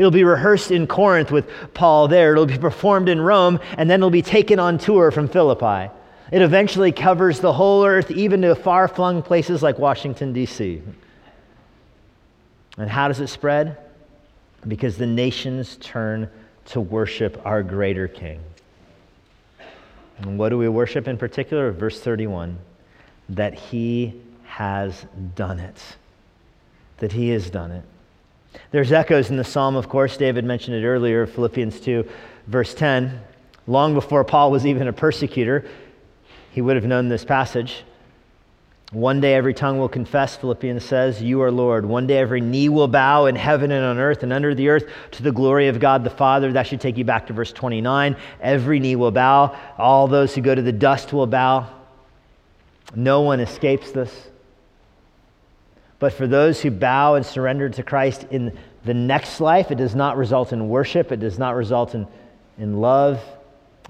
It'll 0.00 0.10
be 0.10 0.24
rehearsed 0.24 0.70
in 0.70 0.86
Corinth 0.86 1.30
with 1.30 1.46
Paul 1.74 2.08
there. 2.08 2.32
It'll 2.32 2.46
be 2.46 2.56
performed 2.56 3.10
in 3.10 3.20
Rome, 3.20 3.60
and 3.76 3.90
then 3.90 4.00
it'll 4.00 4.08
be 4.08 4.22
taken 4.22 4.58
on 4.58 4.78
tour 4.78 5.10
from 5.10 5.28
Philippi. 5.28 5.92
It 6.32 6.40
eventually 6.40 6.90
covers 6.90 7.40
the 7.40 7.52
whole 7.52 7.84
earth, 7.84 8.10
even 8.10 8.40
to 8.40 8.54
far 8.54 8.88
flung 8.88 9.22
places 9.22 9.62
like 9.62 9.78
Washington, 9.78 10.32
D.C. 10.32 10.80
And 12.78 12.88
how 12.88 13.08
does 13.08 13.20
it 13.20 13.26
spread? 13.26 13.76
Because 14.66 14.96
the 14.96 15.06
nations 15.06 15.76
turn 15.82 16.30
to 16.68 16.80
worship 16.80 17.38
our 17.44 17.62
greater 17.62 18.08
King. 18.08 18.40
And 20.16 20.38
what 20.38 20.48
do 20.48 20.56
we 20.56 20.70
worship 20.70 21.08
in 21.08 21.18
particular? 21.18 21.72
Verse 21.72 22.00
31 22.00 22.58
that 23.28 23.52
he 23.52 24.18
has 24.44 25.04
done 25.34 25.60
it. 25.60 25.78
That 26.96 27.12
he 27.12 27.28
has 27.28 27.50
done 27.50 27.70
it. 27.70 27.84
There's 28.70 28.92
echoes 28.92 29.30
in 29.30 29.36
the 29.36 29.44
psalm, 29.44 29.76
of 29.76 29.88
course. 29.88 30.16
David 30.16 30.44
mentioned 30.44 30.76
it 30.76 30.86
earlier, 30.86 31.26
Philippians 31.26 31.80
2, 31.80 32.08
verse 32.46 32.74
10. 32.74 33.20
Long 33.66 33.94
before 33.94 34.24
Paul 34.24 34.50
was 34.50 34.66
even 34.66 34.88
a 34.88 34.92
persecutor, 34.92 35.64
he 36.52 36.60
would 36.60 36.76
have 36.76 36.84
known 36.84 37.08
this 37.08 37.24
passage. 37.24 37.84
One 38.92 39.20
day 39.20 39.34
every 39.34 39.54
tongue 39.54 39.78
will 39.78 39.88
confess, 39.88 40.36
Philippians 40.36 40.84
says, 40.84 41.22
You 41.22 41.42
are 41.42 41.52
Lord. 41.52 41.86
One 41.86 42.08
day 42.08 42.18
every 42.18 42.40
knee 42.40 42.68
will 42.68 42.88
bow 42.88 43.26
in 43.26 43.36
heaven 43.36 43.70
and 43.70 43.84
on 43.84 43.98
earth 43.98 44.24
and 44.24 44.32
under 44.32 44.52
the 44.52 44.68
earth 44.68 44.90
to 45.12 45.22
the 45.22 45.30
glory 45.30 45.68
of 45.68 45.78
God 45.78 46.02
the 46.02 46.10
Father. 46.10 46.52
That 46.52 46.66
should 46.66 46.80
take 46.80 46.96
you 46.96 47.04
back 47.04 47.28
to 47.28 47.32
verse 47.32 47.52
29. 47.52 48.16
Every 48.40 48.80
knee 48.80 48.96
will 48.96 49.12
bow. 49.12 49.56
All 49.78 50.08
those 50.08 50.34
who 50.34 50.40
go 50.40 50.56
to 50.56 50.62
the 50.62 50.72
dust 50.72 51.12
will 51.12 51.28
bow. 51.28 51.68
No 52.96 53.20
one 53.20 53.38
escapes 53.38 53.92
this. 53.92 54.29
But 56.00 56.14
for 56.14 56.26
those 56.26 56.60
who 56.60 56.70
bow 56.70 57.14
and 57.14 57.24
surrender 57.24 57.68
to 57.68 57.82
Christ 57.84 58.26
in 58.30 58.58
the 58.84 58.94
next 58.94 59.38
life, 59.38 59.70
it 59.70 59.76
does 59.76 59.94
not 59.94 60.16
result 60.16 60.52
in 60.52 60.68
worship, 60.68 61.12
it 61.12 61.20
does 61.20 61.38
not 61.38 61.54
result 61.54 61.94
in, 61.94 62.08
in 62.58 62.80
love, 62.80 63.22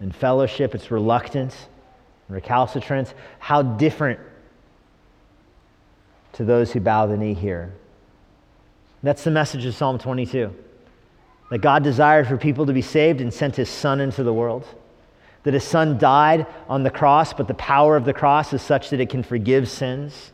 in 0.03 0.11
fellowship, 0.11 0.75
it's 0.75 0.91
reluctance, 0.91 1.57
recalcitrance. 2.29 3.15
How 3.39 3.63
different 3.63 4.19
to 6.33 6.45
those 6.45 6.73
who 6.73 6.81
bow 6.81 7.07
the 7.07 7.17
knee 7.17 7.35
here. 7.35 7.73
That's 9.05 9.25
the 9.25 9.31
message 9.31 9.65
of 9.65 9.75
Psalm 9.75 9.99
22 9.99 10.55
that 11.51 11.59
God 11.59 11.83
desired 11.83 12.29
for 12.29 12.37
people 12.37 12.67
to 12.67 12.73
be 12.73 12.83
saved 12.83 13.21
and 13.21 13.33
sent 13.33 13.57
his 13.57 13.69
Son 13.69 14.01
into 14.01 14.23
the 14.23 14.33
world. 14.33 14.65
That 15.45 15.55
his 15.55 15.65
Son 15.65 15.99
died 15.99 16.47
on 16.69 16.83
the 16.83 16.91
cross, 16.91 17.33
but 17.33 17.49
the 17.49 17.55
power 17.55 17.97
of 17.97 18.05
the 18.05 18.13
cross 18.13 18.53
is 18.53 18.63
such 18.63 18.91
that 18.91 19.01
it 19.01 19.11
can 19.11 19.23
forgive 19.23 19.69
sins 19.69 20.33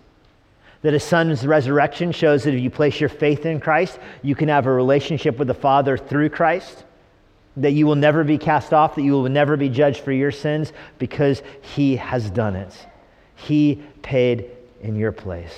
that 0.83 0.93
his 0.93 1.03
son's 1.03 1.47
resurrection 1.47 2.13
shows 2.13 2.45
that 2.45 2.55
if 2.55 2.61
you 2.61 2.71
place 2.71 3.01
your 3.01 3.09
faith 3.09 3.47
in 3.47 3.61
Christ, 3.61 3.99
you 4.23 4.35
can 4.35 4.49
have 4.49 4.67
a 4.67 4.73
relationship 4.73 5.39
with 5.39 5.49
the 5.49 5.55
Father 5.55 5.97
through 5.97 6.31
Christ. 6.31 6.85
that 7.57 7.73
you 7.73 7.87
will 7.87 7.97
never 7.97 8.23
be 8.23 8.39
cast 8.39 8.73
off, 8.73 8.95
that 8.97 9.03
you 9.03 9.13
will 9.13 9.29
never 9.29 9.57
be 9.57 9.69
judged 9.69 10.01
for 10.01 10.13
your 10.13 10.31
sins 10.31 10.73
because 10.99 11.43
He 11.63 11.97
has 11.97 12.31
done 12.31 12.55
it. 12.55 12.87
He 13.35 13.83
paid 14.03 14.51
in 14.83 14.97
your 14.97 15.13
place. 15.13 15.55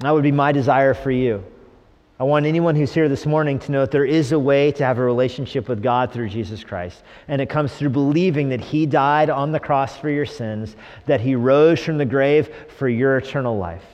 That 0.00 0.12
would 0.12 0.22
be 0.22 0.32
my 0.32 0.52
desire 0.52 0.94
for 0.94 1.10
you. 1.10 1.44
I 2.20 2.24
want 2.24 2.46
anyone 2.46 2.74
who's 2.74 2.92
here 2.92 3.08
this 3.08 3.26
morning 3.26 3.60
to 3.60 3.70
know 3.70 3.82
that 3.82 3.92
there 3.92 4.04
is 4.04 4.32
a 4.32 4.38
way 4.38 4.72
to 4.72 4.84
have 4.84 4.98
a 4.98 5.02
relationship 5.02 5.68
with 5.68 5.80
God 5.80 6.12
through 6.12 6.30
Jesus 6.30 6.64
Christ. 6.64 7.04
And 7.28 7.40
it 7.40 7.48
comes 7.48 7.72
through 7.72 7.90
believing 7.90 8.48
that 8.48 8.60
He 8.60 8.86
died 8.86 9.30
on 9.30 9.52
the 9.52 9.60
cross 9.60 9.96
for 9.96 10.10
your 10.10 10.26
sins, 10.26 10.74
that 11.06 11.20
He 11.20 11.36
rose 11.36 11.78
from 11.78 11.96
the 11.96 12.04
grave 12.04 12.52
for 12.76 12.88
your 12.88 13.18
eternal 13.18 13.56
life. 13.56 13.84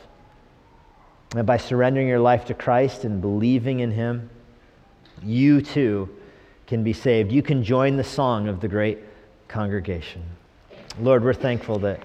And 1.37 1.47
by 1.47 1.59
surrendering 1.59 2.09
your 2.09 2.18
life 2.18 2.47
to 2.47 2.55
Christ 2.55 3.05
and 3.05 3.20
believing 3.20 3.81
in 3.81 3.91
Him, 3.91 4.31
you 5.22 5.61
too 5.61 6.09
can 6.66 6.83
be 6.83 6.95
saved. 6.95 7.31
You 7.31 7.43
can 7.43 7.62
join 7.62 7.99
the 7.99 8.05
song 8.05 8.49
of 8.49 8.59
the 8.59 8.68
great 8.68 9.01
congregation. 9.49 10.22
Lord, 10.99 11.22
we're 11.22 11.35
thankful 11.35 11.79
that 11.81 12.01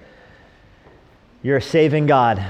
you're 1.42 1.56
a 1.56 1.62
saving 1.62 2.06
God 2.06 2.44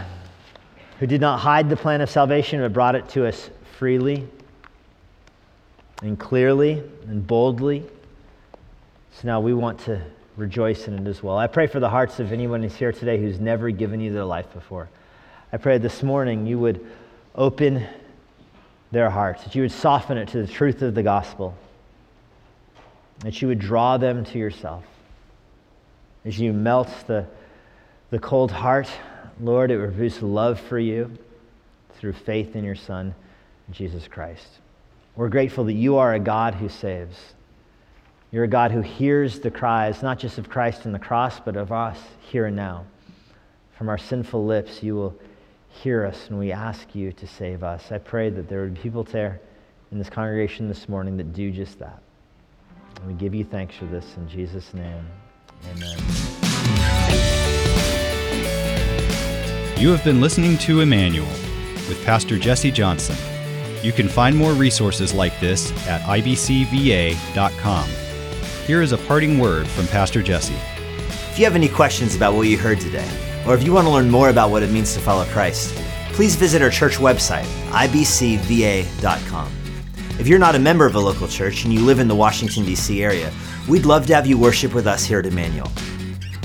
who 0.99 1.07
did 1.07 1.21
not 1.21 1.39
hide 1.39 1.71
the 1.71 1.77
plan 1.77 2.01
of 2.01 2.11
salvation 2.11 2.61
but 2.61 2.73
brought 2.73 2.97
it 2.97 3.09
to 3.11 3.29
us 3.29 3.49
freely 3.81 4.29
and 6.03 6.19
clearly 6.19 6.83
and 7.09 7.27
boldly. 7.27 7.83
So 9.11 9.27
now 9.27 9.41
we 9.41 9.55
want 9.55 9.79
to 9.87 10.03
rejoice 10.37 10.87
in 10.87 10.99
it 10.99 11.09
as 11.09 11.23
well. 11.23 11.39
I 11.39 11.47
pray 11.47 11.67
for 11.67 11.81
the 11.81 11.89
hearts 11.89 12.21
of 12.21 12.31
anyone 12.31 12.63
who's 12.63 12.77
here 12.77 12.93
today 12.93 13.19
who's 13.19 13.41
never 13.41 13.71
given 13.71 13.99
you 13.99 14.13
their 14.13 14.27
life 14.27 14.53
before. 14.53 14.91
I 15.51 15.57
pray 15.57 15.79
this 15.79 16.03
morning 16.03 16.47
you 16.47 16.59
would 16.59 16.87
open 17.35 17.87
their 18.93 19.09
hearts, 19.09 19.45
that 19.45 19.55
you 19.55 19.63
would 19.63 19.73
soften 19.73 20.19
it 20.19 20.29
to 20.29 20.43
the 20.43 20.53
truth 20.53 20.83
of 20.83 20.95
the 20.95 21.03
gospel, 21.03 21.57
that 23.21 23.41
you 23.41 23.49
would 23.49 23.61
draw 23.61 23.97
them 23.97 24.27
to 24.27 24.39
yourself. 24.39 24.85
As 26.27 26.39
you 26.39 26.53
melt 26.53 26.91
the, 27.07 27.25
the 28.11 28.19
cold 28.19 28.51
heart, 28.51 28.91
Lord, 29.41 29.71
it 29.71 29.79
would 29.79 29.95
produce 29.95 30.21
love 30.21 30.61
for 30.61 30.79
you 30.79 31.17
through 31.95 32.13
faith 32.13 32.55
in 32.55 32.63
your 32.63 32.75
Son. 32.75 33.15
Jesus 33.73 34.09
Christ. 34.09 34.47
We're 35.17 35.29
grateful 35.29 35.65
that 35.65 35.75
you 35.75 35.97
are 35.97 36.15
a 36.15 36.21
God 36.21 36.55
who 36.55 36.69
saves. 36.69 37.17
You're 38.33 38.45
a 38.45 38.49
God 38.49 38.71
who 38.71 38.81
hears 38.81 39.41
the 39.41 39.51
cries, 39.51 40.03
not 40.03 40.19
just 40.19 40.39
of 40.39 40.49
Christ 40.49 40.85
and 40.85 40.95
the 40.95 40.99
cross, 40.99 41.41
but 41.41 41.57
of 41.57 41.73
us 41.73 41.99
here 42.21 42.47
and 42.47 42.57
now. 42.57 42.85
From 43.77 43.89
our 43.89 43.99
sinful 43.99 44.45
lips, 44.45 44.83
you 44.83 44.95
will 44.95 45.15
hear 45.69 46.05
us, 46.05 46.29
and 46.29 46.39
we 46.39 46.53
ask 46.53 46.95
you 46.95 47.13
to 47.13 47.27
save 47.27 47.63
us. 47.63 47.91
I 47.91 47.99
pray 47.99 48.31
that 48.31 48.49
there 48.49 48.63
would 48.63 48.75
be 48.75 48.81
people 48.81 49.05
there 49.05 49.41
in 49.91 49.99
this 49.99 50.11
congregation 50.11 50.69
this 50.69 50.89
morning 50.89 51.17
that 51.17 51.33
do 51.33 51.51
just 51.51 51.79
that. 51.79 52.01
And 52.97 53.07
we 53.07 53.15
give 53.15 53.35
you 53.35 53.45
thanks 53.45 53.77
for 53.77 53.87
this 53.87 54.17
in 54.17 54.29
Jesus' 54.29 54.73
name. 54.75 55.07
Amen. 55.73 55.99
You 59.79 59.91
have 59.91 60.05
been 60.05 60.21
listening 60.21 60.59
to 60.59 60.81
Immanuel 60.81 61.27
with 61.89 62.03
Pastor 62.05 62.39
Jesse 62.39 62.71
Johnson. 62.71 63.17
You 63.83 63.93
can 63.93 64.09
find 64.09 64.37
more 64.37 64.53
resources 64.53 65.15
like 65.15 65.39
this 65.41 65.73
at 65.87 66.03
ibcva.com. 66.03 67.89
Here 68.67 68.83
is 68.83 68.93
a 68.93 68.99
parting 68.99 69.39
word 69.39 69.67
from 69.67 69.87
Pastor 69.87 70.23
Jesse. 70.23 70.55
If 71.31 71.39
you 71.39 71.45
have 71.45 71.55
any 71.55 71.69
questions 71.69 72.15
about 72.15 72.35
what 72.35 72.47
you 72.47 72.59
heard 72.59 72.79
today, 72.79 73.09
or 73.47 73.55
if 73.55 73.63
you 73.63 73.73
want 73.73 73.87
to 73.87 73.93
learn 73.93 74.11
more 74.11 74.29
about 74.29 74.51
what 74.51 74.63
it 74.63 74.71
means 74.71 74.93
to 74.95 75.01
follow 75.01 75.25
Christ, 75.27 75.75
please 76.13 76.37
visit 76.37 76.61
our 76.61 76.69
church 76.69 76.97
website, 76.97 77.47
ibcva.com. 77.71 79.53
If 80.19 80.29
you're 80.29 80.39
not 80.39 80.55
a 80.55 80.59
member 80.59 80.85
of 80.85 80.95
a 80.95 81.01
local 81.01 81.27
church 81.27 81.65
and 81.65 81.73
you 81.73 81.81
live 81.81 81.99
in 81.99 82.09
the 82.09 82.15
Washington, 82.15 82.67
D.C. 82.67 83.03
area, 83.03 83.33
we'd 83.67 83.87
love 83.87 84.07
to 84.09 84.15
have 84.15 84.27
you 84.27 84.37
worship 84.37 84.75
with 84.75 84.87
us 84.87 85.07
here 85.07 85.21
at 85.21 85.27
Immanuel. 85.27 85.73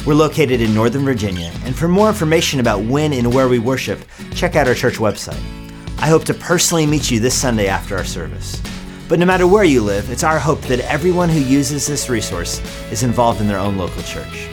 We're 0.07 0.13
located 0.13 0.61
in 0.61 0.73
Northern 0.73 1.03
Virginia, 1.03 1.51
and 1.65 1.75
for 1.75 1.89
more 1.89 2.07
information 2.07 2.61
about 2.61 2.83
when 2.83 3.11
and 3.11 3.33
where 3.33 3.49
we 3.49 3.59
worship, 3.59 3.99
check 4.33 4.55
out 4.55 4.69
our 4.69 4.75
church 4.75 4.95
website. 4.95 5.64
I 5.97 6.07
hope 6.07 6.25
to 6.25 6.33
personally 6.33 6.85
meet 6.85 7.09
you 7.09 7.19
this 7.19 7.39
Sunday 7.39 7.67
after 7.67 7.97
our 7.97 8.03
service. 8.03 8.61
But 9.07 9.19
no 9.19 9.25
matter 9.25 9.47
where 9.47 9.63
you 9.63 9.81
live, 9.81 10.09
it's 10.09 10.23
our 10.23 10.39
hope 10.39 10.61
that 10.63 10.79
everyone 10.81 11.29
who 11.29 11.39
uses 11.39 11.87
this 11.87 12.09
resource 12.09 12.59
is 12.91 13.03
involved 13.03 13.39
in 13.39 13.47
their 13.47 13.59
own 13.59 13.77
local 13.77 14.03
church. 14.03 14.49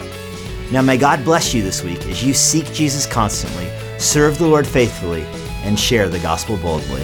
Now, 0.70 0.82
may 0.82 0.96
God 0.96 1.24
bless 1.24 1.52
you 1.52 1.62
this 1.62 1.82
week 1.82 2.06
as 2.06 2.24
you 2.24 2.32
seek 2.32 2.72
Jesus 2.72 3.06
constantly, 3.06 3.68
serve 3.98 4.38
the 4.38 4.46
Lord 4.46 4.66
faithfully, 4.66 5.22
and 5.64 5.78
share 5.78 6.08
the 6.08 6.18
gospel 6.20 6.56
boldly. 6.58 7.02